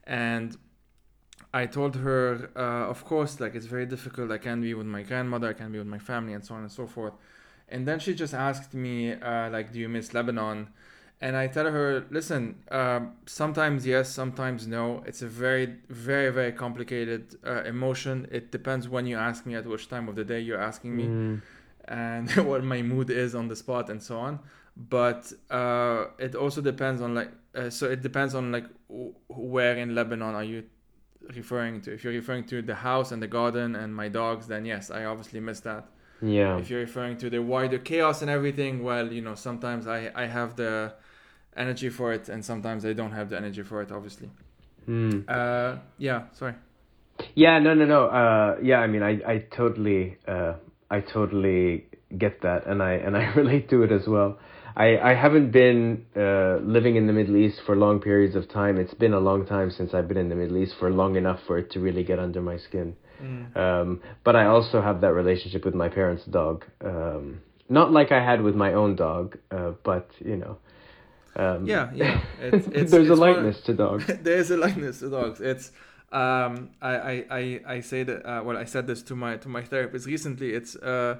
and 0.05 0.57
I 1.53 1.67
told 1.67 1.97
her, 1.97 2.51
uh, 2.57 2.91
of 2.91 3.05
course, 3.05 3.39
like 3.41 3.55
it's 3.55 3.67
very 3.67 3.87
difficult. 3.87 4.31
I 4.31 4.39
can't 4.39 4.63
be 4.63 4.75
with 4.75 4.87
my 4.87 5.03
grandmother. 5.03 5.49
I 5.49 5.53
can't 5.53 5.73
be 5.73 5.79
with 5.79 5.87
my 5.89 5.99
family, 5.99 6.33
and 6.33 6.45
so 6.45 6.55
on 6.55 6.63
and 6.63 6.73
so 6.73 6.87
forth. 6.87 7.15
And 7.69 7.87
then 7.87 7.99
she 8.01 8.15
just 8.15 8.33
asked 8.33 8.73
me, 8.73 9.13
uh, 9.13 9.51
like, 9.51 9.73
do 9.73 9.79
you 9.79 9.91
miss 9.91 10.15
Lebanon? 10.15 10.69
And 11.21 11.37
I 11.37 11.49
tell 11.49 11.67
her, 11.67 12.07
listen, 12.11 12.63
um, 12.71 13.15
sometimes 13.27 13.85
yes, 13.85 14.09
sometimes 14.09 14.69
no. 14.69 15.03
It's 15.05 15.21
a 15.23 15.27
very, 15.27 15.75
very, 15.89 16.31
very 16.31 16.53
complicated 16.53 17.37
uh, 17.45 17.65
emotion. 17.65 18.29
It 18.31 18.53
depends 18.53 18.89
when 18.89 19.05
you 19.07 19.17
ask 19.17 19.45
me 19.45 19.57
at 19.57 19.67
which 19.67 19.89
time 19.89 20.09
of 20.09 20.15
the 20.15 20.25
day 20.25 20.41
you're 20.41 20.61
asking 20.61 20.97
me, 20.97 21.05
mm. 21.05 21.43
and 21.87 22.31
what 22.47 22.63
my 22.63 22.83
mood 22.83 23.11
is 23.11 23.35
on 23.35 23.49
the 23.49 23.57
spot 23.57 23.91
and 23.91 24.01
so 24.01 24.17
on. 24.19 24.39
But 24.77 25.33
uh, 25.51 26.07
it 26.19 26.37
also 26.37 26.61
depends 26.61 27.03
on 27.03 27.17
like, 27.17 27.33
uh, 27.53 27.69
so 27.69 27.91
it 27.91 28.01
depends 28.01 28.37
on 28.37 28.53
like 28.53 28.67
w- 28.89 29.13
where 29.27 29.77
in 29.77 29.97
Lebanon 29.97 30.37
are 30.37 30.45
you 30.45 30.63
referring 31.35 31.81
to. 31.81 31.95
If 31.95 32.05
you're 32.05 32.13
referring 32.13 32.45
to 32.45 32.63
the 32.63 32.77
house 32.77 33.11
and 33.11 33.21
the 33.21 33.27
garden 33.27 33.75
and 33.75 33.93
my 33.93 34.09
dogs, 34.09 34.47
then 34.47 34.65
yes, 34.65 34.89
I 34.89 35.05
obviously 35.05 35.41
miss 35.41 35.59
that. 35.61 35.89
Yeah. 36.23 36.59
If 36.59 36.71
you're 36.71 36.81
referring 36.81 37.17
to 37.19 37.31
the 37.31 37.43
wider 37.43 37.79
chaos 37.79 38.23
and 38.23 38.31
everything, 38.31 38.85
well, 38.85 39.13
you 39.13 39.21
know, 39.21 39.35
sometimes 39.35 39.89
I 39.89 40.13
I 40.15 40.27
have 40.27 40.55
the 40.55 40.95
energy 41.59 41.91
for 41.91 42.13
it, 42.13 42.29
and 42.29 42.45
sometimes 42.45 42.85
I 42.85 42.93
don't 42.93 43.13
have 43.13 43.31
the 43.31 43.37
energy 43.37 43.63
for 43.63 43.83
it. 43.83 43.93
Obviously. 43.93 44.31
Mm. 44.89 45.25
Uh, 45.29 45.81
yeah. 45.99 46.23
Sorry. 46.33 46.55
Yeah. 47.35 47.59
No. 47.59 47.75
No. 47.75 47.85
No. 47.85 48.07
Uh, 48.07 48.57
yeah. 48.63 48.79
I 48.79 48.87
mean, 48.87 49.03
I 49.03 49.21
I 49.27 49.45
totally 49.55 50.19
uh, 50.27 50.55
I 50.91 51.01
totally 51.01 51.87
get 52.17 52.43
that, 52.43 52.67
and 52.67 52.83
I 52.83 52.93
and 52.93 53.17
I 53.17 53.25
relate 53.37 53.69
to 53.71 53.83
it 53.83 53.93
as 53.93 54.07
well. 54.07 54.39
I, 54.79 54.97
I 54.99 55.15
haven't 55.15 55.51
been 55.51 56.07
uh, 56.17 56.59
living 56.63 56.95
in 56.95 57.09
the 57.09 57.13
Middle 57.13 57.37
East 57.37 57.61
for 57.67 57.75
long 57.75 58.01
periods 58.01 58.37
of 58.37 58.49
time. 58.49 58.79
It's 58.79 58.95
been 58.95 59.13
a 59.13 59.19
long 59.19 59.45
time 59.45 59.73
since 59.73 59.93
I've 59.93 60.07
been 60.07 60.17
in 60.17 60.29
the 60.29 60.37
Middle 60.37 60.57
East 60.59 60.75
for 60.79 60.89
long 60.89 61.17
enough 61.17 61.41
for 61.49 61.59
it 61.59 61.73
to 61.73 61.81
really 61.81 62.05
get 62.05 62.21
under 62.21 62.41
my 62.41 62.59
skin. 62.59 62.95
Mm. 63.21 63.57
Um, 63.57 64.01
but 64.23 64.37
I 64.37 64.47
also 64.47 64.81
have 64.81 65.01
that 65.01 65.13
relationship 65.15 65.65
with 65.65 65.75
my 65.75 65.89
parents' 65.89 66.25
dog. 66.27 66.65
Um, 66.85 67.41
not 67.69 67.91
like 67.91 68.13
I 68.13 68.25
had 68.25 68.41
with 68.41 68.55
my 68.55 68.75
own 68.75 68.95
dog, 68.95 69.37
uh, 69.51 69.73
but 69.83 70.11
you 70.21 70.37
know, 70.37 70.59
um, 71.39 71.67
yeah, 71.67 71.91
yeah. 71.95 72.21
It's, 72.41 72.67
it's, 72.69 72.91
there's 72.91 73.09
it's 73.09 73.11
a 73.11 73.15
likeness 73.15 73.61
to 73.63 73.75
dogs. 73.75 74.05
there's 74.23 74.51
a 74.51 74.57
likeness 74.57 75.01
to 75.01 75.11
dogs. 75.11 75.41
It's 75.41 75.73
um, 76.13 76.71
I, 76.81 76.97
I, 76.97 77.25
I, 77.31 77.61
I 77.67 77.81
say 77.81 78.03
that 78.03 78.27
uh, 78.27 78.43
well 78.43 78.57
I 78.57 78.65
said 78.65 78.87
this 78.87 79.03
to 79.05 79.17
my 79.17 79.37
to 79.39 79.49
my 79.49 79.63
therapist 79.63 80.07
recently. 80.07 80.53
It's 80.55 80.77
uh, 80.77 81.19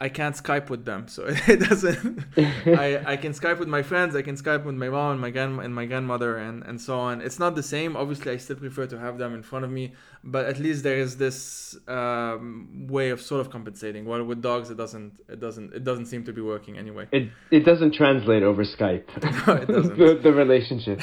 I 0.00 0.08
can't 0.08 0.36
Skype 0.36 0.70
with 0.70 0.84
them, 0.84 1.08
so 1.08 1.24
it 1.26 1.58
doesn't. 1.68 2.24
I, 2.36 3.02
I 3.04 3.16
can 3.16 3.32
Skype 3.32 3.58
with 3.58 3.66
my 3.66 3.82
friends. 3.82 4.14
I 4.14 4.22
can 4.22 4.36
Skype 4.36 4.64
with 4.64 4.76
my 4.76 4.88
mom 4.88 5.12
and 5.12 5.20
my 5.20 5.30
grand 5.30 5.58
and 5.60 5.74
my 5.74 5.86
grandmother 5.86 6.36
and 6.36 6.62
and 6.62 6.80
so 6.80 7.00
on. 7.00 7.20
It's 7.20 7.40
not 7.40 7.56
the 7.56 7.64
same. 7.64 7.96
Obviously, 7.96 8.30
I 8.32 8.36
still 8.36 8.56
prefer 8.56 8.86
to 8.86 8.98
have 8.98 9.18
them 9.18 9.34
in 9.34 9.42
front 9.42 9.64
of 9.64 9.72
me, 9.72 9.94
but 10.22 10.46
at 10.46 10.60
least 10.60 10.84
there 10.84 10.98
is 10.98 11.16
this 11.16 11.76
um, 11.88 12.86
way 12.88 13.10
of 13.10 13.20
sort 13.20 13.40
of 13.40 13.50
compensating. 13.50 14.04
While 14.04 14.22
with 14.22 14.40
dogs, 14.40 14.70
it 14.70 14.76
doesn't. 14.76 15.14
It 15.28 15.40
doesn't. 15.40 15.74
It 15.74 15.82
doesn't 15.82 16.06
seem 16.06 16.24
to 16.26 16.32
be 16.32 16.42
working 16.42 16.78
anyway. 16.78 17.08
It 17.10 17.30
it 17.50 17.64
doesn't 17.64 17.94
translate 17.94 18.44
over 18.44 18.64
Skype. 18.64 19.08
no, 19.46 19.54
it 19.54 19.66
doesn't. 19.66 19.98
the, 20.02 20.20
the 20.22 20.32
relationship. 20.32 21.00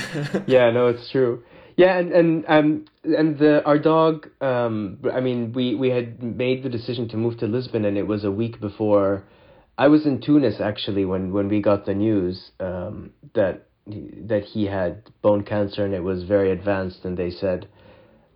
yeah, 0.47 0.71
no, 0.71 0.87
it's 0.87 1.11
true. 1.11 1.43
Yeah, 1.77 1.97
and 1.97 2.11
and 2.13 2.45
um 2.47 2.85
and 3.03 3.37
the 3.37 3.63
our 3.65 3.77
dog 3.77 4.29
um 4.41 4.99
I 5.13 5.19
mean 5.19 5.51
we 5.53 5.75
we 5.75 5.89
had 5.89 6.23
made 6.23 6.63
the 6.63 6.69
decision 6.69 7.09
to 7.09 7.17
move 7.17 7.37
to 7.39 7.47
Lisbon 7.47 7.85
and 7.85 7.97
it 7.97 8.07
was 8.07 8.23
a 8.23 8.31
week 8.31 8.59
before 8.61 9.23
I 9.77 9.87
was 9.89 10.05
in 10.05 10.21
Tunis 10.21 10.61
actually 10.61 11.05
when 11.05 11.33
when 11.33 11.49
we 11.49 11.61
got 11.61 11.85
the 11.85 11.93
news 11.93 12.51
um 12.59 13.11
that 13.33 13.67
that 13.87 14.43
he 14.43 14.65
had 14.65 15.09
bone 15.21 15.43
cancer 15.43 15.83
and 15.85 15.93
it 15.93 16.01
was 16.03 16.23
very 16.23 16.51
advanced 16.51 17.03
and 17.05 17.17
they 17.17 17.29
said 17.29 17.67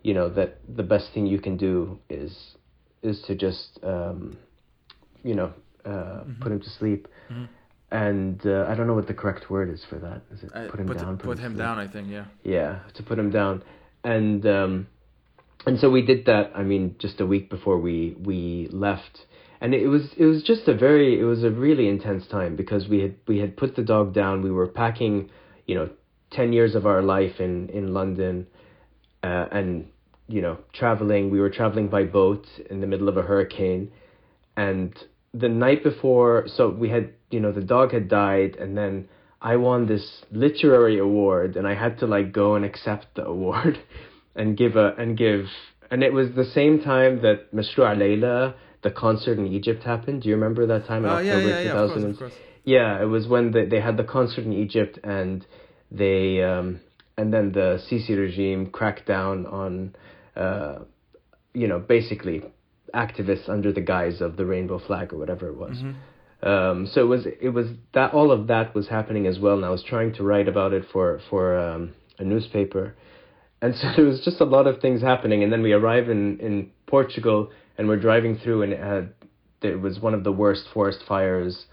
you 0.03 0.13
know 0.13 0.29
that 0.29 0.59
the 0.67 0.83
best 0.83 1.11
thing 1.13 1.25
you 1.25 1.39
can 1.39 1.57
do 1.57 1.99
is 2.09 2.55
is 3.01 3.21
to 3.27 3.35
just 3.35 3.79
um, 3.83 4.37
you 5.23 5.35
know 5.35 5.53
uh, 5.85 6.23
Mm-hmm. 6.27 6.41
put 6.41 6.51
him 6.51 6.59
to 6.59 6.69
sleep. 6.69 7.07
And 7.91 8.45
uh, 8.45 8.67
I 8.69 8.75
don't 8.75 8.85
know 8.85 8.93
what 8.93 9.07
the 9.07 9.15
correct 9.15 9.49
word 9.49 9.73
is 9.73 9.83
for 9.89 9.97
that. 9.97 10.21
Is 10.31 10.43
it 10.43 10.51
put 10.69 10.79
him 10.79 10.87
down? 10.87 11.17
Put 11.17 11.37
to 11.37 11.43
him 11.43 11.57
down. 11.57 11.79
I 11.79 11.87
think. 11.87 12.09
Yeah. 12.09 12.25
Yeah, 12.43 12.79
to 12.93 13.03
put 13.03 13.17
him 13.17 13.31
down, 13.31 13.63
and 14.03 14.45
um, 14.45 14.87
and 15.65 15.79
so 15.79 15.89
we 15.89 16.05
did 16.05 16.25
that. 16.25 16.51
I 16.55 16.63
mean, 16.63 16.95
just 16.99 17.19
a 17.19 17.25
week 17.25 17.49
before 17.49 17.79
we 17.79 18.15
we 18.23 18.67
left, 18.71 19.25
and 19.59 19.73
it 19.73 19.87
was 19.87 20.03
it 20.17 20.25
was 20.25 20.43
just 20.43 20.67
a 20.67 20.75
very 20.75 21.19
it 21.19 21.23
was 21.23 21.43
a 21.43 21.49
really 21.49 21.87
intense 21.87 22.27
time 22.27 22.55
because 22.55 22.87
we 22.87 23.01
had 23.01 23.15
we 23.27 23.39
had 23.39 23.57
put 23.57 23.75
the 23.75 23.83
dog 23.83 24.13
down. 24.13 24.43
We 24.43 24.51
were 24.51 24.67
packing, 24.67 25.29
you 25.65 25.75
know, 25.75 25.89
ten 26.31 26.53
years 26.53 26.75
of 26.75 26.85
our 26.85 27.01
life 27.01 27.39
in 27.39 27.69
in 27.69 27.93
London, 27.93 28.47
uh, 29.23 29.47
and 29.51 29.87
you 30.27 30.41
know 30.41 30.59
traveling. 30.73 31.29
We 31.29 31.41
were 31.41 31.49
traveling 31.49 31.89
by 31.89 32.03
boat 32.03 32.45
in 32.69 32.81
the 32.81 32.87
middle 32.87 33.09
of 33.09 33.17
a 33.17 33.23
hurricane, 33.23 33.91
and 34.55 34.93
the 35.33 35.49
night 35.49 35.83
before, 35.83 36.47
so 36.47 36.69
we 36.69 36.89
had 36.89 37.13
you 37.29 37.39
know 37.39 37.51
the 37.51 37.61
dog 37.61 37.91
had 37.91 38.07
died, 38.09 38.55
and 38.55 38.77
then 38.77 39.09
I 39.41 39.55
won 39.55 39.87
this 39.87 40.23
literary 40.31 40.99
award, 40.99 41.55
and 41.55 41.67
I 41.67 41.75
had 41.75 41.99
to 41.99 42.07
like 42.07 42.31
go 42.31 42.55
and 42.55 42.65
accept 42.65 43.15
the 43.15 43.25
award, 43.25 43.79
and 44.35 44.57
give 44.57 44.75
a 44.75 44.93
and 44.97 45.17
give, 45.17 45.45
and 45.91 46.03
it 46.03 46.13
was 46.13 46.29
the 46.35 46.45
same 46.45 46.81
time 46.81 47.21
that 47.21 47.53
Mashrou' 47.53 47.95
Layla, 47.97 48.55
the 48.81 48.91
concert 48.91 49.37
in 49.37 49.47
Egypt 49.47 49.83
happened. 49.83 50.23
Do 50.23 50.29
you 50.29 50.35
remember 50.35 50.65
that 50.67 50.87
time 50.87 51.05
in 51.05 51.11
Oh 51.11 51.15
October 51.15 51.49
yeah, 51.49 51.59
yeah, 51.59 51.61
yeah. 51.61 51.79
Of 51.79 51.91
course, 51.91 52.03
of 52.03 52.17
course. 52.17 52.33
Yeah, 52.65 53.01
it 53.01 53.05
was 53.05 53.27
when 53.27 53.51
they, 53.51 53.65
they 53.65 53.79
had 53.79 53.97
the 53.97 54.03
concert 54.03 54.43
in 54.45 54.53
Egypt 54.53 54.99
and 55.03 55.45
they 55.91 56.43
um 56.43 56.81
and 57.17 57.33
then 57.33 57.51
the 57.51 57.81
Sisi 57.89 58.17
regime 58.17 58.69
cracked 58.69 59.05
down 59.05 59.45
on 59.47 59.95
uh 60.35 60.79
you 61.53 61.67
know 61.67 61.79
basically 61.79 62.43
activists 62.93 63.49
under 63.49 63.71
the 63.71 63.81
guise 63.81 64.21
of 64.21 64.37
the 64.37 64.45
rainbow 64.45 64.79
flag 64.79 65.13
or 65.13 65.17
whatever 65.17 65.47
it 65.47 65.57
was. 65.57 65.77
Um 66.41 66.87
so 66.87 67.01
it 67.01 67.07
was 67.07 67.25
it 67.25 67.49
was 67.49 67.67
that 67.93 68.13
all 68.13 68.31
of 68.31 68.47
that 68.47 68.73
was 68.73 68.87
happening 68.87 69.27
as 69.27 69.39
well 69.39 69.55
and 69.55 69.65
I 69.65 69.69
was 69.69 69.83
trying 69.83 70.13
to 70.13 70.23
write 70.23 70.47
about 70.47 70.73
it 70.73 70.85
for 70.91 71.19
for 71.29 71.57
um 71.57 71.93
a 72.17 72.23
newspaper. 72.23 72.95
And 73.61 73.75
so 73.79 73.91
there 73.95 74.05
was 74.05 74.21
just 74.21 74.39
a 74.39 74.45
lot 74.45 74.67
of 74.67 74.79
things 74.79 75.01
happening 75.01 75.43
and 75.43 75.51
then 75.51 75.61
we 75.61 75.73
arrive 75.73 76.09
in 76.09 76.39
in 76.39 76.71
Portugal 76.87 77.49
and 77.77 77.87
we're 77.87 77.99
driving 77.99 78.37
through 78.37 78.63
and 78.63 78.73
it 78.73 78.79
had 78.79 79.13
it 79.61 79.81
was 79.81 79.99
one 79.99 80.13
of 80.13 80.23
the 80.23 80.31
worst 80.31 80.65
forest 80.73 81.03
fires 81.07 81.65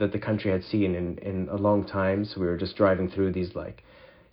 that 0.00 0.12
the 0.12 0.18
country 0.18 0.50
had 0.50 0.64
seen 0.64 0.94
in, 0.94 1.18
in 1.18 1.48
a 1.50 1.56
long 1.56 1.86
time. 1.86 2.24
So 2.24 2.40
we 2.40 2.46
were 2.46 2.56
just 2.56 2.76
driving 2.76 3.10
through 3.10 3.32
these 3.32 3.54
like, 3.54 3.84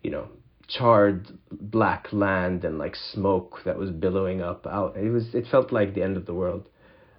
you 0.01 0.09
know, 0.09 0.27
charred 0.67 1.27
black 1.51 2.07
land 2.11 2.65
and 2.65 2.77
like 2.77 2.95
smoke 2.95 3.61
that 3.65 3.77
was 3.77 3.91
billowing 3.91 4.41
up 4.41 4.67
out. 4.67 4.97
It 4.97 5.09
was 5.09 5.33
it 5.33 5.47
felt 5.49 5.71
like 5.71 5.93
the 5.93 6.03
end 6.03 6.17
of 6.17 6.25
the 6.25 6.33
world. 6.33 6.67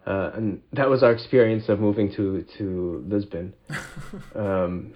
Uh, 0.07 0.31
and 0.35 0.63
that 0.73 0.89
was 0.89 1.03
our 1.03 1.13
experience 1.13 1.69
of 1.69 1.81
moving 1.81 2.13
to 2.15 2.45
to 2.57 3.05
Lisbon. 3.07 3.55
um, 4.35 4.95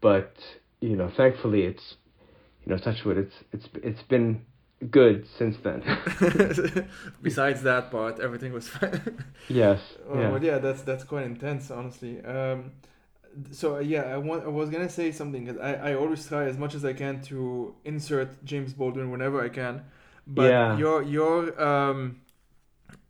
but 0.00 0.34
you 0.80 0.96
know, 0.96 1.10
thankfully, 1.16 1.62
it's 1.62 1.96
you 2.68 2.74
know, 2.74 2.78
touch 2.78 3.04
wood, 3.04 3.18
it's 3.18 3.34
it's 3.52 3.68
it's 3.82 4.02
been 4.02 4.42
good 4.90 5.26
since 5.38 5.56
then. 5.64 5.82
Besides 7.22 7.62
that 7.62 7.90
part, 7.90 8.20
everything 8.20 8.52
was 8.52 8.68
fine. 8.68 9.24
yes. 9.48 9.80
Oh, 10.10 10.18
yeah. 10.18 10.30
But 10.30 10.42
yeah, 10.42 10.58
that's 10.58 10.82
that's 10.82 11.04
quite 11.04 11.24
intense, 11.24 11.70
honestly. 11.70 12.22
Um, 12.24 12.72
so 13.50 13.76
uh, 13.76 13.80
yeah, 13.80 14.02
I 14.14 14.16
want 14.18 14.44
I 14.44 14.48
was 14.48 14.70
gonna 14.70 14.88
say 14.88 15.12
something 15.12 15.46
'cause 15.46 15.58
I 15.58 15.72
I 15.90 15.94
always 15.94 16.26
try 16.26 16.44
as 16.44 16.56
much 16.58 16.74
as 16.74 16.84
I 16.84 16.92
can 16.92 17.20
to 17.30 17.74
insert 17.84 18.44
James 18.44 18.72
Baldwin 18.74 19.10
whenever 19.10 19.42
I 19.44 19.48
can, 19.48 19.82
but 20.26 20.50
Yeah. 20.50 20.76
your 20.76 21.02
your 21.02 21.60
um 21.70 22.20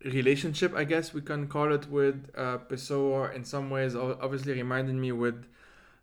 relationship, 0.05 0.73
I 0.75 0.83
guess 0.85 1.13
we 1.13 1.21
can 1.21 1.47
call 1.47 1.73
it, 1.73 1.87
with 1.89 2.29
uh, 2.37 2.57
Pessoa 2.69 3.33
in 3.35 3.43
some 3.43 3.69
ways 3.69 3.95
obviously 3.95 4.53
reminded 4.53 4.95
me 4.95 5.11
with 5.11 5.45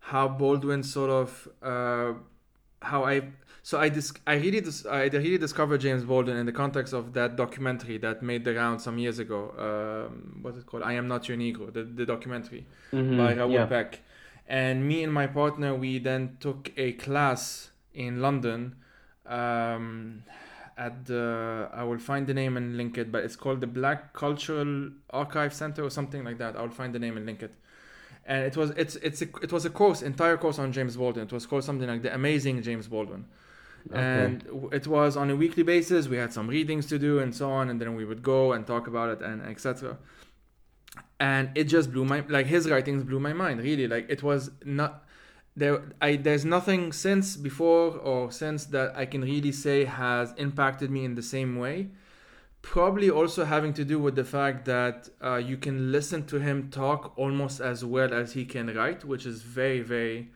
how 0.00 0.28
Baldwin 0.28 0.82
sort 0.82 1.10
of 1.10 1.48
uh, 1.62 2.12
how 2.82 3.04
I 3.04 3.16
so 3.62 3.80
I 3.80 3.88
dis- 3.88 4.12
I 4.26 4.34
really 4.36 4.60
dis- 4.60 4.86
I 4.86 5.04
really 5.06 5.38
discovered 5.38 5.80
James 5.80 6.04
Baldwin 6.04 6.36
in 6.36 6.46
the 6.46 6.52
context 6.52 6.92
of 6.94 7.12
that 7.14 7.36
documentary 7.36 7.98
that 7.98 8.22
made 8.22 8.44
the 8.44 8.54
round 8.54 8.80
some 8.80 8.98
years 8.98 9.18
ago. 9.18 9.40
Um, 9.66 10.38
what's 10.42 10.58
it 10.58 10.66
called? 10.66 10.84
I 10.84 10.92
am 10.92 11.08
not 11.08 11.28
your 11.28 11.36
Negro. 11.38 11.72
The 11.72 11.82
the 11.82 12.06
documentary 12.06 12.66
Mhm, 12.92 13.16
by 13.16 13.34
Raoul 13.34 13.50
yeah. 13.52 13.66
Peck. 13.66 14.00
And 14.48 14.86
me 14.86 15.02
and 15.02 15.12
my 15.12 15.26
partner, 15.26 15.74
we 15.74 15.98
then 15.98 16.36
took 16.40 16.72
a 16.76 16.92
class 16.92 17.70
in 17.94 18.20
London 18.20 18.76
um, 19.26 20.22
at 20.78 21.06
the, 21.06 21.68
I 21.72 21.82
will 21.82 21.98
find 21.98 22.26
the 22.26 22.34
name 22.34 22.56
and 22.56 22.76
link 22.76 22.96
it, 22.98 23.10
but 23.10 23.24
it's 23.24 23.34
called 23.36 23.60
the 23.60 23.66
Black 23.66 24.12
Cultural 24.12 24.90
Archive 25.10 25.52
Center 25.52 25.82
or 25.82 25.90
something 25.90 26.22
like 26.22 26.38
that. 26.38 26.56
I 26.56 26.62
will 26.62 26.70
find 26.70 26.94
the 26.94 26.98
name 26.98 27.16
and 27.16 27.26
link 27.26 27.42
it. 27.42 27.54
And 28.28 28.44
it 28.44 28.56
was 28.56 28.70
it's 28.70 28.96
it's 28.96 29.22
a, 29.22 29.26
it 29.40 29.52
was 29.52 29.64
a 29.66 29.70
course 29.70 30.02
entire 30.02 30.36
course 30.36 30.58
on 30.58 30.72
James 30.72 30.96
Baldwin. 30.96 31.26
It 31.26 31.32
was 31.32 31.46
called 31.46 31.62
something 31.62 31.86
like 31.88 32.02
the 32.02 32.12
Amazing 32.12 32.60
James 32.62 32.88
Baldwin 32.88 33.24
Okay. 33.88 33.98
and 34.00 34.44
it 34.72 34.88
was 34.88 35.16
on 35.16 35.30
a 35.30 35.36
weekly 35.36 35.62
basis 35.62 36.08
we 36.08 36.16
had 36.16 36.32
some 36.32 36.48
readings 36.48 36.86
to 36.86 36.98
do 36.98 37.20
and 37.20 37.32
so 37.32 37.48
on 37.50 37.70
and 37.70 37.80
then 37.80 37.94
we 37.94 38.04
would 38.04 38.20
go 38.20 38.52
and 38.52 38.66
talk 38.66 38.88
about 38.88 39.10
it 39.10 39.22
and 39.22 39.40
etc 39.42 39.96
and 41.18 41.50
it 41.54 41.64
just 41.64 41.92
blew 41.92 42.04
my 42.04 42.22
like 42.28 42.46
his 42.46 42.68
writings 42.70 43.04
blew 43.04 43.20
my 43.20 43.32
mind 43.32 43.60
really. 43.60 43.86
Like 43.88 44.06
it 44.08 44.22
was 44.22 44.50
not 44.64 45.04
there 45.58 45.82
i 46.02 46.16
there's 46.16 46.44
nothing 46.44 46.92
since 46.92 47.34
before 47.34 47.92
or 47.92 48.30
since 48.30 48.66
that 48.66 48.94
i 48.94 49.06
can 49.06 49.22
really 49.22 49.50
say 49.52 49.84
has 49.86 50.34
impacted 50.36 50.90
me 50.90 51.04
in 51.04 51.14
the 51.14 51.22
same 51.22 51.56
way. 51.58 51.88
Probably 52.62 53.08
also 53.08 53.44
having 53.44 53.72
to 53.74 53.84
do 53.84 53.98
with 53.98 54.16
the 54.16 54.24
fact 54.24 54.64
that 54.64 55.08
uh, 55.22 55.36
you 55.36 55.56
can 55.56 55.92
listen 55.92 56.26
to 56.26 56.40
him 56.40 56.68
talk 56.70 57.12
almost 57.16 57.60
as 57.60 57.84
well 57.84 58.12
as 58.12 58.32
he 58.32 58.44
can 58.44 58.74
write 58.74 59.04
which 59.04 59.24
is 59.24 59.42
very 59.42 59.80
very 59.80 60.30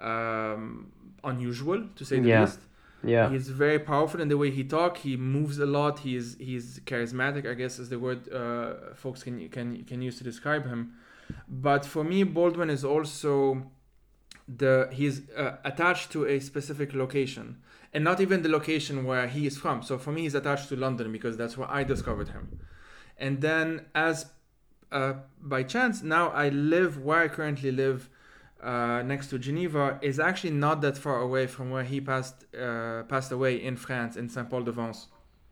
um, 0.00 0.92
unusual 1.24 1.86
to 1.96 2.04
say 2.04 2.18
the 2.20 2.28
Yeah. 2.28 2.40
least 2.42 2.60
Yeah. 3.02 3.30
He's 3.30 3.48
very 3.48 3.78
powerful 3.78 4.20
in 4.20 4.28
the 4.28 4.36
way 4.36 4.50
he 4.50 4.64
talk. 4.64 4.98
He 4.98 5.16
moves 5.16 5.58
a 5.58 5.66
lot. 5.66 6.00
He's 6.00 6.36
he's 6.38 6.80
charismatic. 6.80 7.48
I 7.50 7.54
guess 7.54 7.78
is 7.78 7.88
the 7.88 7.98
word 7.98 8.30
uh, 8.32 8.94
folks 8.94 9.22
can 9.22 9.48
can 9.48 9.84
can 9.84 10.02
use 10.02 10.18
to 10.18 10.24
describe 10.24 10.66
him. 10.66 10.92
But 11.48 11.86
for 11.86 12.04
me, 12.04 12.24
Baldwin 12.24 12.68
is 12.68 12.84
also 12.84 13.70
the 14.46 14.88
he's 14.92 15.30
uh, 15.30 15.56
attached 15.64 16.12
to 16.12 16.26
a 16.26 16.40
specific 16.40 16.92
location, 16.92 17.62
and 17.94 18.04
not 18.04 18.20
even 18.20 18.42
the 18.42 18.48
location 18.48 19.04
where 19.04 19.28
he 19.28 19.46
is 19.46 19.56
from. 19.56 19.82
So 19.82 19.96
for 19.96 20.12
me, 20.12 20.22
he's 20.22 20.34
attached 20.34 20.68
to 20.68 20.76
London 20.76 21.10
because 21.10 21.36
that's 21.36 21.56
where 21.56 21.70
I 21.70 21.84
discovered 21.84 22.28
him. 22.28 22.60
And 23.16 23.40
then, 23.40 23.86
as 23.94 24.26
uh, 24.92 25.14
by 25.40 25.62
chance, 25.62 26.02
now 26.02 26.28
I 26.30 26.50
live 26.50 27.02
where 27.02 27.20
I 27.20 27.28
currently 27.28 27.70
live 27.70 28.09
uh, 28.62 29.02
next 29.02 29.28
to 29.28 29.38
Geneva 29.38 29.98
is 30.02 30.20
actually 30.20 30.50
not 30.50 30.80
that 30.82 30.96
far 30.98 31.20
away 31.20 31.46
from 31.46 31.70
where 31.70 31.84
he 31.84 32.00
passed 32.00 32.44
uh, 32.54 33.02
passed 33.04 33.32
away 33.32 33.56
in 33.62 33.76
France 33.76 34.16
in 34.16 34.28
Saint 34.28 34.48
Paul 34.50 34.62
de 34.62 34.72
Vence. 34.72 35.08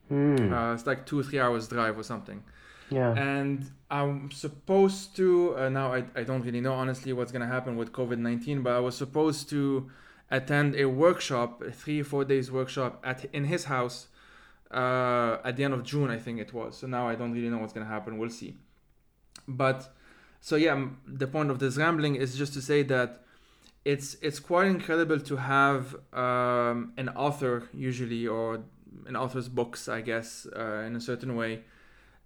Hmm. 0.08 0.52
Uh, 0.52 0.74
it's 0.74 0.86
like 0.86 1.06
two 1.06 1.22
three 1.22 1.40
hours 1.40 1.68
drive 1.68 1.98
or 1.98 2.02
something. 2.02 2.42
yeah. 2.90 3.12
And 3.14 3.70
I'm 3.90 4.30
supposed 4.30 5.16
to 5.16 5.56
uh, 5.58 5.68
now 5.68 5.92
I, 5.94 6.04
I 6.14 6.22
don't 6.22 6.42
really 6.42 6.60
know 6.60 6.74
honestly 6.74 7.12
what's 7.12 7.32
gonna 7.32 7.46
happen 7.46 7.76
with 7.76 7.92
COVID 7.92 8.18
nineteen, 8.18 8.62
but 8.62 8.72
I 8.74 8.80
was 8.80 8.96
supposed 8.96 9.48
to 9.50 9.90
attend 10.30 10.76
a 10.76 10.84
workshop, 10.86 11.62
a 11.62 11.70
three 11.72 12.00
or 12.00 12.04
four 12.04 12.24
days 12.24 12.50
workshop 12.50 13.02
at 13.04 13.24
in 13.32 13.44
his 13.44 13.64
house 13.64 14.08
uh, 14.70 15.38
at 15.44 15.56
the 15.56 15.64
end 15.64 15.74
of 15.74 15.82
June 15.82 16.10
I 16.10 16.18
think 16.18 16.40
it 16.40 16.52
was. 16.52 16.76
So 16.78 16.86
now 16.86 17.08
I 17.08 17.14
don't 17.14 17.32
really 17.32 17.48
know 17.48 17.58
what's 17.58 17.72
gonna 17.72 17.86
happen. 17.86 18.18
We'll 18.18 18.30
see. 18.30 18.56
But 19.46 19.88
so 20.40 20.56
yeah, 20.56 20.86
the 21.06 21.26
point 21.26 21.50
of 21.50 21.58
this 21.58 21.76
rambling 21.76 22.16
is 22.16 22.36
just 22.36 22.52
to 22.54 22.62
say 22.62 22.82
that 22.84 23.24
it's 23.84 24.16
it's 24.20 24.40
quite 24.40 24.66
incredible 24.66 25.20
to 25.20 25.36
have 25.36 25.96
um, 26.12 26.92
an 26.96 27.08
author 27.10 27.68
usually 27.72 28.26
or 28.26 28.60
an 29.06 29.16
author's 29.16 29.48
books, 29.48 29.88
I 29.88 30.00
guess, 30.00 30.46
uh, 30.56 30.84
in 30.86 30.96
a 30.96 31.00
certain 31.00 31.36
way 31.36 31.62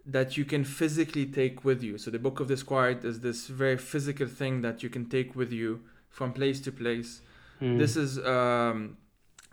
that 0.04 0.36
you 0.36 0.44
can 0.44 0.64
physically 0.64 1.26
take 1.26 1.64
with 1.64 1.82
you. 1.82 1.96
So 1.96 2.10
the 2.10 2.18
Book 2.18 2.40
of 2.40 2.48
Disquiet 2.48 3.04
is 3.04 3.20
this 3.20 3.46
very 3.46 3.78
physical 3.78 4.26
thing 4.26 4.62
that 4.62 4.82
you 4.82 4.88
can 4.88 5.06
take 5.06 5.36
with 5.36 5.52
you 5.52 5.80
from 6.08 6.32
place 6.32 6.60
to 6.62 6.72
place. 6.72 7.20
Hmm. 7.60 7.78
This 7.78 7.96
is 7.96 8.18
um, 8.18 8.96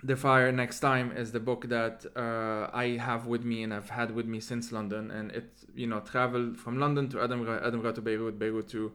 the 0.04 0.16
Fire 0.16 0.52
Next 0.52 0.80
Time 0.80 1.12
is 1.16 1.32
the 1.32 1.40
book 1.40 1.68
that 1.70 2.06
uh, 2.16 2.70
I 2.74 2.98
have 2.98 3.26
with 3.26 3.44
me 3.44 3.64
and 3.64 3.74
I've 3.74 3.90
had 3.90 4.12
with 4.12 4.26
me 4.26 4.40
since 4.40 4.72
London, 4.72 5.12
and 5.12 5.32
it 5.32 5.50
you 5.76 5.88
know 5.88 6.00
traveled 6.00 6.58
from 6.58 6.80
London 6.80 7.10
to 7.10 7.22
Edinburgh, 7.22 7.62
Edinburgh 7.66 7.94
to 7.94 8.02
Beirut, 8.02 8.40
Beirut 8.40 8.68
to 8.70 8.92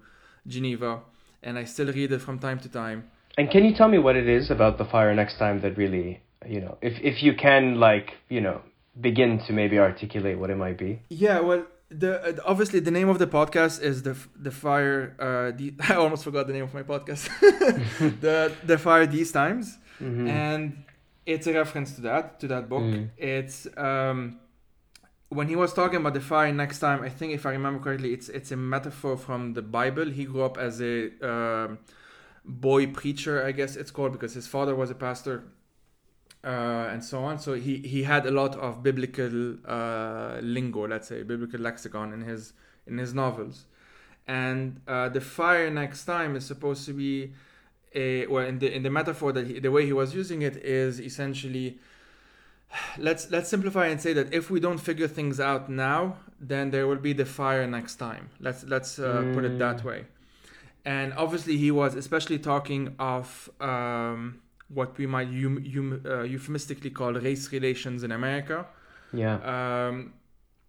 Geneva, 0.46 1.00
and 1.42 1.58
I 1.58 1.64
still 1.64 1.92
read 1.92 2.12
it 2.12 2.20
from 2.20 2.38
time 2.38 2.58
to 2.60 2.68
time. 2.68 3.10
And 3.36 3.50
can 3.50 3.64
you 3.64 3.74
tell 3.74 3.88
me 3.88 3.98
what 3.98 4.16
it 4.16 4.28
is 4.28 4.50
about 4.50 4.78
the 4.78 4.84
fire 4.84 5.14
next 5.14 5.38
time 5.38 5.60
that 5.62 5.76
really, 5.76 6.20
you 6.46 6.60
know, 6.60 6.78
if 6.80 6.94
if 7.02 7.22
you 7.22 7.34
can 7.34 7.80
like, 7.80 8.12
you 8.28 8.40
know, 8.40 8.60
begin 9.00 9.40
to 9.46 9.52
maybe 9.52 9.78
articulate 9.78 10.38
what 10.38 10.50
it 10.50 10.56
might 10.56 10.78
be? 10.78 11.00
Yeah, 11.08 11.40
well, 11.40 11.64
the 11.90 12.22
uh, 12.22 12.32
obviously 12.46 12.80
the 12.80 12.90
name 12.90 13.08
of 13.08 13.18
the 13.18 13.26
podcast 13.26 13.82
is 13.82 14.02
the 14.02 14.16
the 14.36 14.50
fire. 14.50 15.14
Uh, 15.18 15.56
the, 15.56 15.74
I 15.90 15.94
almost 15.96 16.24
forgot 16.24 16.46
the 16.46 16.52
name 16.52 16.64
of 16.64 16.72
my 16.74 16.82
podcast. 16.82 17.28
the 18.20 18.52
the 18.64 18.78
fire 18.78 19.06
these 19.06 19.32
times, 19.32 19.78
Mhm. 20.00 20.28
and 20.28 20.84
it's 21.26 21.46
a 21.46 21.52
reference 21.52 21.94
to 21.94 22.00
that 22.02 22.40
to 22.40 22.48
that 22.48 22.68
book. 22.68 22.82
Mm. 22.82 23.10
It's 23.16 23.66
um, 23.76 24.38
when 25.28 25.48
he 25.48 25.56
was 25.56 25.72
talking 25.72 25.96
about 25.96 26.14
the 26.14 26.20
fire 26.20 26.52
next 26.52 26.78
time. 26.80 27.02
I 27.02 27.08
think 27.08 27.32
if 27.32 27.46
I 27.46 27.50
remember 27.50 27.82
correctly, 27.82 28.12
it's 28.12 28.28
it's 28.28 28.52
a 28.52 28.56
metaphor 28.56 29.16
from 29.16 29.54
the 29.54 29.62
Bible. 29.62 30.06
He 30.06 30.24
grew 30.24 30.42
up 30.42 30.58
as 30.58 30.80
a 30.80 31.10
um, 31.22 31.78
boy 32.44 32.86
preacher, 32.88 33.44
I 33.44 33.52
guess 33.52 33.76
it's 33.76 33.90
called, 33.90 34.12
because 34.12 34.34
his 34.34 34.46
father 34.46 34.74
was 34.74 34.90
a 34.90 34.94
pastor. 34.94 35.44
Uh, 36.42 36.90
and 36.92 37.02
so 37.02 37.24
on. 37.24 37.38
So 37.38 37.54
he, 37.54 37.78
he 37.78 38.02
had 38.02 38.26
a 38.26 38.30
lot 38.30 38.54
of 38.56 38.82
biblical 38.82 39.56
uh, 39.66 40.40
lingo, 40.42 40.86
let's 40.86 41.08
say, 41.08 41.22
biblical 41.22 41.58
lexicon 41.58 42.12
in 42.12 42.20
his 42.20 42.52
in 42.86 42.98
his 42.98 43.14
novels. 43.14 43.64
And 44.26 44.82
uh, 44.86 45.08
the 45.08 45.22
fire 45.22 45.70
next 45.70 46.04
time 46.04 46.36
is 46.36 46.44
supposed 46.44 46.84
to 46.84 46.92
be 46.92 47.32
a 47.94 48.26
well 48.26 48.44
in 48.46 48.58
the 48.58 48.74
in 48.74 48.82
the 48.82 48.90
metaphor 48.90 49.32
that 49.32 49.46
he, 49.46 49.58
the 49.60 49.70
way 49.70 49.84
he 49.86 49.92
was 49.92 50.14
using 50.14 50.42
it 50.42 50.56
is 50.56 51.00
essentially 51.00 51.78
let's 52.98 53.30
let's 53.30 53.48
simplify 53.48 53.86
and 53.86 54.00
say 54.00 54.12
that 54.12 54.32
if 54.32 54.50
we 54.50 54.60
don't 54.60 54.78
figure 54.78 55.08
things 55.08 55.38
out 55.40 55.68
now, 55.68 56.16
then 56.40 56.70
there 56.70 56.86
will 56.86 56.96
be 57.08 57.12
the 57.12 57.24
fire 57.24 57.66
next 57.66 57.96
time. 57.96 58.30
Let's 58.40 58.64
let's 58.64 58.98
uh, 58.98 59.30
put 59.34 59.44
it 59.44 59.58
that 59.58 59.78
Mm. 59.78 59.84
way. 59.84 60.00
And 60.84 61.14
obviously, 61.14 61.56
he 61.56 61.70
was 61.70 61.94
especially 61.94 62.38
talking 62.38 62.94
of 62.98 63.48
um, 63.60 64.40
what 64.68 64.98
we 64.98 65.06
might 65.06 65.28
eum, 65.28 65.64
eum, 65.64 66.02
uh, 66.04 66.22
euphemistically 66.24 66.90
call 66.90 67.12
race 67.14 67.50
relations 67.52 68.02
in 68.02 68.12
America. 68.12 68.66
Yeah. 69.12 69.36
Um, 69.54 70.14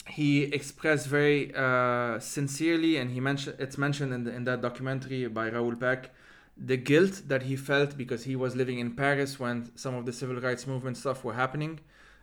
he 0.07 0.43
expressed 0.43 1.07
very 1.07 1.51
uh, 1.55 2.19
sincerely, 2.19 2.97
and 2.97 3.11
he 3.11 3.19
mentioned 3.19 3.55
it's 3.59 3.78
mentioned 3.78 4.13
in, 4.13 4.23
the, 4.26 4.32
in 4.34 4.43
that 4.45 4.61
documentary 4.61 5.28
by 5.28 5.49
Raoul 5.49 5.76
Peck, 5.76 6.13
the 6.58 6.78
guilt 6.78 7.24
that 7.28 7.43
he 7.43 7.56
felt 7.56 7.97
because 7.97 8.24
he 8.24 8.36
was 8.36 8.56
living 8.56 8.80
in 8.80 8.95
Paris 8.95 9.39
when 9.39 9.72
some 9.76 9.95
of 9.95 10.06
the 10.06 10.14
civil 10.14 10.39
rights 10.39 10.66
movement 10.66 10.97
stuff 10.97 11.24
were 11.24 11.34
happening. 11.34 11.80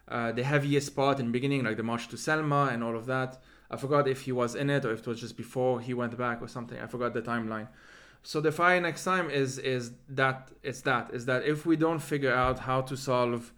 Uh, 0.09 0.33
the 0.33 0.43
heaviest 0.43 0.97
part 0.97 1.21
in 1.21 1.31
beginning, 1.31 1.65
like 1.65 1.77
the 1.77 1.83
March 1.83 2.09
to 2.09 2.17
Selma 2.17 2.71
and 2.73 2.83
all 2.83 2.97
of 2.97 3.07
that. 3.07 3.41
I 3.71 3.77
forgot 3.77 4.09
if 4.09 4.23
he 4.23 4.33
was 4.33 4.55
in 4.55 4.69
it 4.69 4.85
or 4.85 4.93
if 4.93 5.01
it 5.01 5.07
was 5.07 5.21
just 5.21 5.37
before 5.37 5.81
he 5.81 5.95
went 5.95 6.17
back 6.19 6.43
or 6.43 6.49
something. 6.49 6.79
I 6.79 6.87
forgot 6.87 7.15
the 7.15 7.23
timeline. 7.23 7.69
So 8.23 8.41
the 8.41 8.53
fire 8.53 8.81
next 8.81 9.05
time 9.05 9.31
is 9.31 9.59
is 9.59 9.93
that 10.09 10.51
it's 10.63 10.83
that 10.83 11.11
is 11.13 11.25
that 11.27 11.45
if 11.45 11.67
we 11.67 11.77
don't 11.77 11.99
figure 11.99 12.33
out 12.33 12.61
how 12.61 12.81
to 12.83 12.97
solve 12.97 13.53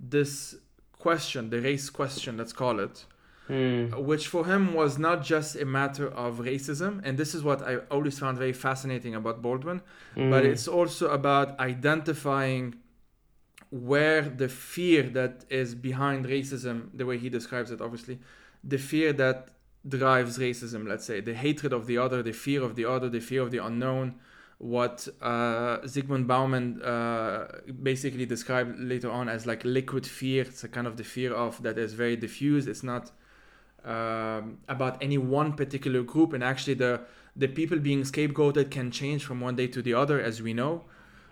this 0.00 0.56
question, 0.98 1.50
the 1.50 1.60
race 1.60 1.90
question, 1.90 2.36
let's 2.36 2.52
call 2.52 2.80
it, 2.80 3.04
Mm. 3.48 4.04
which 4.10 4.26
for 4.26 4.44
him 4.46 4.74
was 4.74 4.98
not 4.98 5.22
just 5.22 5.54
a 5.54 5.64
matter 5.64 6.08
of 6.08 6.38
racism, 6.40 7.00
and 7.04 7.16
this 7.16 7.32
is 7.36 7.42
what 7.44 7.62
I 7.62 7.76
always 7.90 8.18
found 8.18 8.38
very 8.38 8.52
fascinating 8.52 9.14
about 9.14 9.40
Baldwin, 9.40 9.82
but 10.32 10.42
Mm. 10.42 10.50
it's 10.50 10.66
also 10.66 11.10
about 11.10 11.48
identifying 11.60 12.74
where 13.70 14.22
the 14.22 14.48
fear 14.48 15.02
that 15.18 15.44
is 15.48 15.74
behind 15.74 16.26
racism, 16.26 16.90
the 16.94 17.04
way 17.06 17.18
he 17.18 17.28
describes 17.28 17.70
it, 17.70 17.80
obviously, 17.80 18.18
the 18.64 18.78
fear 18.78 19.12
that 19.12 19.50
drives 19.88 20.38
racism, 20.38 20.86
let's 20.88 21.04
say, 21.04 21.20
the 21.20 21.34
hatred 21.34 21.72
of 21.72 21.86
the 21.86 21.98
other, 21.98 22.22
the 22.22 22.32
fear 22.32 22.62
of 22.62 22.74
the 22.74 22.84
other, 22.84 23.08
the 23.08 23.20
fear 23.20 23.42
of 23.42 23.50
the 23.50 23.58
unknown, 23.58 24.14
what 24.58 25.06
uh, 25.20 25.78
Zygmunt 25.84 26.26
Bauman 26.26 26.80
uh, 26.82 27.46
basically 27.82 28.24
described 28.26 28.78
later 28.80 29.10
on 29.10 29.28
as 29.28 29.46
like 29.46 29.62
liquid 29.64 30.06
fear. 30.06 30.42
It's 30.42 30.64
a 30.64 30.68
kind 30.68 30.86
of 30.86 30.96
the 30.96 31.04
fear 31.04 31.32
of 31.34 31.62
that 31.62 31.76
is 31.78 31.92
very 31.92 32.16
diffuse. 32.16 32.66
It's 32.66 32.82
not 32.82 33.12
um, 33.84 34.58
about 34.68 35.02
any 35.02 35.18
one 35.18 35.52
particular 35.52 36.02
group, 36.02 36.32
and 36.32 36.42
actually 36.42 36.74
the 36.74 37.00
the 37.36 37.48
people 37.48 37.78
being 37.78 38.02
scapegoated 38.02 38.70
can 38.70 38.90
change 38.90 39.24
from 39.24 39.40
one 39.40 39.56
day 39.56 39.66
to 39.66 39.82
the 39.82 39.92
other, 39.94 40.20
as 40.20 40.40
we 40.40 40.54
know. 40.54 40.84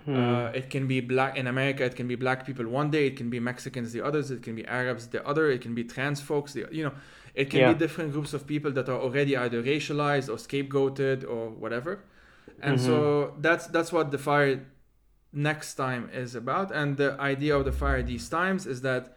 Hmm. 0.05 0.17
Uh, 0.17 0.47
it 0.49 0.69
can 0.69 0.87
be 0.87 1.01
black 1.01 1.37
in 1.39 1.47
America. 1.47 1.83
It 1.85 1.97
can 1.97 2.07
be 2.07 2.15
black 2.15 2.45
people 2.45 2.67
one 2.69 2.91
day. 2.91 3.07
It 3.07 3.17
can 3.17 3.31
be 3.31 3.41
Mexicans 3.41 3.91
the 3.93 4.03
others. 4.03 4.31
It 4.31 4.43
can 4.43 4.55
be 4.55 4.65
Arabs 4.67 5.07
the 5.09 5.27
other. 5.27 5.51
It 5.51 5.63
can 5.63 5.75
be 5.75 5.83
trans 5.85 6.21
folks. 6.21 6.53
The, 6.53 6.67
you 6.71 6.85
know, 6.85 6.93
it 7.35 7.49
can 7.51 7.61
Yeah. 7.61 7.73
be 7.73 7.79
different 7.79 8.13
groups 8.13 8.35
of 8.35 8.47
people 8.47 8.71
that 8.73 8.87
are 8.91 9.01
already 9.01 9.35
either 9.35 9.63
racialized 9.63 10.29
or 10.29 10.37
scapegoated 10.37 11.25
or 11.27 11.49
whatever. 11.51 12.01
And 12.61 12.77
Mm-hmm. 12.77 12.87
so 12.87 13.35
that's 13.41 13.67
that's 13.69 13.93
what 13.93 14.11
the 14.11 14.19
fire 14.19 14.67
next 15.33 15.75
time 15.75 16.11
is 16.13 16.35
about. 16.35 16.71
And 16.71 16.97
the 16.99 17.17
idea 17.19 17.57
of 17.57 17.65
the 17.65 17.73
fire 17.73 18.03
these 18.03 18.29
times 18.29 18.67
is 18.67 18.83
that 18.83 19.17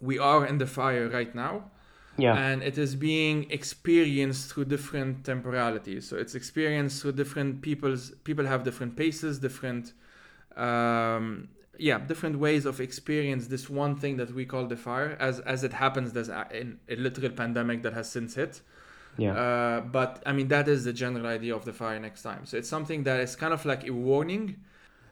we 0.00 0.18
are 0.18 0.44
in 0.46 0.58
the 0.58 0.66
fire 0.66 1.08
right 1.08 1.34
now 1.34 1.70
yeah. 2.16 2.36
and 2.36 2.62
it 2.62 2.78
is 2.78 2.94
being 2.94 3.50
experienced 3.50 4.52
through 4.52 4.64
different 4.64 5.24
temporalities 5.24 6.08
so 6.08 6.16
it's 6.16 6.34
experienced 6.34 7.02
through 7.02 7.12
different 7.12 7.60
people's 7.62 8.12
people 8.24 8.46
have 8.46 8.62
different 8.62 8.96
paces 8.96 9.38
different 9.38 9.92
um 10.56 11.48
yeah 11.78 11.98
different 11.98 12.38
ways 12.38 12.64
of 12.66 12.80
experience 12.80 13.48
this 13.48 13.68
one 13.68 13.96
thing 13.96 14.16
that 14.16 14.32
we 14.32 14.44
call 14.44 14.66
the 14.66 14.76
fire 14.76 15.16
as 15.18 15.40
as 15.40 15.64
it 15.64 15.72
happens 15.72 16.12
there's 16.12 16.28
a, 16.28 16.46
in 16.52 16.78
a 16.88 16.96
literal 16.96 17.30
pandemic 17.30 17.82
that 17.82 17.92
has 17.92 18.08
since 18.10 18.34
hit 18.34 18.60
yeah. 19.16 19.34
uh, 19.34 19.80
but 19.80 20.22
I 20.26 20.32
mean, 20.32 20.48
that 20.48 20.68
is 20.68 20.84
the 20.84 20.92
general 20.92 21.26
idea 21.26 21.54
of 21.54 21.64
the 21.64 21.72
fire 21.72 21.98
next 21.98 22.22
time. 22.22 22.46
So 22.46 22.56
it's 22.56 22.68
something 22.68 23.04
that 23.04 23.20
is 23.20 23.36
kind 23.36 23.52
of 23.52 23.64
like 23.64 23.86
a 23.86 23.92
warning. 23.92 24.56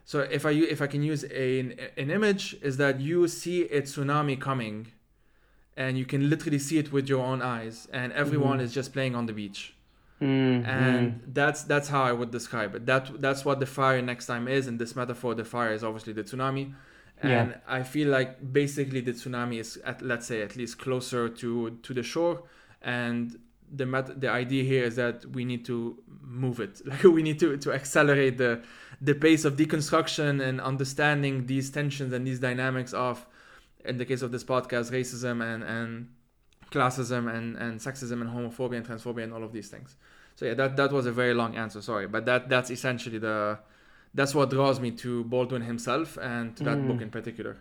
So 0.05 0.21
if 0.21 0.45
I 0.45 0.51
if 0.51 0.83
I 0.83 0.87
can 0.87 1.03
use 1.03 1.25
a, 1.25 1.61
an, 1.61 1.79
an 1.97 2.11
image, 2.11 2.57
is 2.63 2.77
that 2.79 3.01
you 3.01 3.29
see 3.29 3.65
a 3.65 3.83
tsunami 3.83 4.41
coming, 4.41 4.89
and 5.77 5.99
you 5.99 6.05
can 6.05 6.29
literally 6.29 6.59
see 6.59 6.79
it 6.79 6.93
with 6.93 7.09
your 7.09 7.25
own 7.25 7.41
eyes, 7.43 7.89
and 7.93 8.13
everyone 8.13 8.59
Mhm. 8.59 8.63
is 8.63 8.73
just 8.75 8.93
playing 8.93 9.15
on 9.15 9.27
the 9.27 9.33
beach, 9.33 9.75
Mm, 10.21 10.65
and 10.67 11.21
that's 11.35 11.65
that's 11.65 11.89
how 11.89 12.03
I 12.05 12.13
would 12.13 12.31
describe 12.31 12.75
it. 12.77 12.87
That 12.87 13.21
that's 13.21 13.45
what 13.45 13.59
the 13.59 13.67
fire 13.67 14.01
next 14.03 14.27
time 14.27 14.47
is. 14.47 14.67
and 14.69 14.79
this 14.79 14.95
metaphor, 14.95 15.35
the 15.35 15.45
fire 15.45 15.73
is 15.73 15.83
obviously 15.83 16.13
the 16.13 16.23
tsunami. 16.25 16.75
And 17.25 17.51
Yeah. 17.51 17.57
I 17.79 17.83
feel 17.83 18.09
like 18.09 18.31
basically 18.53 19.01
the 19.01 19.13
tsunami 19.13 19.59
is 19.61 19.79
at 19.85 20.01
let's 20.03 20.27
say 20.27 20.43
at 20.43 20.55
least 20.57 20.79
closer 20.79 21.29
to 21.29 21.71
to 21.87 21.95
the 21.95 22.03
shore, 22.03 22.43
and 22.83 23.37
the 23.75 23.87
met- 23.87 24.21
the 24.21 24.29
idea 24.29 24.63
here 24.65 24.85
is 24.85 24.95
that 24.97 25.25
we 25.37 25.45
need 25.45 25.65
to 25.65 25.77
move 26.45 26.61
it 26.61 26.75
like 26.91 27.03
we 27.05 27.23
need 27.23 27.39
to 27.41 27.57
to 27.57 27.73
accelerate 27.73 28.37
the 28.39 28.61
the 29.01 29.15
pace 29.15 29.45
of 29.49 29.57
deconstruction 29.57 30.41
and 30.41 30.61
understanding 30.61 31.47
these 31.47 31.71
tensions 31.71 32.13
and 32.13 32.25
these 32.27 32.39
dynamics 32.39 32.93
of 32.93 33.27
in 33.85 33.97
the 33.99 34.05
case 34.05 34.23
of 34.23 34.33
this 34.33 34.45
podcast 34.45 34.91
racism 34.91 35.43
and 35.43 35.63
and 35.63 36.09
classism 36.71 37.33
and 37.33 37.57
and 37.57 37.81
sexism 37.81 38.21
and 38.23 38.31
homophobia 38.31 38.77
and 38.77 38.87
transphobia 38.87 39.25
and 39.25 39.33
all 39.33 39.45
of 39.45 39.53
these 39.53 39.69
things 39.69 39.97
so 40.35 40.47
yeah 40.47 40.55
that 40.55 40.77
that 40.77 40.91
was 40.93 41.07
a 41.07 41.13
very 41.13 41.35
long 41.35 41.55
answer 41.57 41.83
sorry 41.83 42.07
but 42.07 42.25
that 42.25 42.49
that's 42.49 42.71
essentially 42.71 43.19
the 43.19 43.59
that's 44.15 44.35
what 44.35 44.51
draws 44.51 44.79
me 44.81 44.91
to 44.91 45.25
Baldwin 45.25 45.63
himself 45.63 46.19
and 46.21 46.57
to 46.57 46.63
that 46.65 46.79
Mm. 46.79 46.87
book 46.87 47.01
in 47.03 47.11
particular 47.11 47.57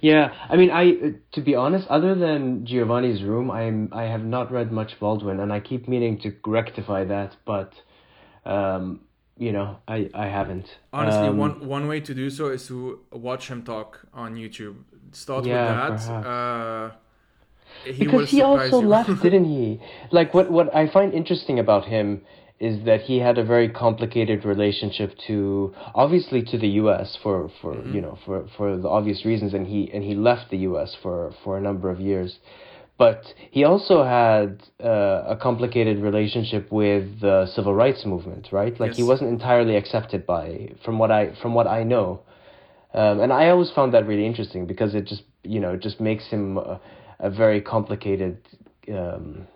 Yeah, 0.00 0.34
I 0.48 0.56
mean, 0.56 0.70
I 0.70 1.14
to 1.32 1.40
be 1.40 1.54
honest, 1.54 1.86
other 1.88 2.14
than 2.14 2.66
Giovanni's 2.66 3.22
Room, 3.22 3.50
I'm 3.50 3.88
I 3.92 4.04
have 4.04 4.24
not 4.24 4.50
read 4.50 4.72
much 4.72 4.98
Baldwin, 4.98 5.38
and 5.40 5.52
I 5.52 5.60
keep 5.60 5.86
meaning 5.88 6.18
to 6.20 6.34
rectify 6.44 7.04
that, 7.04 7.36
but 7.44 7.72
um, 8.44 9.00
you 9.38 9.52
know, 9.52 9.78
I 9.86 10.10
I 10.14 10.26
haven't. 10.26 10.78
Honestly, 10.92 11.28
Um, 11.28 11.38
one 11.38 11.66
one 11.68 11.86
way 11.88 12.00
to 12.00 12.14
do 12.14 12.28
so 12.30 12.48
is 12.48 12.66
to 12.66 13.00
watch 13.12 13.48
him 13.48 13.62
talk 13.62 14.00
on 14.12 14.34
YouTube. 14.34 14.76
Start 15.12 15.44
Yeah, 15.46 15.90
with 15.90 16.00
that. 16.00 16.26
Uh, 16.26 16.90
he 17.84 18.04
because 18.04 18.30
he 18.30 18.42
also 18.42 18.80
you. 18.80 18.88
left, 18.88 19.22
didn't 19.26 19.44
he? 19.46 19.80
Like 20.10 20.34
what 20.34 20.50
what 20.50 20.74
I 20.74 20.88
find 20.88 21.12
interesting 21.14 21.58
about 21.58 21.84
him 21.86 22.22
is 22.60 22.84
that 22.84 23.02
he 23.02 23.18
had 23.18 23.38
a 23.38 23.44
very 23.44 23.68
complicated 23.68 24.44
relationship 24.44 25.18
to 25.26 25.74
obviously 25.94 26.42
to 26.42 26.56
the 26.58 26.68
U.S. 26.82 27.16
for 27.22 27.50
for 27.60 27.74
Mhm. 27.74 27.94
you 27.94 28.00
know 28.00 28.18
for 28.24 28.46
for 28.56 28.76
the 28.76 28.88
obvious 28.88 29.24
reasons, 29.24 29.52
and 29.54 29.66
he 29.66 29.90
and 29.92 30.02
he 30.04 30.14
left 30.14 30.50
the 30.50 30.58
U.S. 30.70 30.94
for 31.02 31.32
for 31.42 31.56
a 31.58 31.60
number 31.60 31.90
of 31.90 32.00
years. 32.00 32.38
But 32.98 33.34
he 33.50 33.64
also 33.64 34.04
had 34.04 34.62
uh, 34.84 35.24
a 35.34 35.36
complicated 35.36 35.98
relationship 35.98 36.70
with 36.70 37.20
the 37.20 37.46
civil 37.46 37.74
rights 37.74 38.04
movement, 38.06 38.48
right? 38.52 38.78
Like 38.78 38.92
he 38.94 39.02
wasn't 39.02 39.30
entirely 39.30 39.74
accepted 39.76 40.24
by, 40.24 40.68
from 40.84 40.98
what 41.00 41.10
I 41.10 41.32
from 41.42 41.52
what 41.54 41.66
I 41.66 41.82
know, 41.82 42.20
um, 42.94 43.20
and 43.20 43.32
I 43.32 43.48
always 43.48 43.70
found 43.70 43.94
that 43.94 44.06
really 44.06 44.26
interesting 44.26 44.66
because 44.66 44.94
it 44.94 45.06
just 45.06 45.22
you 45.42 45.60
know 45.60 45.74
it 45.74 45.80
just 45.80 46.00
makes 46.00 46.26
him 46.26 46.58
a, 46.58 46.80
a 47.18 47.30
very 47.30 47.60
complicated 47.60 48.38
um, 48.88 49.46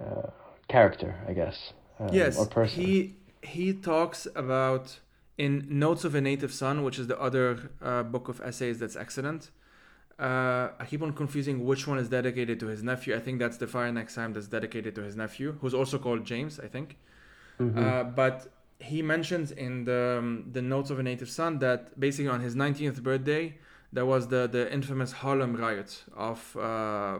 uh, 0.00 0.30
character, 0.68 1.14
I 1.28 1.32
guess. 1.32 1.72
Um, 1.98 2.08
yes, 2.12 2.38
or 2.38 2.46
person. 2.46 2.82
he 2.82 3.16
he 3.42 3.72
talks 3.72 4.26
about 4.34 5.00
in 5.38 5.66
Notes 5.68 6.04
of 6.04 6.14
a 6.14 6.20
Native 6.20 6.52
Son, 6.52 6.82
which 6.82 6.98
is 6.98 7.06
the 7.06 7.20
other 7.20 7.70
uh, 7.82 8.02
book 8.02 8.28
of 8.28 8.40
essays 8.40 8.78
that's 8.78 8.96
excellent. 8.96 9.50
Uh, 10.18 10.68
I 10.80 10.86
keep 10.88 11.02
on 11.02 11.12
confusing 11.12 11.64
which 11.66 11.86
one 11.86 11.98
is 11.98 12.08
dedicated 12.08 12.58
to 12.60 12.66
his 12.66 12.82
nephew. 12.82 13.14
I 13.14 13.20
think 13.20 13.38
that's 13.38 13.58
the 13.58 13.66
Fire 13.66 13.92
Next 13.92 14.14
Time 14.14 14.32
that's 14.32 14.48
dedicated 14.48 14.94
to 14.94 15.02
his 15.02 15.14
nephew, 15.14 15.58
who's 15.60 15.74
also 15.74 15.98
called 15.98 16.24
James, 16.24 16.58
I 16.58 16.68
think. 16.68 16.96
Mhm. 17.60 17.76
Uh, 17.76 18.04
but 18.04 18.48
he 18.78 19.02
mentions 19.02 19.52
in 19.52 19.84
the 19.84 20.16
um, 20.18 20.44
the 20.52 20.62
notes 20.62 20.90
of 20.90 20.98
a 20.98 21.02
native 21.02 21.30
son 21.30 21.58
that 21.60 21.98
basically 21.98 22.28
on 22.28 22.40
his 22.40 22.54
19th 22.54 23.02
birthday 23.02 23.56
there 23.92 24.04
was 24.04 24.28
the 24.28 24.46
the 24.46 24.70
infamous 24.72 25.12
Harlem 25.12 25.56
riot 25.56 26.04
of 26.14 26.56
uh, 26.56 27.18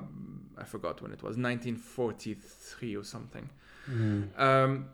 I 0.59 0.65
forgot 0.65 1.01
when 1.03 1.13
it 1.13 1.23
was 1.23 1.37
1943 1.37 2.97
or 2.97 3.05
something. 3.05 3.49
Mhm. 3.91 4.39
Um, 4.39 4.87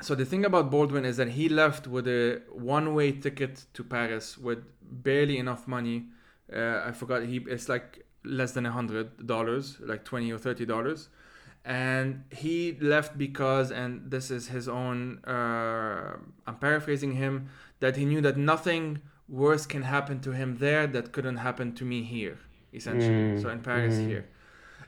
so 0.00 0.14
the 0.14 0.24
thing 0.24 0.44
about 0.44 0.70
Baldwin 0.70 1.04
is 1.04 1.16
that 1.16 1.28
he 1.30 1.48
left 1.48 1.86
with 1.88 2.06
a 2.06 2.40
one-way 2.52 3.12
ticket 3.12 3.64
to 3.74 3.82
Paris 3.82 4.38
with 4.38 4.60
barely 4.82 5.38
enough 5.38 5.66
money. 5.66 6.06
Uh, 6.52 6.82
I 6.86 6.92
forgot 6.92 7.24
he 7.24 7.38
it's 7.48 7.68
like 7.68 8.06
less 8.24 8.52
than 8.52 8.64
a 8.64 8.70
hundred 8.70 9.26
dollars, 9.26 9.76
like 9.80 10.04
twenty 10.04 10.32
or 10.32 10.38
thirty 10.38 10.64
dollars, 10.64 11.08
and 11.68 12.24
he 12.30 12.54
left 12.80 13.18
because, 13.18 13.70
and 13.70 14.10
this 14.10 14.26
is 14.30 14.48
his 14.48 14.66
own. 14.68 14.98
Uh, 15.24 16.16
I'm 16.46 16.56
paraphrasing 16.68 17.12
him 17.22 17.34
that 17.80 17.96
he 17.96 18.04
knew 18.10 18.22
that 18.22 18.36
nothing 18.36 18.84
worse 19.28 19.66
can 19.66 19.82
happen 19.82 20.20
to 20.26 20.30
him 20.32 20.56
there 20.58 20.86
that 20.94 21.12
couldn't 21.12 21.36
happen 21.48 21.74
to 21.74 21.84
me 21.84 22.02
here, 22.02 22.38
essentially. 22.72 23.26
Mm, 23.36 23.42
So 23.42 23.50
in 23.50 23.60
Paris 23.60 23.96
mm. 23.96 24.06
here 24.12 24.24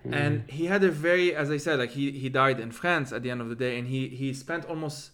and 0.05 0.45
he 0.49 0.65
had 0.67 0.83
a 0.83 0.91
very 0.91 1.35
as 1.35 1.51
i 1.51 1.59
said 1.59 1.79
like 1.79 1.91
he, 1.91 2.11
he 2.13 2.29
died 2.29 2.59
in 2.59 2.71
france 2.71 3.13
at 3.13 3.23
the 3.23 3.31
end 3.31 3.41
of 3.41 3.49
the 3.49 3.55
day 3.55 3.79
and 3.79 3.89
he 3.89 4.09
he 4.09 4.33
spent 4.33 4.65
almost 4.65 5.11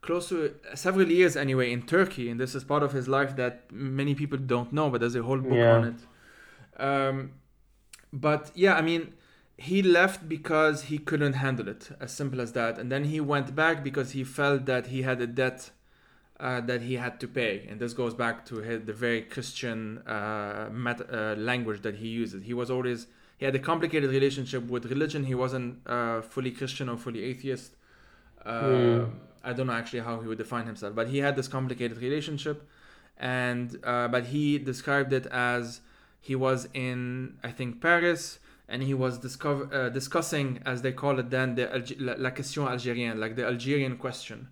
close 0.00 0.30
to 0.30 0.54
several 0.74 1.08
years 1.10 1.36
anyway 1.36 1.70
in 1.70 1.82
turkey 1.82 2.30
and 2.30 2.40
this 2.40 2.54
is 2.54 2.64
part 2.64 2.82
of 2.82 2.92
his 2.92 3.06
life 3.06 3.36
that 3.36 3.70
many 3.70 4.14
people 4.14 4.38
don't 4.38 4.72
know 4.72 4.88
but 4.88 4.98
there's 5.00 5.14
a 5.14 5.22
whole 5.22 5.38
book 5.38 5.52
Yeah. 5.52 5.74
on 5.76 5.84
it 5.84 6.82
um, 6.82 7.32
but 8.12 8.50
yeah 8.54 8.74
i 8.76 8.80
mean 8.80 9.12
he 9.68 9.78
left 9.82 10.20
because 10.36 10.76
he 10.90 10.98
couldn't 11.08 11.36
handle 11.44 11.68
it 11.74 11.82
as 12.04 12.10
simple 12.20 12.40
as 12.40 12.50
that 12.52 12.78
and 12.80 12.88
then 12.92 13.04
he 13.12 13.18
went 13.20 13.48
back 13.62 13.76
because 13.88 14.08
he 14.18 14.22
felt 14.24 14.60
that 14.72 14.84
he 14.92 15.02
had 15.02 15.18
a 15.20 15.26
debt 15.26 15.70
uh, 16.38 16.60
that 16.70 16.80
he 16.88 16.94
had 17.04 17.14
to 17.22 17.28
pay 17.40 17.54
and 17.68 17.76
this 17.82 17.92
goes 17.92 18.14
back 18.14 18.36
to 18.50 18.54
his, 18.66 18.78
the 18.90 18.96
very 19.06 19.20
christian 19.34 19.98
uh, 20.16 20.68
met- 20.86 21.06
uh, 21.12 21.34
language 21.50 21.80
that 21.82 21.96
he 22.02 22.08
uses 22.08 22.38
he 22.50 22.54
was 22.54 22.70
always 22.70 23.00
he 23.40 23.46
had 23.46 23.54
a 23.54 23.58
complicated 23.58 24.10
relationship 24.10 24.68
with 24.68 24.84
religion. 24.84 25.24
He 25.24 25.34
wasn't 25.34 25.78
uh, 25.86 26.20
fully 26.20 26.50
Christian 26.50 26.90
or 26.90 26.98
fully 26.98 27.22
atheist. 27.24 27.74
Uh, 28.44 28.60
Hmm. 28.60 29.04
I 29.42 29.54
don't 29.54 29.66
know 29.68 29.72
actually 29.72 30.00
how 30.00 30.20
he 30.20 30.28
would 30.28 30.36
define 30.36 30.66
himself, 30.66 30.94
but 30.94 31.08
he 31.08 31.18
had 31.26 31.36
this 31.36 31.48
complicated 31.48 31.96
relationship, 32.08 32.68
and 33.16 33.78
uh, 33.82 34.08
but 34.08 34.24
he 34.26 34.58
described 34.58 35.14
it 35.14 35.26
as 35.28 35.80
he 36.20 36.34
was 36.46 36.68
in 36.74 37.38
I 37.42 37.50
think 37.50 37.80
Paris 37.80 38.38
and 38.70 38.82
he 38.82 38.94
was 38.94 39.18
discover, 39.18 39.62
uh, 39.74 39.88
discussing 39.90 40.48
as 40.64 40.80
they 40.82 40.92
call 40.92 41.18
it 41.18 41.28
then 41.30 41.56
the 41.56 41.66
Alg- 41.66 42.00
la, 42.06 42.14
la 42.16 42.30
question 42.30 42.64
algérienne, 42.64 43.18
like 43.18 43.34
the 43.36 43.44
Algerian 43.44 43.96
question, 43.96 44.48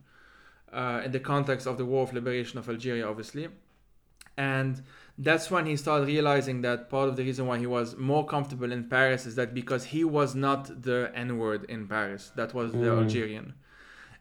uh, 0.72 1.02
in 1.04 1.12
the 1.12 1.20
context 1.20 1.66
of 1.66 1.78
the 1.78 1.84
War 1.84 2.02
of 2.02 2.12
Liberation 2.12 2.58
of 2.58 2.68
Algeria, 2.68 3.08
obviously, 3.08 3.48
and 4.36 4.82
that's 5.16 5.50
when 5.50 5.66
he 5.66 5.76
started 5.76 6.06
realizing 6.06 6.60
that 6.62 6.88
part 6.90 7.08
of 7.08 7.16
the 7.16 7.24
reason 7.24 7.46
why 7.46 7.58
he 7.58 7.66
was 7.66 7.96
more 7.96 8.24
comfortable 8.26 8.70
in 8.70 8.84
Paris 8.84 9.26
is 9.26 9.34
that 9.34 9.52
because 9.52 9.84
he 9.86 10.04
was 10.04 10.34
not 10.34 10.82
the 10.82 11.10
N 11.14 11.38
word 11.38 11.64
in 11.68 11.88
Paris, 11.88 12.30
that 12.36 12.54
was 12.54 12.72
the 12.72 12.78
Mm. 12.78 13.02
Algerian, 13.02 13.54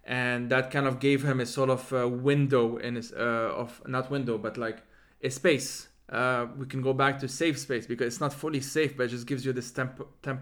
and 0.04 0.50
that 0.50 0.72
kind 0.72 0.88
of 0.88 1.00
gave 1.00 1.24
him 1.24 1.40
a 1.40 1.46
sort 1.46 1.70
of 1.70 1.92
uh, 1.94 2.08
window 2.08 2.78
in 2.78 2.96
his 2.96 3.12
uh, 3.14 3.52
of 3.64 3.82
not 3.88 4.10
window 4.10 4.38
but 4.38 4.58
like 4.58 4.80
a 5.22 5.30
space. 5.30 5.88
Uh, 6.10 6.48
we 6.58 6.66
can 6.66 6.82
go 6.82 6.94
back 6.94 7.20
to 7.20 7.28
safe 7.28 7.60
space 7.60 7.86
because 7.86 8.08
it's 8.08 8.22
not 8.22 8.34
fully 8.34 8.62
safe, 8.62 8.96
but 8.96 9.04
it 9.04 9.10
just 9.10 9.28
gives 9.28 9.46
you 9.46 9.54
this 9.54 9.72
temp 9.72 10.02
temp. 10.22 10.42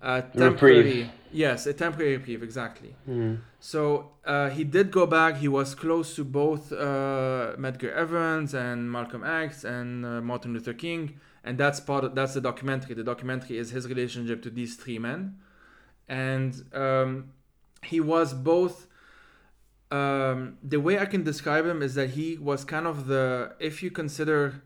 Uh, 0.00 0.20
temporary, 0.20 0.76
Reprieve. 0.76 1.10
yes, 1.32 1.66
a 1.66 1.72
temporary 1.72 2.18
reprieve, 2.18 2.42
exactly. 2.42 2.94
Mm. 3.08 3.38
So 3.60 4.10
uh, 4.26 4.50
he 4.50 4.62
did 4.62 4.90
go 4.90 5.06
back. 5.06 5.38
He 5.38 5.48
was 5.48 5.74
close 5.74 6.14
to 6.16 6.22
both 6.24 6.70
uh, 6.70 7.56
Medgar 7.58 7.92
Evers 7.94 8.52
and 8.54 8.92
Malcolm 8.92 9.24
X 9.24 9.64
and 9.64 10.04
uh, 10.04 10.20
Martin 10.20 10.52
Luther 10.52 10.74
King, 10.74 11.18
and 11.42 11.56
that's 11.56 11.80
part 11.80 12.04
of 12.04 12.14
that's 12.14 12.34
the 12.34 12.42
documentary. 12.42 12.94
The 12.94 13.04
documentary 13.04 13.56
is 13.56 13.70
his 13.70 13.88
relationship 13.88 14.42
to 14.42 14.50
these 14.50 14.76
three 14.76 14.98
men, 14.98 15.38
and 16.08 16.62
um, 16.74 17.32
he 17.82 18.00
was 18.00 18.32
both. 18.34 18.86
Um, 19.90 20.58
the 20.62 20.80
way 20.80 20.98
I 20.98 21.06
can 21.06 21.22
describe 21.22 21.64
him 21.64 21.80
is 21.80 21.94
that 21.94 22.10
he 22.10 22.36
was 22.38 22.64
kind 22.64 22.86
of 22.86 23.06
the 23.06 23.54
if 23.60 23.82
you 23.82 23.90
consider 23.90 24.62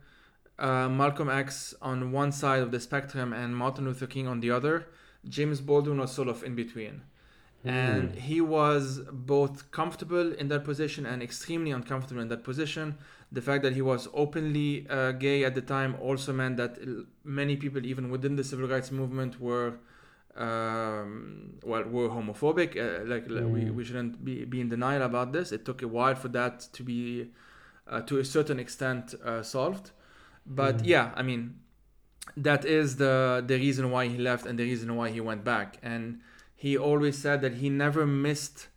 uh, 0.60 0.88
Malcolm 0.88 1.28
X 1.30 1.74
on 1.82 2.12
one 2.12 2.32
side 2.32 2.62
of 2.62 2.70
the 2.70 2.80
spectrum 2.80 3.32
and 3.32 3.56
Martin 3.56 3.84
Luther 3.86 4.06
King 4.06 4.26
on 4.28 4.40
the 4.40 4.50
other, 4.50 4.86
James 5.28 5.60
Baldwin 5.60 5.98
was 5.98 6.12
sort 6.12 6.28
of 6.28 6.42
in 6.44 6.54
between 6.54 7.02
and 7.62 8.14
he 8.14 8.40
was 8.40 9.00
both 9.12 9.70
comfortable 9.70 10.32
in 10.32 10.48
that 10.48 10.64
position 10.64 11.04
and 11.04 11.22
extremely 11.22 11.70
uncomfortable 11.70 12.22
in 12.22 12.28
that 12.28 12.42
position. 12.42 12.96
The 13.32 13.42
fact 13.42 13.62
that 13.64 13.74
he 13.74 13.82
was 13.82 14.08
openly 14.14 14.86
uh, 14.88 15.12
gay 15.12 15.44
at 15.44 15.54
the 15.54 15.60
time 15.60 15.94
also 16.00 16.32
meant 16.32 16.56
that 16.56 16.78
many 17.22 17.56
people, 17.56 17.84
even 17.84 18.10
within 18.10 18.36
the 18.36 18.44
civil 18.44 18.66
rights 18.66 18.90
movement, 18.90 19.38
were 19.40 19.74
um, 20.36 21.58
well 21.64 21.84
were 21.84 22.08
homophobic. 22.08 22.70
Uh, 22.76 23.04
like 23.12 23.28
like, 23.28 23.44
we, 23.54 23.60
Mm. 23.62 23.74
we 23.74 23.84
shouldn't 23.84 24.24
be, 24.24 24.44
be 24.44 24.60
in 24.60 24.68
denial 24.68 25.02
about 25.02 25.32
this. 25.32 25.52
It 25.52 25.64
took 25.64 25.82
a 25.82 25.88
while 25.88 26.14
for 26.14 26.28
that 26.28 26.60
to 26.72 26.82
be, 26.82 27.28
uh, 27.88 28.00
to 28.02 28.18
a 28.18 28.24
certain 28.24 28.58
extent, 28.58 29.14
uh, 29.24 29.42
solved. 29.42 29.90
But 30.46 30.78
Mm. 30.78 30.86
yeah, 30.86 31.12
I 31.14 31.22
mean, 31.22 31.60
that 32.36 32.64
is 32.64 32.96
the 32.96 33.42
the 33.46 33.56
reason 33.56 33.90
why 33.90 34.08
he 34.08 34.18
left 34.18 34.46
and 34.46 34.58
the 34.58 34.64
reason 34.64 34.94
why 34.96 35.10
he 35.10 35.20
went 35.20 35.44
back. 35.44 35.78
And 35.82 36.20
he 36.56 36.76
always 36.76 37.16
said 37.18 37.40
that 37.42 37.54
he 37.54 37.68
never 37.68 38.06
missed 38.06 38.68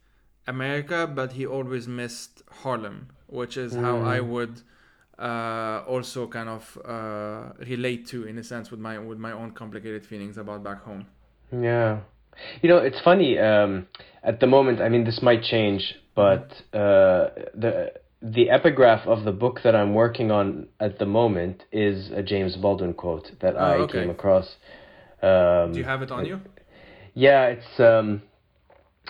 America, 0.47 1.07
but 1.07 1.34
he 1.34 1.45
always 1.45 1.88
missed 1.88 2.43
Harlem, 2.64 3.07
which 3.28 3.57
is 3.57 3.76
how 3.76 3.97
I 3.99 4.20
Mm. 4.20 4.28
would 4.28 4.61
uh, 5.20 5.84
also 5.88 6.28
kind 6.28 6.49
of 6.49 6.78
uh, 6.86 7.53
relate 7.68 8.07
to, 8.07 8.26
in 8.26 8.38
a 8.38 8.43
sense, 8.43 8.72
with 8.72 8.80
my 8.80 8.97
with 8.99 9.20
my 9.20 9.32
own 9.32 9.51
complicated 9.51 10.05
feelings 10.05 10.38
about 10.38 10.64
back 10.64 10.84
home. 10.84 11.05
Yeah. 11.51 11.99
You 12.61 12.70
know, 12.70 12.78
it's 12.78 12.99
funny. 13.01 13.38
Um, 13.38 13.88
at 14.24 14.39
the 14.39 14.47
moment, 14.47 14.82
I 14.82 14.89
mean, 14.89 15.03
this 15.03 15.22
might 15.22 15.43
change, 15.43 15.95
but 16.16 16.51
uh, 16.74 17.30
the 17.53 17.93
the 18.24 18.49
epigraph 18.49 19.05
of 19.05 19.26
the 19.26 19.34
book 19.34 19.59
that 19.63 19.76
I'm 19.76 19.93
working 19.93 20.32
on 20.32 20.67
at 20.80 20.97
the 20.97 21.05
moment 21.05 21.63
is 21.74 22.09
a 22.11 22.24
James 22.24 22.55
Baldwin 22.55 22.93
quote 22.93 23.30
that 23.41 23.55
Oh, 23.55 23.59
I 23.59 23.76
okay. 23.80 23.99
came 23.99 24.09
across. 24.09 24.47
Um, 25.21 25.74
Do 25.74 25.80
you 25.80 25.84
have 25.86 26.01
it 26.01 26.09
on 26.11 26.26
you? 26.26 26.39
Yeah, 27.13 27.47
it's. 27.47 27.80
Um, 27.80 28.21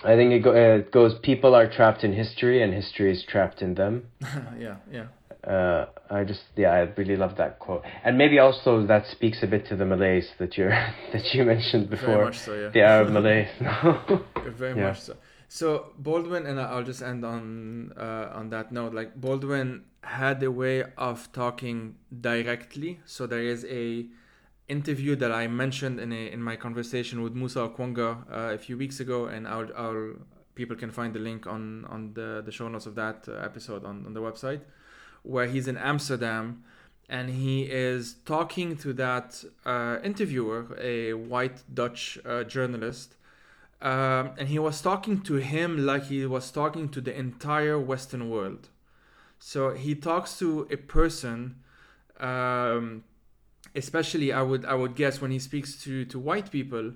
I 0.04 0.16
think 0.16 0.32
it, 0.32 0.40
go, 0.40 0.52
it 0.52 0.90
goes. 0.90 1.14
People 1.22 1.54
are 1.54 1.70
trapped 1.70 2.02
in 2.02 2.12
history, 2.12 2.62
and 2.62 2.74
history 2.74 3.12
is 3.12 3.24
trapped 3.24 3.62
in 3.62 3.74
them. 3.74 4.08
yeah, 4.58 4.76
yeah. 4.90 5.06
Uh, 5.48 5.86
I 6.10 6.24
just 6.24 6.42
yeah, 6.56 6.72
I 6.72 6.80
really 6.96 7.16
love 7.16 7.36
that 7.36 7.58
quote, 7.60 7.82
and 8.04 8.18
maybe 8.18 8.38
also 8.38 8.84
that 8.86 9.06
speaks 9.06 9.42
a 9.42 9.46
bit 9.46 9.66
to 9.68 9.76
the 9.76 9.84
Malaise 9.84 10.28
that 10.38 10.56
you 10.58 10.64
that 11.12 11.34
you 11.34 11.44
mentioned 11.44 11.88
Very 11.88 12.00
before, 12.00 12.24
much 12.24 12.38
so, 12.38 12.54
yeah. 12.54 12.70
the 12.70 12.80
Arab 12.80 13.10
Malaise. 13.12 13.48
Very 14.58 14.76
Yeah. 14.76 14.88
much 14.88 15.00
so. 15.02 15.14
So 15.54 15.92
Baldwin, 15.98 16.46
and 16.46 16.58
I'll 16.60 16.82
just 16.82 17.00
end 17.00 17.24
on 17.24 17.92
uh, 17.96 18.28
on 18.34 18.50
that 18.50 18.72
note. 18.72 18.92
Like 18.92 19.14
Baldwin 19.14 19.84
had 20.02 20.42
a 20.42 20.50
way 20.50 20.82
of 20.98 21.30
talking 21.30 21.94
directly. 22.20 22.98
So 23.04 23.28
there 23.28 23.44
is 23.54 23.64
a 23.66 24.06
interview 24.66 25.14
that 25.14 25.30
I 25.30 25.46
mentioned 25.46 26.00
in 26.00 26.12
a, 26.12 26.32
in 26.32 26.42
my 26.42 26.56
conversation 26.56 27.22
with 27.22 27.34
Musa 27.34 27.60
Okwonga 27.68 28.10
uh, 28.28 28.54
a 28.54 28.58
few 28.58 28.76
weeks 28.76 28.98
ago, 28.98 29.26
and 29.26 29.46
I'll 29.46 30.16
people 30.56 30.74
can 30.74 30.90
find 30.90 31.14
the 31.14 31.20
link 31.20 31.46
on 31.46 31.84
on 31.84 32.14
the 32.14 32.42
the 32.44 32.50
show 32.50 32.66
notes 32.66 32.86
of 32.86 32.96
that 32.96 33.28
uh, 33.28 33.34
episode 33.34 33.84
on 33.84 34.04
on 34.06 34.12
the 34.12 34.20
website, 34.20 34.62
where 35.22 35.46
he's 35.46 35.68
in 35.68 35.76
Amsterdam. 35.76 36.64
And 37.08 37.30
he 37.30 37.70
is 37.70 38.16
talking 38.24 38.76
to 38.78 38.92
that 38.94 39.44
uh, 39.64 39.98
interviewer, 40.02 40.76
a 40.80 41.12
white 41.12 41.62
Dutch 41.72 42.18
uh, 42.24 42.42
journalist, 42.42 43.14
um, 43.84 44.24
and 44.38 44.48
he 44.48 44.58
was 44.58 44.80
talking 44.80 45.20
to 45.28 45.34
him 45.34 45.70
like 45.90 46.04
he 46.04 46.24
was 46.26 46.50
talking 46.50 46.88
to 46.88 47.00
the 47.00 47.14
entire 47.26 47.78
Western 47.78 48.30
world. 48.30 48.62
So 49.38 49.60
he 49.74 49.94
talks 49.94 50.38
to 50.38 50.66
a 50.70 50.76
person, 50.76 51.56
um, 52.18 53.04
especially 53.74 54.32
I 54.32 54.42
would 54.42 54.64
I 54.64 54.74
would 54.74 54.94
guess 54.94 55.20
when 55.20 55.30
he 55.30 55.38
speaks 55.38 55.70
to 55.84 56.04
to 56.06 56.18
white 56.18 56.50
people, 56.50 56.92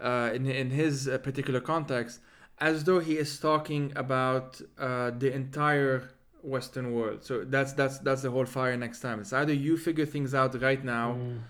uh, 0.00 0.30
in 0.36 0.46
in 0.46 0.70
his 0.70 1.06
uh, 1.08 1.18
particular 1.18 1.60
context, 1.60 2.20
as 2.58 2.84
though 2.84 3.00
he 3.00 3.14
is 3.18 3.38
talking 3.38 3.92
about 3.96 4.60
uh, 4.78 5.10
the 5.10 5.30
entire 5.32 6.10
Western 6.42 6.94
world. 6.94 7.22
So 7.22 7.44
that's 7.44 7.72
that's 7.74 7.98
that's 7.98 8.22
the 8.22 8.30
whole 8.30 8.46
fire 8.46 8.76
next 8.78 9.00
time. 9.00 9.20
It's 9.20 9.34
either 9.34 9.52
you 9.52 9.76
figure 9.76 10.06
things 10.06 10.32
out 10.34 10.52
right 10.62 10.82
now 10.82 11.08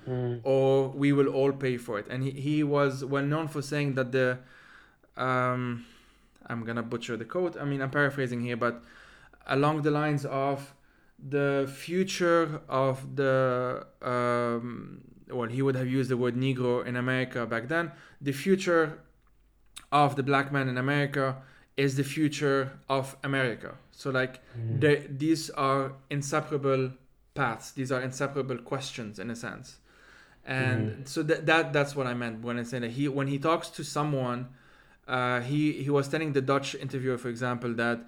Mm, 0.09 0.41
or 0.43 0.88
we 0.88 1.12
will 1.12 1.28
all 1.28 1.53
pay 1.53 1.76
for 1.76 1.99
it. 2.01 2.07
And 2.11 2.24
he, 2.24 2.30
he 2.32 2.64
was 2.64 3.05
well 3.05 3.24
known 3.24 3.47
for 3.47 3.62
saying 3.62 3.95
that 3.95 4.11
the, 4.11 4.38
um, 5.20 5.84
I'm 6.46 6.64
gonna 6.64 6.82
butcher 6.82 7.16
the 7.16 7.24
quote. 7.24 7.56
I 7.60 7.64
mean, 7.64 7.80
I'm 7.82 7.90
paraphrasing 7.90 8.40
here, 8.40 8.56
but 8.56 8.82
along 9.46 9.82
the 9.82 9.90
lines 9.90 10.24
of 10.24 10.74
the 11.18 11.70
future 11.72 12.60
of 12.68 13.16
the, 13.16 13.86
um, 14.02 15.02
well, 15.28 15.48
he 15.48 15.62
would 15.62 15.76
have 15.76 15.86
used 15.86 16.10
the 16.10 16.16
word 16.16 16.34
Negro 16.34 16.84
in 16.86 16.96
America 16.96 17.46
back 17.46 17.68
then. 17.68 17.92
The 18.20 18.32
future 18.32 18.98
of 19.92 20.16
the 20.16 20.22
black 20.22 20.50
man 20.52 20.68
in 20.68 20.78
America 20.78 21.36
is 21.76 21.96
the 21.96 22.04
future 22.04 22.78
of 22.88 23.16
America. 23.22 23.74
So 23.92 24.10
like 24.10 24.40
mm, 24.58 24.80
they, 24.80 25.06
these 25.10 25.50
are 25.50 25.92
inseparable 26.08 26.92
paths 27.34 27.70
these 27.72 27.92
are 27.92 28.00
inseparable 28.00 28.58
questions 28.58 29.18
in 29.18 29.30
a 29.30 29.36
sense 29.36 29.78
and 30.44 31.08
so 31.08 31.22
that, 31.22 31.46
that 31.46 31.72
that's 31.72 31.94
what 31.94 32.06
i 32.06 32.14
meant 32.14 32.42
when 32.42 32.58
i 32.58 32.62
said 32.62 32.82
that 32.82 32.92
he 32.92 33.08
when 33.08 33.28
he 33.28 33.38
talks 33.38 33.68
to 33.68 33.84
someone 33.84 34.48
uh, 35.09 35.40
he 35.40 35.72
he 35.72 35.90
was 35.90 36.09
telling 36.09 36.32
the 36.32 36.40
Dutch 36.40 36.74
interviewer, 36.74 37.18
for 37.18 37.28
example, 37.28 37.74
that 37.74 38.01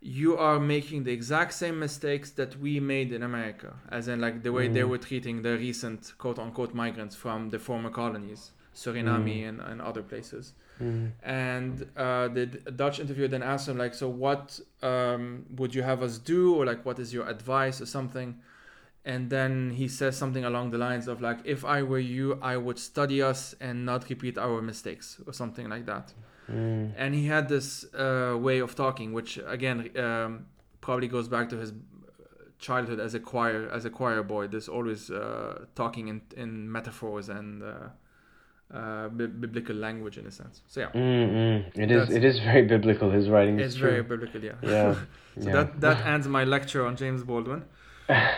you 0.00 0.36
are 0.36 0.60
making 0.60 1.04
the 1.04 1.12
exact 1.12 1.52
same 1.52 1.78
mistakes 1.78 2.30
that 2.32 2.58
we 2.60 2.78
made 2.78 3.12
in 3.12 3.22
America, 3.22 3.74
as 3.90 4.06
in 4.06 4.20
like 4.20 4.42
the 4.42 4.52
way 4.52 4.68
mm. 4.68 4.74
they 4.74 4.84
were 4.84 4.98
treating 4.98 5.42
the 5.42 5.56
recent 5.56 6.12
quote 6.18 6.38
unquote 6.38 6.72
migrants 6.74 7.16
from 7.16 7.50
the 7.50 7.58
former 7.58 7.90
colonies, 7.90 8.52
Suriname 8.74 9.42
mm. 9.42 9.48
and, 9.48 9.60
and 9.60 9.80
other 9.82 10.02
places. 10.02 10.52
Mm. 10.80 11.10
And 11.24 11.86
uh, 11.96 12.28
the 12.28 12.46
Dutch 12.46 13.00
interviewer 13.00 13.26
then 13.26 13.42
asked 13.42 13.68
him 13.68 13.76
like, 13.76 13.94
so 13.94 14.08
what 14.08 14.60
um, 14.82 15.46
would 15.56 15.74
you 15.74 15.82
have 15.82 16.02
us 16.04 16.18
do, 16.18 16.54
or 16.54 16.64
like 16.64 16.86
what 16.86 17.00
is 17.00 17.12
your 17.12 17.28
advice 17.28 17.80
or 17.80 17.86
something? 17.86 18.38
And 19.04 19.30
then 19.30 19.70
he 19.70 19.88
says 19.88 20.16
something 20.16 20.44
along 20.44 20.70
the 20.70 20.78
lines 20.78 21.08
of 21.08 21.20
like, 21.20 21.38
if 21.44 21.64
I 21.64 21.82
were 21.82 21.98
you, 21.98 22.38
I 22.40 22.56
would 22.56 22.78
study 22.78 23.20
us 23.20 23.56
and 23.60 23.84
not 23.84 24.08
repeat 24.08 24.38
our 24.38 24.62
mistakes, 24.62 25.20
or 25.26 25.32
something 25.32 25.68
like 25.68 25.86
that. 25.86 26.12
Mm. 26.50 26.92
And 26.96 27.14
he 27.14 27.26
had 27.26 27.48
this 27.48 27.84
uh, 27.94 28.36
way 28.38 28.60
of 28.60 28.74
talking, 28.74 29.12
which 29.12 29.38
again 29.46 29.90
um, 29.98 30.46
probably 30.80 31.08
goes 31.08 31.28
back 31.28 31.48
to 31.50 31.56
his 31.56 31.72
childhood 32.58 33.00
as 33.00 33.14
a 33.14 33.20
choir 33.20 33.68
as 33.70 33.84
a 33.84 33.90
choir 33.90 34.22
boy. 34.22 34.48
This 34.48 34.68
always 34.68 35.10
uh, 35.10 35.66
talking 35.74 36.08
in 36.08 36.22
in 36.36 36.70
metaphors 36.70 37.28
and. 37.28 37.62
Uh, 37.62 37.88
uh, 38.72 39.08
b- 39.08 39.26
biblical 39.26 39.74
language 39.74 40.18
in 40.18 40.26
a 40.26 40.30
sense. 40.30 40.60
So 40.66 40.80
yeah, 40.80 40.90
mm-hmm. 40.90 41.80
it 41.80 41.90
is. 41.90 42.10
It 42.10 42.22
is 42.22 42.38
very 42.38 42.66
biblical. 42.66 43.10
His 43.10 43.30
writing. 43.30 43.58
It's 43.58 43.76
very 43.76 44.02
biblical. 44.02 44.44
Yeah. 44.44 44.52
Yeah. 44.62 44.94
so 45.40 45.48
yeah. 45.48 45.52
that 45.52 45.80
that 45.80 46.06
ends 46.06 46.28
my 46.28 46.44
lecture 46.44 46.84
on 46.84 46.94
James 46.94 47.24
Baldwin. 47.24 47.64
uh, 48.08 48.30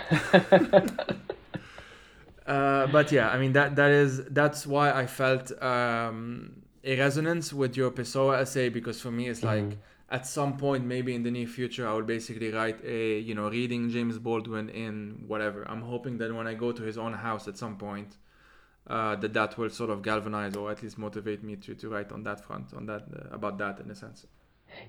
but 2.46 3.10
yeah, 3.10 3.28
I 3.28 3.38
mean 3.38 3.54
that 3.54 3.74
that 3.76 3.90
is 3.90 4.24
that's 4.26 4.66
why 4.66 4.92
I 4.92 5.06
felt 5.06 5.50
um, 5.60 6.59
a 6.84 6.98
resonance 6.98 7.52
with 7.52 7.76
your 7.76 7.90
Pessoa 7.90 8.40
essay 8.40 8.68
because 8.68 9.00
for 9.00 9.10
me 9.10 9.28
it's 9.28 9.42
like 9.42 9.64
mm. 9.64 9.76
at 10.10 10.26
some 10.26 10.56
point 10.56 10.84
maybe 10.84 11.14
in 11.14 11.22
the 11.22 11.30
near 11.30 11.46
future 11.46 11.86
I 11.88 11.92
will 11.92 12.02
basically 12.02 12.50
write 12.50 12.82
a 12.84 13.18
you 13.18 13.34
know 13.34 13.48
reading 13.48 13.90
James 13.90 14.18
Baldwin 14.18 14.68
in 14.70 15.24
whatever. 15.26 15.64
I'm 15.68 15.82
hoping 15.82 16.18
that 16.18 16.34
when 16.34 16.46
I 16.46 16.54
go 16.54 16.72
to 16.72 16.82
his 16.82 16.96
own 16.96 17.12
house 17.12 17.48
at 17.48 17.58
some 17.58 17.76
point, 17.76 18.16
uh, 18.86 19.16
that 19.16 19.32
that 19.34 19.58
will 19.58 19.70
sort 19.70 19.90
of 19.90 20.02
galvanize 20.02 20.56
or 20.56 20.70
at 20.70 20.82
least 20.82 20.98
motivate 20.98 21.42
me 21.42 21.56
to, 21.56 21.74
to 21.74 21.88
write 21.88 22.12
on 22.12 22.22
that 22.24 22.44
front 22.44 22.72
on 22.74 22.86
that 22.86 23.02
uh, 23.14 23.34
about 23.34 23.58
that 23.58 23.80
in 23.80 23.90
a 23.90 23.94
sense. 23.94 24.26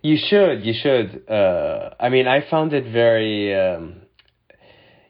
You 0.02 0.18
should. 0.18 0.64
You 0.66 0.74
should. 0.74 1.30
Uh, 1.30 1.90
I 2.00 2.10
mean, 2.10 2.28
I 2.28 2.48
found 2.50 2.74
it 2.74 2.86
very. 2.92 3.54
Um, 3.54 4.02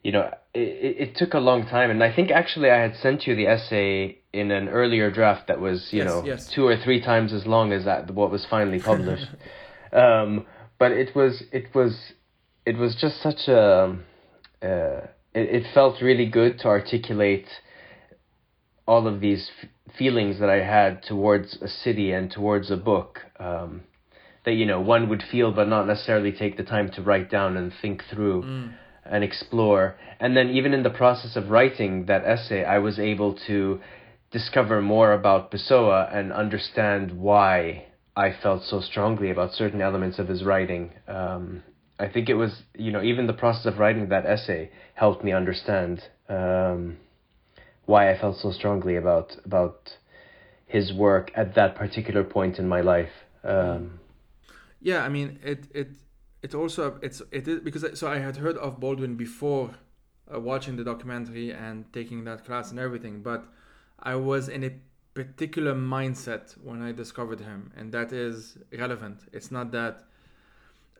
you 0.03 0.11
know, 0.11 0.31
it, 0.53 1.09
it 1.09 1.15
took 1.15 1.33
a 1.33 1.39
long 1.39 1.65
time, 1.65 1.89
and 1.89 2.03
I 2.03 2.13
think 2.13 2.31
actually 2.31 2.69
I 2.69 2.81
had 2.81 2.95
sent 2.97 3.25
you 3.25 3.35
the 3.35 3.47
essay 3.47 4.19
in 4.33 4.51
an 4.51 4.69
earlier 4.69 5.09
draft 5.09 5.47
that 5.47 5.59
was 5.59 5.89
you 5.91 5.99
yes, 5.99 6.07
know 6.07 6.23
yes. 6.25 6.51
two 6.53 6.65
or 6.65 6.77
three 6.77 7.01
times 7.01 7.33
as 7.33 7.45
long 7.45 7.71
as 7.71 7.85
that 7.85 8.11
what 8.11 8.31
was 8.31 8.45
finally 8.49 8.79
published. 8.79 9.27
um, 9.93 10.45
but 10.77 10.91
it 10.91 11.15
was 11.15 11.43
it 11.51 11.73
was 11.73 12.13
it 12.65 12.77
was 12.77 12.95
just 12.95 13.21
such 13.21 13.47
a 13.47 13.97
uh, 14.61 15.07
it, 15.33 15.63
it 15.63 15.63
felt 15.73 16.01
really 16.01 16.27
good 16.27 16.59
to 16.59 16.67
articulate 16.67 17.47
all 18.85 19.07
of 19.07 19.21
these 19.21 19.49
f- 19.61 19.69
feelings 19.97 20.39
that 20.39 20.49
I 20.49 20.63
had 20.63 21.01
towards 21.03 21.61
a 21.61 21.67
city 21.69 22.11
and 22.11 22.29
towards 22.29 22.69
a 22.71 22.77
book 22.77 23.19
um, 23.39 23.83
that 24.43 24.53
you 24.53 24.65
know 24.65 24.81
one 24.81 25.07
would 25.07 25.23
feel 25.31 25.53
but 25.53 25.69
not 25.69 25.87
necessarily 25.87 26.33
take 26.33 26.57
the 26.57 26.63
time 26.63 26.91
to 26.91 27.01
write 27.01 27.31
down 27.31 27.55
and 27.55 27.71
think 27.81 28.03
through. 28.09 28.43
Mm 28.43 28.73
and 29.05 29.23
explore. 29.23 29.95
And 30.19 30.35
then 30.35 30.49
even 30.49 30.73
in 30.73 30.83
the 30.83 30.89
process 30.89 31.35
of 31.35 31.49
writing 31.49 32.05
that 32.05 32.23
essay, 32.25 32.63
I 32.63 32.79
was 32.79 32.99
able 32.99 33.33
to 33.47 33.79
discover 34.31 34.81
more 34.81 35.13
about 35.13 35.51
Pessoa 35.51 36.09
and 36.15 36.31
understand 36.31 37.11
why 37.11 37.85
I 38.15 38.31
felt 38.31 38.63
so 38.63 38.81
strongly 38.81 39.29
about 39.29 39.53
certain 39.53 39.81
elements 39.81 40.19
of 40.19 40.27
his 40.27 40.43
writing. 40.43 40.91
Um, 41.07 41.63
I 41.99 42.07
think 42.07 42.29
it 42.29 42.33
was, 42.33 42.63
you 42.75 42.91
know, 42.91 43.03
even 43.03 43.27
the 43.27 43.33
process 43.33 43.65
of 43.65 43.77
writing 43.77 44.09
that 44.09 44.25
essay 44.25 44.71
helped 44.95 45.23
me 45.23 45.33
understand 45.33 46.01
um, 46.29 46.97
why 47.85 48.11
I 48.11 48.19
felt 48.19 48.37
so 48.37 48.51
strongly 48.51 48.95
about 48.95 49.35
about 49.45 49.97
his 50.65 50.93
work 50.93 51.31
at 51.35 51.55
that 51.55 51.75
particular 51.75 52.23
point 52.23 52.57
in 52.57 52.67
my 52.67 52.81
life. 52.81 53.11
Um, 53.43 53.99
yeah, 54.81 55.03
I 55.03 55.09
mean, 55.09 55.39
it 55.43 55.67
it 55.73 55.89
it 56.43 56.55
also 56.55 56.99
it's 57.01 57.21
it 57.31 57.47
is 57.47 57.59
because 57.61 57.85
so 57.99 58.07
I 58.09 58.19
had 58.19 58.37
heard 58.37 58.57
of 58.57 58.79
Baldwin 58.79 59.15
before 59.15 59.71
uh, 60.33 60.39
watching 60.39 60.75
the 60.75 60.83
documentary 60.83 61.51
and 61.51 61.91
taking 61.93 62.23
that 62.25 62.45
class 62.45 62.71
and 62.71 62.79
everything, 62.79 63.21
but 63.21 63.45
I 63.99 64.15
was 64.15 64.49
in 64.49 64.63
a 64.63 64.71
particular 65.13 65.75
mindset 65.75 66.53
when 66.63 66.81
I 66.81 66.91
discovered 66.91 67.41
him, 67.41 67.71
and 67.75 67.91
that 67.91 68.11
is 68.13 68.57
relevant. 68.71 69.19
It's 69.33 69.51
not 69.51 69.71
that 69.71 70.03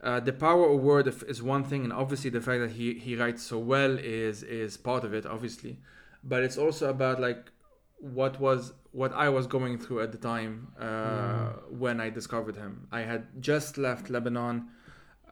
uh, 0.02 0.20
the 0.20 0.32
power 0.32 0.68
of 0.68 0.80
word 0.80 1.08
is 1.28 1.42
one 1.42 1.64
thing, 1.64 1.84
and 1.84 1.92
obviously 1.92 2.30
the 2.30 2.40
fact 2.40 2.60
that 2.60 2.72
he 2.72 2.94
he 2.94 3.16
writes 3.16 3.42
so 3.42 3.58
well 3.58 3.98
is 3.98 4.42
is 4.42 4.76
part 4.76 5.04
of 5.04 5.14
it, 5.14 5.26
obviously, 5.26 5.78
but 6.22 6.42
it's 6.42 6.58
also 6.58 6.90
about 6.90 7.20
like 7.20 7.50
what 7.98 8.38
was 8.40 8.74
what 8.92 9.12
I 9.12 9.28
was 9.28 9.46
going 9.46 9.78
through 9.78 10.02
at 10.02 10.12
the 10.12 10.18
time 10.18 10.68
uh, 10.78 10.84
mm. 10.84 11.70
when 11.70 12.00
I 12.00 12.10
discovered 12.10 12.56
him. 12.56 12.88
I 12.92 13.00
had 13.00 13.40
just 13.40 13.78
left 13.78 14.10
Lebanon 14.10 14.68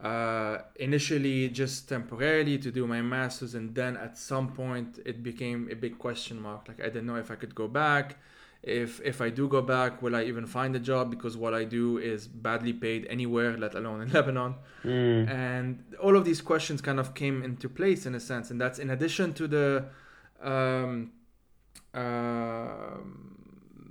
uh, 0.02 0.58
initially 0.76 1.48
just 1.50 1.88
temporarily 1.88 2.56
to 2.58 2.70
do 2.70 2.86
my 2.86 3.02
masters 3.02 3.54
and 3.54 3.74
then 3.74 3.96
at 3.98 4.16
some 4.16 4.48
point 4.52 4.98
it 5.04 5.22
became 5.22 5.68
a 5.70 5.76
big 5.76 5.98
question 5.98 6.40
mark. 6.40 6.68
Like 6.68 6.80
i 6.80 6.84
didn't 6.84 7.06
know 7.06 7.16
if 7.16 7.30
i 7.30 7.34
could 7.34 7.54
go 7.54 7.68
back. 7.68 8.16
If 8.62 9.00
if 9.02 9.20
i 9.20 9.28
do 9.28 9.46
go 9.46 9.60
back 9.60 10.00
will 10.00 10.16
i 10.16 10.22
even 10.22 10.46
find 10.46 10.74
a 10.74 10.78
job? 10.78 11.10
Because 11.10 11.36
what 11.36 11.52
i 11.52 11.64
do 11.64 11.98
is 11.98 12.26
badly 12.26 12.72
paid 12.72 13.06
anywhere 13.10 13.58
let 13.58 13.74
alone 13.74 14.00
in 14.00 14.10
lebanon. 14.18 14.54
Mm. 14.84 15.28
and 15.28 15.84
all 16.02 16.16
of 16.16 16.24
these 16.24 16.40
questions 16.40 16.80
kind 16.80 16.98
of 16.98 17.14
came 17.14 17.42
into 17.42 17.68
place 17.68 18.06
in 18.06 18.14
a 18.14 18.20
sense 18.20 18.50
and 18.50 18.58
that's 18.58 18.78
in 18.78 18.88
addition 18.88 19.34
to 19.34 19.46
the 19.46 19.84
um, 20.42 21.12
uh, 21.92 22.96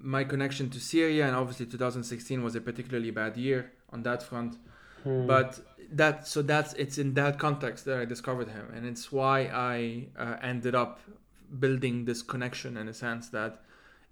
my 0.02 0.24
connection 0.24 0.72
to 0.72 0.80
syria 0.80 1.28
and 1.28 1.36
obviously 1.36 1.68
2016 1.68 2.44
was 2.44 2.56
a 2.56 2.62
particularly 2.62 3.12
bad 3.12 3.38
year 3.38 3.74
on 3.92 4.02
that 4.02 4.24
front. 4.24 4.58
Mm. 5.06 5.28
but 5.28 5.60
that 5.92 6.28
so 6.28 6.42
that's 6.42 6.74
it's 6.74 6.98
in 6.98 7.14
that 7.16 7.40
context 7.40 7.86
that 7.86 7.98
I 8.00 8.06
discovered 8.06 8.50
him, 8.50 8.72
and 8.74 8.86
it's 8.86 9.12
why 9.12 9.42
I 9.48 10.08
uh, 10.18 10.38
ended 10.42 10.76
up 10.76 11.00
building 11.60 12.06
this 12.06 12.22
connection 12.22 12.78
in 12.78 12.88
a 12.88 12.94
sense 12.94 13.30
that 13.30 13.62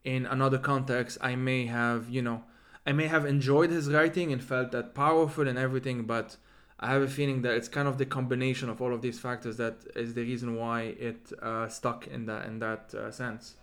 in 0.04 0.26
another 0.26 0.58
context 0.58 1.18
I 1.22 1.36
may 1.36 1.66
have 1.68 2.10
you 2.10 2.22
know 2.22 2.44
I 2.86 2.94
may 2.94 3.08
have 3.08 3.26
enjoyed 3.26 3.70
his 3.70 3.92
writing 3.92 4.32
and 4.32 4.44
felt 4.44 4.72
that 4.72 4.96
powerful 4.96 5.48
and 5.48 5.58
everything, 5.58 6.04
but 6.04 6.38
I 6.80 6.92
have 6.92 7.02
a 7.02 7.08
feeling 7.08 7.42
that 7.42 7.54
it's 7.54 7.68
kind 7.68 7.88
of 7.88 7.98
the 7.98 8.06
combination 8.06 8.70
of 8.70 8.82
all 8.82 8.94
of 8.94 9.02
these 9.02 9.20
factors 9.20 9.58
that 9.58 9.78
is 9.96 10.14
the 10.14 10.24
reason 10.24 10.56
why 10.56 10.82
it 11.00 11.32
uh, 11.42 11.68
stuck 11.68 12.08
in 12.08 12.26
that 12.28 12.46
in 12.46 12.60
that 12.60 12.94
uh, 12.94 13.12
sense. 13.12 13.56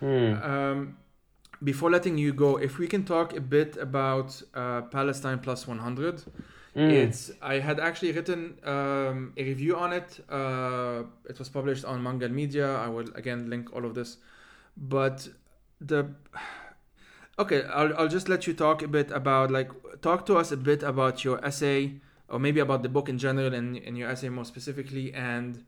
Hmm. 0.00 0.32
Um, 0.42 0.96
before 1.62 1.90
letting 1.90 2.16
you 2.16 2.32
go, 2.32 2.56
if 2.56 2.78
we 2.78 2.86
can 2.88 3.04
talk 3.04 3.36
a 3.36 3.40
bit 3.40 3.76
about 3.76 4.40
uh, 4.54 4.82
Palestine 4.82 5.38
Plus 5.38 5.68
100. 5.68 6.24
Mm. 6.76 6.90
It's 6.90 7.32
I 7.42 7.54
had 7.58 7.80
actually 7.80 8.12
written 8.12 8.58
um, 8.64 9.32
a 9.36 9.42
review 9.42 9.76
on 9.76 9.92
it. 9.92 10.24
Uh, 10.30 11.02
it 11.28 11.38
was 11.38 11.48
published 11.48 11.84
on 11.84 12.02
Mangal 12.02 12.28
Media. 12.28 12.76
I 12.76 12.88
will 12.88 13.08
again 13.14 13.50
link 13.50 13.74
all 13.74 13.84
of 13.84 13.94
this, 13.94 14.18
but 14.76 15.28
the 15.80 16.10
okay, 17.38 17.64
I'll 17.64 17.96
I'll 17.96 18.08
just 18.08 18.28
let 18.28 18.46
you 18.46 18.54
talk 18.54 18.82
a 18.82 18.88
bit 18.88 19.10
about 19.10 19.50
like 19.50 19.70
talk 20.00 20.26
to 20.26 20.36
us 20.36 20.52
a 20.52 20.56
bit 20.56 20.84
about 20.84 21.24
your 21.24 21.44
essay 21.44 21.94
or 22.28 22.38
maybe 22.38 22.60
about 22.60 22.82
the 22.84 22.88
book 22.88 23.08
in 23.08 23.18
general 23.18 23.52
and, 23.52 23.76
and 23.78 23.98
your 23.98 24.08
essay 24.08 24.28
more 24.28 24.44
specifically 24.44 25.12
and 25.12 25.64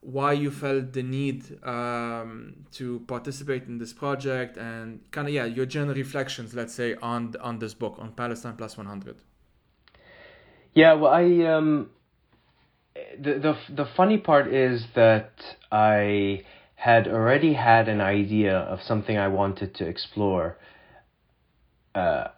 why 0.00 0.32
you 0.32 0.50
felt 0.50 0.92
the 0.92 1.02
need 1.02 1.58
um, 1.64 2.54
to 2.70 3.00
participate 3.08 3.64
in 3.66 3.78
this 3.78 3.92
project 3.92 4.56
and 4.56 5.00
kind 5.10 5.26
of 5.26 5.34
yeah 5.34 5.46
your 5.46 5.66
general 5.66 5.96
reflections 5.96 6.54
let's 6.54 6.74
say 6.74 6.94
on 7.02 7.34
on 7.40 7.58
this 7.58 7.74
book 7.74 7.96
on 7.98 8.12
Palestine 8.12 8.54
plus 8.54 8.76
100 8.76 9.16
yeah, 10.74 10.94
well, 10.94 11.12
I 11.12 11.24
um, 11.46 11.90
the 13.18 13.34
the 13.34 13.56
the 13.74 13.88
funny 13.96 14.18
part 14.18 14.52
is 14.52 14.84
that 14.94 15.30
I 15.70 16.42
had 16.74 17.06
already 17.08 17.54
had 17.54 17.88
an 17.88 18.00
idea 18.00 18.56
of 18.58 18.80
something 18.82 19.16
I 19.16 19.28
wanted 19.28 19.74
to 19.76 19.86
explore. 19.86 20.58
Uh, 21.94 22.28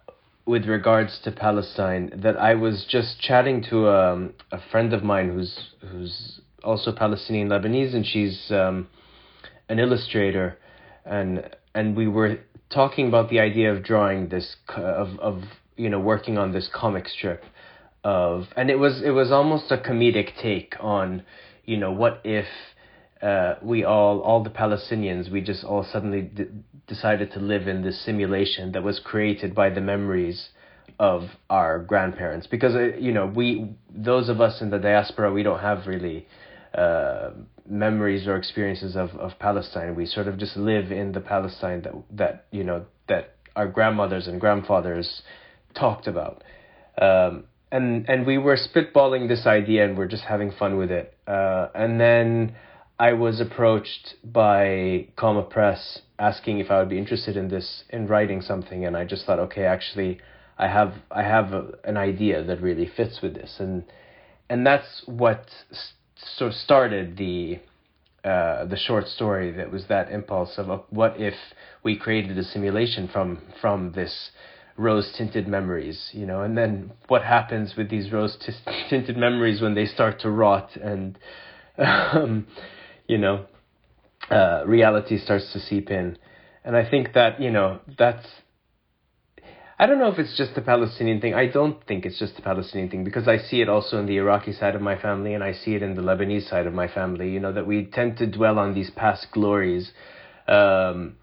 with 0.45 0.65
regards 0.65 1.19
to 1.19 1.31
Palestine, 1.31 2.09
that 2.15 2.37
I 2.37 2.55
was 2.55 2.85
just 2.87 3.19
chatting 3.19 3.61
to 3.69 3.89
um, 3.89 4.33
a 4.51 4.59
friend 4.71 4.93
of 4.93 5.03
mine 5.03 5.29
who's 5.29 5.59
who's 5.81 6.39
also 6.63 6.93
Palestinian 6.93 7.49
Lebanese, 7.49 7.93
and 7.93 8.05
she's 8.05 8.49
um, 8.51 8.87
an 9.67 9.79
illustrator, 9.79 10.57
and 11.05 11.49
and 11.75 11.97
we 11.97 12.07
were 12.07 12.39
talking 12.69 13.07
about 13.07 13.29
the 13.29 13.39
idea 13.39 13.73
of 13.73 13.83
drawing 13.83 14.29
this 14.29 14.55
of 14.75 15.19
of 15.19 15.43
you 15.75 15.89
know 15.89 15.99
working 15.99 16.37
on 16.37 16.53
this 16.53 16.69
comic 16.73 17.09
strip 17.09 17.43
of 18.07 18.47
and 18.55 18.69
it 18.69 18.79
was 18.79 19.01
it 19.01 19.09
was 19.09 19.31
almost 19.33 19.69
a 19.69 19.77
comedic 19.77 20.29
take 20.41 20.75
on 20.79 21.23
you 21.65 21.75
know 21.75 21.91
what 21.91 22.21
if 22.23 22.47
uh, 23.21 23.55
we 23.61 23.83
all 23.83 24.21
all 24.21 24.41
the 24.41 24.49
Palestinians 24.49 25.29
we 25.29 25.41
just 25.41 25.63
all 25.65 25.83
suddenly 25.83 26.21
d- 26.21 26.45
decided 26.87 27.29
to 27.33 27.39
live 27.39 27.67
in 27.67 27.81
this 27.83 27.99
simulation 27.99 28.71
that 28.71 28.81
was 28.81 28.97
created 28.99 29.53
by 29.53 29.69
the 29.69 29.81
memories 29.81 30.49
of 30.99 31.21
our 31.49 31.79
grandparents 31.79 32.47
because 32.47 32.75
uh, 32.75 32.95
you 32.97 33.11
know 33.11 33.25
we 33.25 33.75
those 33.93 34.29
of 34.29 34.39
us 34.39 34.61
in 34.61 34.69
the 34.69 34.79
diaspora 34.79 35.33
we 35.33 35.43
don't 35.43 35.59
have 35.59 35.85
really 35.85 36.25
uh, 36.73 37.31
memories 37.69 38.25
or 38.25 38.37
experiences 38.37 38.95
of, 38.95 39.09
of 39.15 39.37
Palestine. 39.39 39.95
We 39.95 40.05
sort 40.05 40.27
of 40.29 40.37
just 40.37 40.55
live 40.55 40.93
in 40.93 41.11
the 41.11 41.19
Palestine 41.19 41.81
that 41.81 41.93
that 42.11 42.45
you 42.51 42.63
know 42.63 42.85
that 43.09 43.35
our 43.57 43.67
grandmothers 43.67 44.27
and 44.27 44.39
grandfathers 44.39 45.23
talked 45.73 46.07
about. 46.07 46.41
Um, 47.01 47.43
and 47.71 48.09
and 48.09 48.25
we 48.25 48.37
were 48.37 48.57
spitballing 48.57 49.27
this 49.27 49.45
idea 49.45 49.85
and 49.85 49.97
we're 49.97 50.07
just 50.07 50.23
having 50.23 50.51
fun 50.51 50.77
with 50.77 50.91
it. 50.91 51.13
Uh, 51.27 51.67
and 51.75 51.99
then 51.99 52.55
I 52.99 53.13
was 53.13 53.39
approached 53.39 54.15
by 54.23 55.07
Comma 55.15 55.43
Press 55.43 55.99
asking 56.17 56.59
if 56.59 56.71
I 56.71 56.79
would 56.79 56.89
be 56.89 56.97
interested 56.97 57.37
in 57.37 57.49
this 57.49 57.83
in 57.89 58.07
writing 58.07 58.41
something, 58.41 58.85
and 58.85 58.97
I 58.97 59.05
just 59.05 59.25
thought, 59.25 59.39
okay, 59.39 59.65
actually, 59.65 60.19
I 60.57 60.67
have 60.67 60.93
I 61.11 61.23
have 61.23 61.53
a, 61.53 61.71
an 61.83 61.97
idea 61.97 62.43
that 62.43 62.61
really 62.61 62.87
fits 62.87 63.19
with 63.21 63.35
this, 63.35 63.57
and 63.59 63.83
and 64.49 64.65
that's 64.65 65.03
what 65.05 65.45
sort 66.37 66.51
of 66.51 66.57
started 66.57 67.17
the 67.17 67.59
uh, 68.23 68.65
the 68.65 68.77
short 68.77 69.07
story. 69.07 69.51
That 69.51 69.71
was 69.71 69.85
that 69.89 70.11
impulse 70.11 70.57
of 70.57 70.71
uh, 70.71 70.79
what 70.89 71.19
if 71.19 71.35
we 71.83 71.97
created 71.97 72.37
a 72.37 72.43
simulation 72.43 73.07
from 73.07 73.41
from 73.61 73.91
this 73.91 74.31
rose 74.77 75.11
tinted 75.17 75.47
memories, 75.47 76.09
you 76.13 76.25
know, 76.25 76.41
and 76.41 76.57
then 76.57 76.91
what 77.07 77.23
happens 77.23 77.75
with 77.75 77.89
these 77.89 78.11
rose 78.11 78.37
tinted 78.89 79.17
memories 79.27 79.59
when 79.59 79.73
they 79.73 79.85
start 79.85 80.19
to 80.19 80.29
rot 80.29 80.75
and, 80.75 81.17
um, 81.79 82.47
you 83.07 83.17
know, 83.17 83.45
uh, 84.29 84.63
reality 84.65 85.17
starts 85.17 85.51
to 85.53 85.59
seep 85.59 85.89
in. 85.89 86.17
And 86.63 86.75
I 86.75 86.87
think 86.89 87.13
that, 87.13 87.41
you 87.41 87.49
know, 87.49 87.79
that's, 87.97 88.25
I 89.79 89.85
don't 89.85 89.99
know 89.99 90.11
if 90.11 90.19
it's 90.19 90.37
just 90.37 90.53
the 90.53 90.61
Palestinian 90.61 91.21
thing. 91.21 91.33
I 91.33 91.47
don't 91.47 91.83
think 91.87 92.05
it's 92.05 92.19
just 92.19 92.35
the 92.35 92.41
Palestinian 92.41 92.89
thing 92.89 93.03
because 93.03 93.27
I 93.27 93.37
see 93.37 93.61
it 93.61 93.69
also 93.69 93.99
in 93.99 94.05
the 94.05 94.17
Iraqi 94.17 94.51
side 94.53 94.75
of 94.75 94.81
my 94.81 94.99
family 94.99 95.33
and 95.33 95.43
I 95.43 95.53
see 95.53 95.75
it 95.75 95.81
in 95.81 95.95
the 95.95 96.01
Lebanese 96.01 96.49
side 96.49 96.67
of 96.67 96.73
my 96.73 96.87
family, 96.87 97.31
you 97.31 97.39
know, 97.39 97.53
that 97.53 97.65
we 97.65 97.85
tend 97.85 98.17
to 98.17 98.27
dwell 98.27 98.59
on 98.59 98.73
these 98.73 98.91
past 98.91 99.27
glories. 99.31 99.91
Um, 100.47 101.15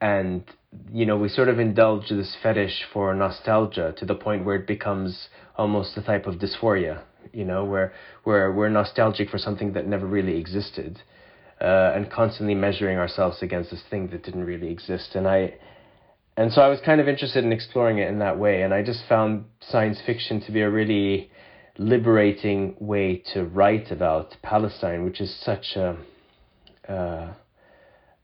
and 0.00 0.44
you 0.92 1.06
know, 1.06 1.16
we 1.16 1.28
sort 1.28 1.48
of 1.48 1.58
indulge 1.58 2.08
this 2.08 2.36
fetish 2.42 2.84
for 2.92 3.14
nostalgia 3.14 3.94
to 3.98 4.04
the 4.04 4.14
point 4.14 4.44
where 4.44 4.56
it 4.56 4.66
becomes 4.66 5.28
almost 5.56 5.96
a 5.96 6.02
type 6.02 6.26
of 6.26 6.36
dysphoria, 6.36 7.02
you 7.32 7.44
know, 7.44 7.64
where, 7.64 7.92
where 8.24 8.52
we're 8.52 8.68
nostalgic 8.68 9.30
for 9.30 9.38
something 9.38 9.72
that 9.72 9.86
never 9.86 10.06
really 10.06 10.38
existed, 10.38 11.00
uh, 11.60 11.92
and 11.94 12.10
constantly 12.10 12.54
measuring 12.54 12.98
ourselves 12.98 13.38
against 13.42 13.70
this 13.70 13.82
thing 13.90 14.08
that 14.08 14.22
didn't 14.22 14.44
really 14.44 14.70
exist. 14.70 15.14
And 15.14 15.26
I, 15.26 15.54
and 16.36 16.52
so 16.52 16.60
I 16.60 16.68
was 16.68 16.80
kind 16.84 17.00
of 17.00 17.08
interested 17.08 17.44
in 17.44 17.52
exploring 17.52 17.98
it 17.98 18.08
in 18.08 18.18
that 18.20 18.38
way, 18.38 18.62
and 18.62 18.72
I 18.72 18.82
just 18.82 19.00
found 19.08 19.44
science 19.60 20.00
fiction 20.04 20.40
to 20.42 20.52
be 20.52 20.60
a 20.60 20.70
really 20.70 21.30
liberating 21.78 22.76
way 22.78 23.22
to 23.32 23.44
write 23.44 23.90
about 23.90 24.36
Palestine, 24.42 25.04
which 25.04 25.20
is 25.20 25.34
such 25.44 25.76
a, 25.76 25.96
uh, 26.88 27.32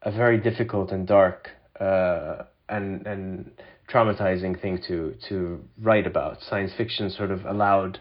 a 0.02 0.12
very 0.12 0.38
difficult 0.38 0.90
and 0.90 1.06
dark 1.06 1.50
uh, 1.80 2.44
and 2.68 3.06
and 3.06 3.50
traumatizing 3.92 4.60
thing 4.60 4.80
to 4.88 5.14
to 5.28 5.60
write 5.80 6.06
about. 6.06 6.38
Science 6.40 6.72
fiction 6.76 7.10
sort 7.10 7.30
of 7.30 7.44
allowed 7.44 8.00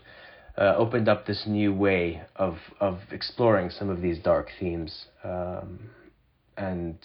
uh, 0.58 0.76
opened 0.78 1.10
up 1.10 1.26
this 1.26 1.44
new 1.48 1.74
way 1.74 2.22
of 2.36 2.58
of 2.80 3.00
exploring 3.12 3.70
some 3.70 3.90
of 3.90 4.02
these 4.02 4.20
dark 4.20 4.50
themes, 4.60 5.06
um, 5.24 5.80
and 6.58 6.98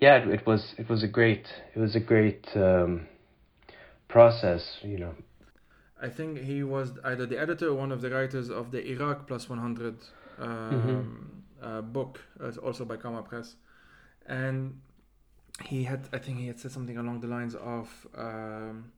yeah, 0.00 0.16
it, 0.16 0.28
it, 0.28 0.46
was 0.46 0.74
it 0.78 0.88
was 0.88 1.02
a 1.02 1.08
great 1.08 1.46
it 1.74 1.78
was 1.78 1.94
a 1.94 2.00
great 2.00 2.46
um, 2.56 3.06
process, 4.08 4.78
you 4.82 4.98
know. 4.98 5.14
I 6.00 6.08
think 6.10 6.38
he 6.38 6.62
was 6.62 6.90
either 7.04 7.24
the 7.24 7.40
editor 7.40 7.68
or 7.68 7.74
one 7.74 7.92
of 7.92 8.02
the 8.02 8.10
writers 8.10 8.50
of 8.50 8.70
the 8.72 8.84
Iraq 8.84 9.26
Plus 9.26 9.48
100 9.48 9.94
um, 10.38 10.48
mm-hmm. 10.48 11.66
uh, 11.66 11.80
book, 11.80 12.18
uh, 12.42 12.50
also 12.62 12.84
by 12.84 12.96
Comma 12.96 13.22
Press, 13.22 13.54
and 14.26 14.80
he 15.62 15.84
had 15.84 16.08
I 16.12 16.18
think 16.18 16.38
he 16.38 16.46
had 16.48 16.58
said 16.58 16.72
something 16.72 16.96
along 16.96 17.20
the 17.20 17.28
lines 17.28 17.54
of 17.54 18.06
um, 18.16 18.92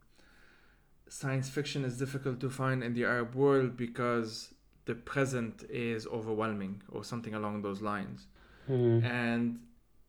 science 1.08 1.48
fiction 1.48 1.84
is 1.84 1.98
difficult 1.98 2.40
to 2.40 2.50
find 2.50 2.82
in 2.82 2.94
the 2.94 3.04
Arab 3.04 3.34
world 3.34 3.76
because 3.76 4.54
the 4.86 4.94
present 4.94 5.64
is 5.68 6.06
overwhelming 6.06 6.82
or 6.90 7.04
something 7.04 7.34
along 7.34 7.62
those 7.62 7.82
lines. 7.82 8.26
Mm. 8.68 9.04
And 9.04 9.60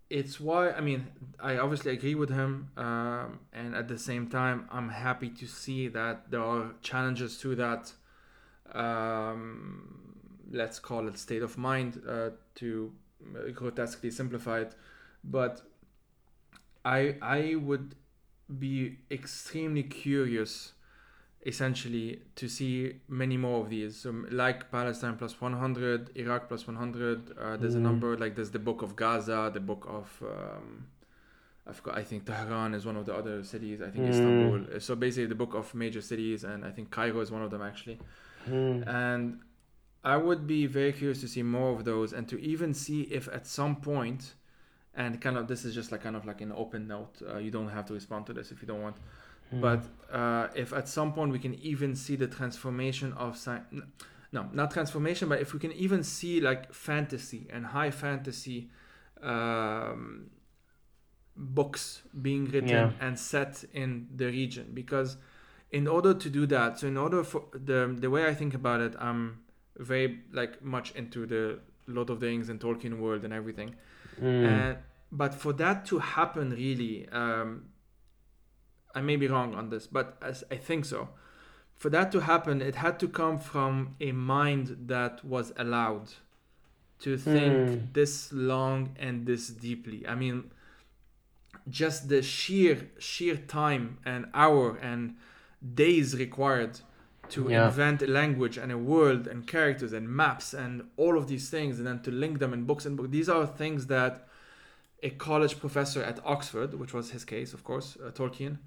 it's 0.09 0.39
why 0.39 0.71
I 0.71 0.79
mean 0.79 1.07
I 1.39 1.57
obviously 1.57 1.91
agree 1.91 2.15
with 2.15 2.29
him, 2.29 2.69
um, 2.77 3.39
and 3.51 3.75
at 3.75 3.87
the 3.89 3.97
same 3.97 4.29
time 4.29 4.67
I'm 4.71 4.89
happy 4.89 5.29
to 5.29 5.45
see 5.45 5.89
that 5.89 6.31
there 6.31 6.43
are 6.43 6.71
challenges 6.81 7.37
to 7.39 7.55
that. 7.55 7.91
Um, 8.73 10.15
let's 10.49 10.79
call 10.79 11.07
it 11.07 11.17
state 11.17 11.41
of 11.41 11.57
mind 11.57 12.01
uh, 12.07 12.29
to 12.55 12.93
grotesquely 13.53 14.11
simplify 14.11 14.59
it, 14.61 14.75
but 15.23 15.61
I 16.95 17.15
I 17.21 17.55
would 17.55 17.95
be 18.65 18.97
extremely 19.11 19.83
curious 19.83 20.73
essentially 21.45 22.19
to 22.35 22.47
see 22.47 22.99
many 23.07 23.37
more 23.37 23.61
of 23.61 23.69
these 23.69 23.95
so 23.95 24.09
like 24.31 24.69
palestine 24.71 25.15
plus 25.15 25.39
100 25.39 26.09
iraq 26.15 26.47
plus 26.49 26.65
100 26.65 27.37
uh, 27.39 27.55
there's 27.57 27.75
mm. 27.75 27.77
a 27.77 27.79
number 27.79 28.17
like 28.17 28.35
there's 28.35 28.51
the 28.51 28.59
book 28.59 28.81
of 28.81 28.95
gaza 28.95 29.49
the 29.53 29.59
book 29.59 29.85
of 29.87 30.23
um, 30.23 30.87
I, 31.69 31.73
forgot, 31.73 31.97
I 31.97 32.03
think 32.03 32.25
Tehran 32.25 32.73
is 32.73 32.85
one 32.85 32.95
of 32.95 33.05
the 33.05 33.13
other 33.13 33.43
cities. 33.43 33.81
I 33.81 33.89
think 33.89 34.05
mm. 34.05 34.09
Istanbul. 34.09 34.79
So 34.79 34.95
basically, 34.95 35.25
the 35.25 35.35
book 35.35 35.53
of 35.53 35.75
major 35.75 36.01
cities, 36.01 36.45
and 36.45 36.63
I 36.63 36.71
think 36.71 36.91
Cairo 36.91 37.19
is 37.19 37.29
one 37.29 37.41
of 37.41 37.51
them 37.51 37.61
actually. 37.61 37.99
Mm. 38.49 38.87
And 38.87 39.39
I 40.03 40.15
would 40.15 40.47
be 40.47 40.65
very 40.65 40.93
curious 40.93 41.19
to 41.21 41.27
see 41.27 41.43
more 41.43 41.71
of 41.71 41.83
those, 41.83 42.13
and 42.13 42.25
to 42.29 42.39
even 42.39 42.73
see 42.73 43.01
if 43.01 43.27
at 43.33 43.45
some 43.45 43.75
point 43.75 44.35
and 44.97 45.21
kind 45.21 45.37
of 45.37 45.47
this 45.47 45.63
is 45.63 45.73
just 45.73 45.91
like 45.91 46.01
kind 46.03 46.15
of 46.15 46.25
like 46.25 46.41
an 46.41 46.51
open 46.51 46.87
note 46.87 47.21
uh, 47.29 47.37
you 47.37 47.51
don't 47.51 47.69
have 47.69 47.85
to 47.85 47.93
respond 47.93 48.25
to 48.25 48.33
this 48.33 48.51
if 48.51 48.61
you 48.61 48.67
don't 48.67 48.81
want 48.81 48.97
mm. 49.53 49.61
but 49.61 49.83
uh, 50.13 50.47
if 50.55 50.73
at 50.73 50.87
some 50.87 51.13
point 51.13 51.31
we 51.31 51.39
can 51.39 51.53
even 51.55 51.95
see 51.95 52.15
the 52.15 52.27
transformation 52.27 53.13
of 53.13 53.37
science 53.37 53.65
no 54.33 54.49
not 54.51 54.71
transformation 54.71 55.29
but 55.29 55.39
if 55.39 55.53
we 55.53 55.59
can 55.59 55.71
even 55.73 56.03
see 56.03 56.41
like 56.41 56.73
fantasy 56.73 57.47
and 57.53 57.67
high 57.67 57.91
fantasy 57.91 58.69
um, 59.21 60.29
books 61.35 62.01
being 62.21 62.45
written 62.45 62.69
yeah. 62.69 62.91
and 62.99 63.17
set 63.17 63.63
in 63.73 64.07
the 64.15 64.25
region 64.25 64.71
because 64.73 65.17
in 65.71 65.87
order 65.87 66.13
to 66.13 66.29
do 66.29 66.45
that 66.47 66.79
so 66.79 66.87
in 66.87 66.97
order 66.97 67.23
for 67.23 67.43
the 67.53 67.95
the 67.99 68.09
way 68.09 68.25
i 68.25 68.33
think 68.33 68.53
about 68.53 68.81
it 68.81 68.95
i'm 68.99 69.39
very 69.77 70.21
like 70.31 70.63
much 70.63 70.91
into 70.95 71.27
the 71.27 71.59
lord 71.87 72.09
of 72.09 72.19
the 72.19 72.25
rings 72.25 72.49
and 72.49 72.59
tolkien 72.59 72.97
world 72.97 73.23
and 73.23 73.33
everything 73.33 73.75
Mm. 74.21 74.45
And, 74.45 74.77
but 75.11 75.33
for 75.33 75.53
that 75.53 75.85
to 75.87 75.99
happen, 75.99 76.51
really, 76.51 77.07
um, 77.09 77.65
I 78.93 79.01
may 79.01 79.15
be 79.15 79.27
wrong 79.27 79.55
on 79.55 79.69
this, 79.69 79.87
but 79.87 80.17
as 80.21 80.43
I 80.51 80.55
think 80.55 80.85
so. 80.85 81.09
For 81.75 81.89
that 81.91 82.11
to 82.13 82.21
happen, 82.21 82.61
it 82.61 82.75
had 82.75 82.99
to 83.01 83.07
come 83.07 83.37
from 83.37 83.95
a 84.01 84.11
mind 84.11 84.75
that 84.87 85.23
was 85.23 85.53
allowed 85.57 86.09
to 86.99 87.17
think 87.17 87.53
mm. 87.53 87.93
this 87.93 88.33
long 88.33 88.95
and 88.97 89.27
this 89.27 89.49
deeply. 89.49 90.07
I 90.07 90.15
mean, 90.15 90.49
just 91.69 92.09
the 92.09 92.21
sheer 92.21 92.89
sheer 92.97 93.35
time 93.35 93.99
and 94.05 94.25
hour 94.33 94.77
and 94.77 95.15
days 95.75 96.17
required 96.17 96.79
to 97.29 97.49
yeah. 97.49 97.65
invent 97.65 98.01
a 98.01 98.07
language 98.07 98.57
and 98.57 98.71
a 98.71 98.77
world 98.77 99.27
and 99.27 99.47
characters 99.47 99.93
and 99.93 100.09
maps 100.09 100.53
and 100.53 100.83
all 100.97 101.17
of 101.17 101.27
these 101.27 101.49
things 101.49 101.77
and 101.77 101.87
then 101.87 101.99
to 101.99 102.11
link 102.11 102.39
them 102.39 102.53
in 102.53 102.63
books 102.63 102.85
and 102.85 102.97
books 102.97 103.09
these 103.09 103.29
are 103.29 103.45
things 103.45 103.87
that 103.87 104.27
a 105.03 105.09
college 105.11 105.59
professor 105.59 106.01
at 106.03 106.19
oxford 106.25 106.73
which 106.73 106.93
was 106.93 107.11
his 107.11 107.23
case 107.23 107.53
of 107.53 107.63
course 107.63 107.97
uh, 108.03 108.09
tolkien 108.11 108.57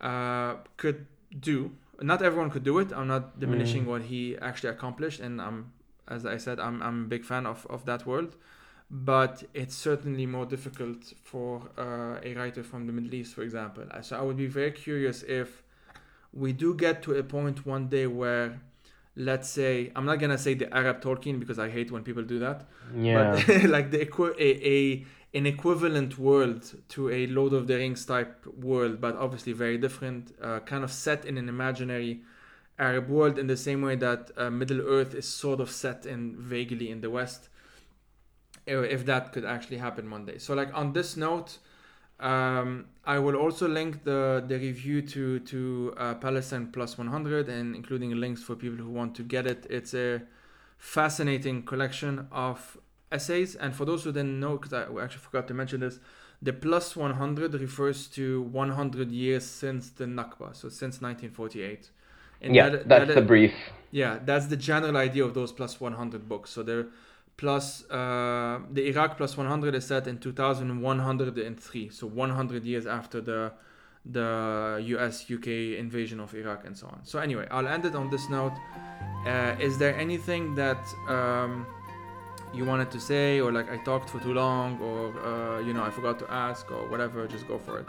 uh, 0.00 0.54
could 0.76 1.06
do 1.40 1.72
not 2.00 2.22
everyone 2.22 2.50
could 2.50 2.64
do 2.64 2.78
it 2.78 2.92
i'm 2.92 3.08
not 3.08 3.38
diminishing 3.38 3.84
mm. 3.84 3.88
what 3.88 4.02
he 4.02 4.36
actually 4.38 4.68
accomplished 4.68 5.20
and 5.20 5.40
i'm 5.40 5.72
as 6.08 6.26
i 6.26 6.36
said 6.36 6.58
i'm, 6.60 6.82
I'm 6.82 7.04
a 7.04 7.08
big 7.08 7.24
fan 7.24 7.46
of, 7.46 7.66
of 7.70 7.84
that 7.86 8.06
world 8.06 8.36
but 8.90 9.42
it's 9.54 9.74
certainly 9.74 10.26
more 10.26 10.44
difficult 10.44 11.14
for 11.22 11.62
uh, 11.78 12.18
a 12.22 12.34
writer 12.34 12.62
from 12.62 12.86
the 12.86 12.92
middle 12.92 13.14
east 13.14 13.34
for 13.34 13.42
example 13.42 13.84
so 14.02 14.18
i 14.18 14.22
would 14.22 14.36
be 14.36 14.46
very 14.46 14.72
curious 14.72 15.22
if 15.22 15.62
we 16.32 16.52
do 16.52 16.74
get 16.74 17.02
to 17.02 17.14
a 17.14 17.22
point 17.22 17.66
one 17.66 17.88
day 17.88 18.06
where 18.06 18.60
let's 19.16 19.48
say 19.48 19.92
i'm 19.94 20.06
not 20.06 20.18
gonna 20.18 20.38
say 20.38 20.54
the 20.54 20.72
arab 20.74 21.02
tolkien 21.02 21.38
because 21.38 21.58
i 21.58 21.68
hate 21.68 21.90
when 21.90 22.02
people 22.02 22.22
do 22.22 22.38
that 22.38 22.66
yeah. 22.96 23.32
but 23.46 23.64
like 23.76 23.90
the 23.90 24.00
equi- 24.00 24.34
a, 24.38 24.66
a 24.66 25.06
an 25.34 25.46
equivalent 25.46 26.18
world 26.18 26.74
to 26.88 27.10
a 27.10 27.26
lord 27.26 27.52
of 27.52 27.66
the 27.66 27.76
rings 27.76 28.04
type 28.06 28.46
world 28.56 29.00
but 29.00 29.14
obviously 29.16 29.52
very 29.52 29.76
different 29.76 30.34
uh, 30.42 30.60
kind 30.60 30.82
of 30.82 30.90
set 30.90 31.24
in 31.24 31.36
an 31.36 31.48
imaginary 31.48 32.22
arab 32.78 33.08
world 33.08 33.38
in 33.38 33.46
the 33.46 33.56
same 33.56 33.82
way 33.82 33.94
that 33.94 34.30
uh, 34.36 34.48
middle 34.48 34.80
earth 34.80 35.14
is 35.14 35.28
sort 35.28 35.60
of 35.60 35.70
set 35.70 36.06
in 36.06 36.34
vaguely 36.38 36.90
in 36.90 37.02
the 37.02 37.10
west 37.10 37.48
if 38.66 39.06
that 39.06 39.32
could 39.32 39.44
actually 39.44 39.78
happen 39.78 40.10
one 40.10 40.24
day. 40.24 40.38
So 40.38 40.54
like 40.54 40.70
on 40.74 40.92
this 40.92 41.16
note 41.16 41.58
Um, 42.22 42.86
I 43.04 43.18
will 43.18 43.34
also 43.34 43.66
link 43.66 44.04
the, 44.04 44.44
the 44.46 44.56
review 44.58 45.02
to 45.02 45.40
to 45.40 45.94
uh, 45.98 46.14
Palestine 46.14 46.68
Plus 46.70 46.96
100 46.96 47.48
and 47.48 47.74
including 47.74 48.12
links 48.20 48.42
for 48.42 48.54
people 48.54 48.78
who 48.78 48.90
want 48.90 49.16
to 49.16 49.24
get 49.24 49.46
it. 49.46 49.66
It's 49.68 49.92
a 49.92 50.22
fascinating 50.78 51.64
collection 51.64 52.28
of 52.30 52.78
essays. 53.10 53.56
And 53.56 53.74
for 53.74 53.84
those 53.84 54.04
who 54.04 54.12
didn't 54.12 54.38
know, 54.38 54.56
because 54.56 54.72
I 54.72 54.82
actually 55.02 55.20
forgot 55.20 55.48
to 55.48 55.54
mention 55.54 55.80
this, 55.80 55.98
the 56.40 56.52
plus 56.52 56.94
100 56.96 57.54
refers 57.54 58.06
to 58.08 58.42
100 58.42 59.10
years 59.10 59.44
since 59.44 59.90
the 59.90 60.04
Nakba, 60.04 60.54
so 60.54 60.68
since 60.68 61.00
1948. 61.00 61.90
And 62.40 62.54
yeah, 62.54 62.68
that, 62.68 62.88
that's 62.88 63.08
that, 63.08 63.14
the 63.14 63.22
brief. 63.22 63.54
Yeah, 63.90 64.18
that's 64.24 64.46
the 64.46 64.56
general 64.56 64.96
idea 64.96 65.24
of 65.24 65.34
those 65.34 65.52
plus 65.52 65.80
100 65.80 66.28
books. 66.28 66.50
So 66.50 66.62
they're 66.62 66.86
plus 67.36 67.84
uh, 67.90 68.60
the 68.70 68.88
Iraq 68.88 69.16
plus 69.16 69.36
100 69.36 69.74
is 69.74 69.86
set 69.86 70.06
in 70.06 70.18
2103, 70.18 71.88
so 71.90 72.06
100 72.06 72.64
years 72.64 72.86
after 72.86 73.20
the 73.20 73.52
the 74.04 74.82
US 74.96 75.30
UK 75.30 75.78
invasion 75.78 76.18
of 76.18 76.34
Iraq 76.34 76.64
and 76.64 76.76
so 76.76 76.88
on. 76.88 77.00
So 77.04 77.20
anyway, 77.20 77.46
I'll 77.50 77.68
end 77.68 77.84
it 77.84 77.94
on 77.94 78.10
this 78.10 78.28
note. 78.28 78.52
Uh, 79.26 79.54
is 79.60 79.78
there 79.78 79.96
anything 79.96 80.56
that 80.56 80.84
um, 81.08 81.66
you 82.52 82.64
wanted 82.64 82.90
to 82.90 83.00
say, 83.00 83.40
or 83.40 83.52
like 83.52 83.70
I 83.70 83.76
talked 83.84 84.10
for 84.10 84.18
too 84.18 84.34
long, 84.34 84.80
or 84.80 85.16
uh, 85.24 85.60
you 85.60 85.72
know 85.72 85.84
I 85.84 85.90
forgot 85.90 86.18
to 86.20 86.30
ask, 86.30 86.70
or 86.70 86.88
whatever? 86.88 87.26
Just 87.28 87.46
go 87.46 87.58
for 87.58 87.78
it. 87.78 87.86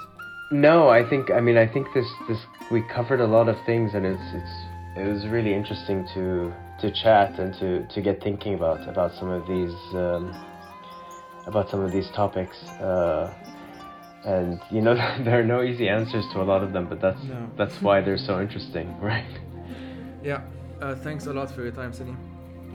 No, 0.52 0.90
I 0.90 1.04
think 1.10 1.32
I 1.32 1.40
mean 1.40 1.58
I 1.58 1.66
think 1.66 1.88
this 1.94 2.08
this 2.28 2.40
we 2.72 2.82
covered 2.84 3.20
a 3.20 3.28
lot 3.28 3.50
of 3.50 3.58
things, 3.66 3.96
and 3.96 4.06
it's 4.06 4.28
it's 4.34 4.56
it 4.96 5.08
was 5.08 5.26
really 5.28 5.54
interesting 5.54 6.08
to 6.14 6.54
to 6.84 6.92
chat 6.92 7.40
and 7.40 7.54
to 7.54 7.88
to 7.88 8.02
get 8.02 8.22
thinking 8.22 8.54
about 8.56 8.88
about 8.90 9.14
some 9.16 9.30
of 9.30 9.48
these 9.48 9.74
um, 9.96 10.36
about 11.48 11.70
some 11.70 11.80
of 11.80 11.92
these 11.92 12.10
topics. 12.12 12.58
Uh, 12.80 13.34
and 14.26 14.60
you 14.70 14.82
know 14.82 14.94
there 15.24 15.40
are 15.40 15.44
no 15.56 15.64
easy 15.64 15.88
answers 15.88 16.26
to 16.34 16.42
a 16.42 16.48
lot 16.52 16.62
of 16.62 16.74
them, 16.74 16.88
but 16.90 17.00
that's 17.00 17.24
no. 17.24 17.50
that's 17.58 17.82
why 17.82 18.02
they're 18.02 18.18
so 18.18 18.42
interesting, 18.42 18.88
right? 19.12 19.34
Yeah. 20.22 20.42
Uh, 20.82 20.96
thanks 20.96 21.28
a 21.28 21.34
lot 21.34 21.50
for 21.50 21.64
your 21.64 21.72
time, 21.72 21.94
Saleem. 21.94 22.18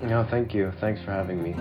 No, 0.02 0.26
thank 0.30 0.54
you. 0.54 0.72
Thanks 0.80 1.00
for 1.02 1.10
having 1.10 1.42
me. 1.42 1.54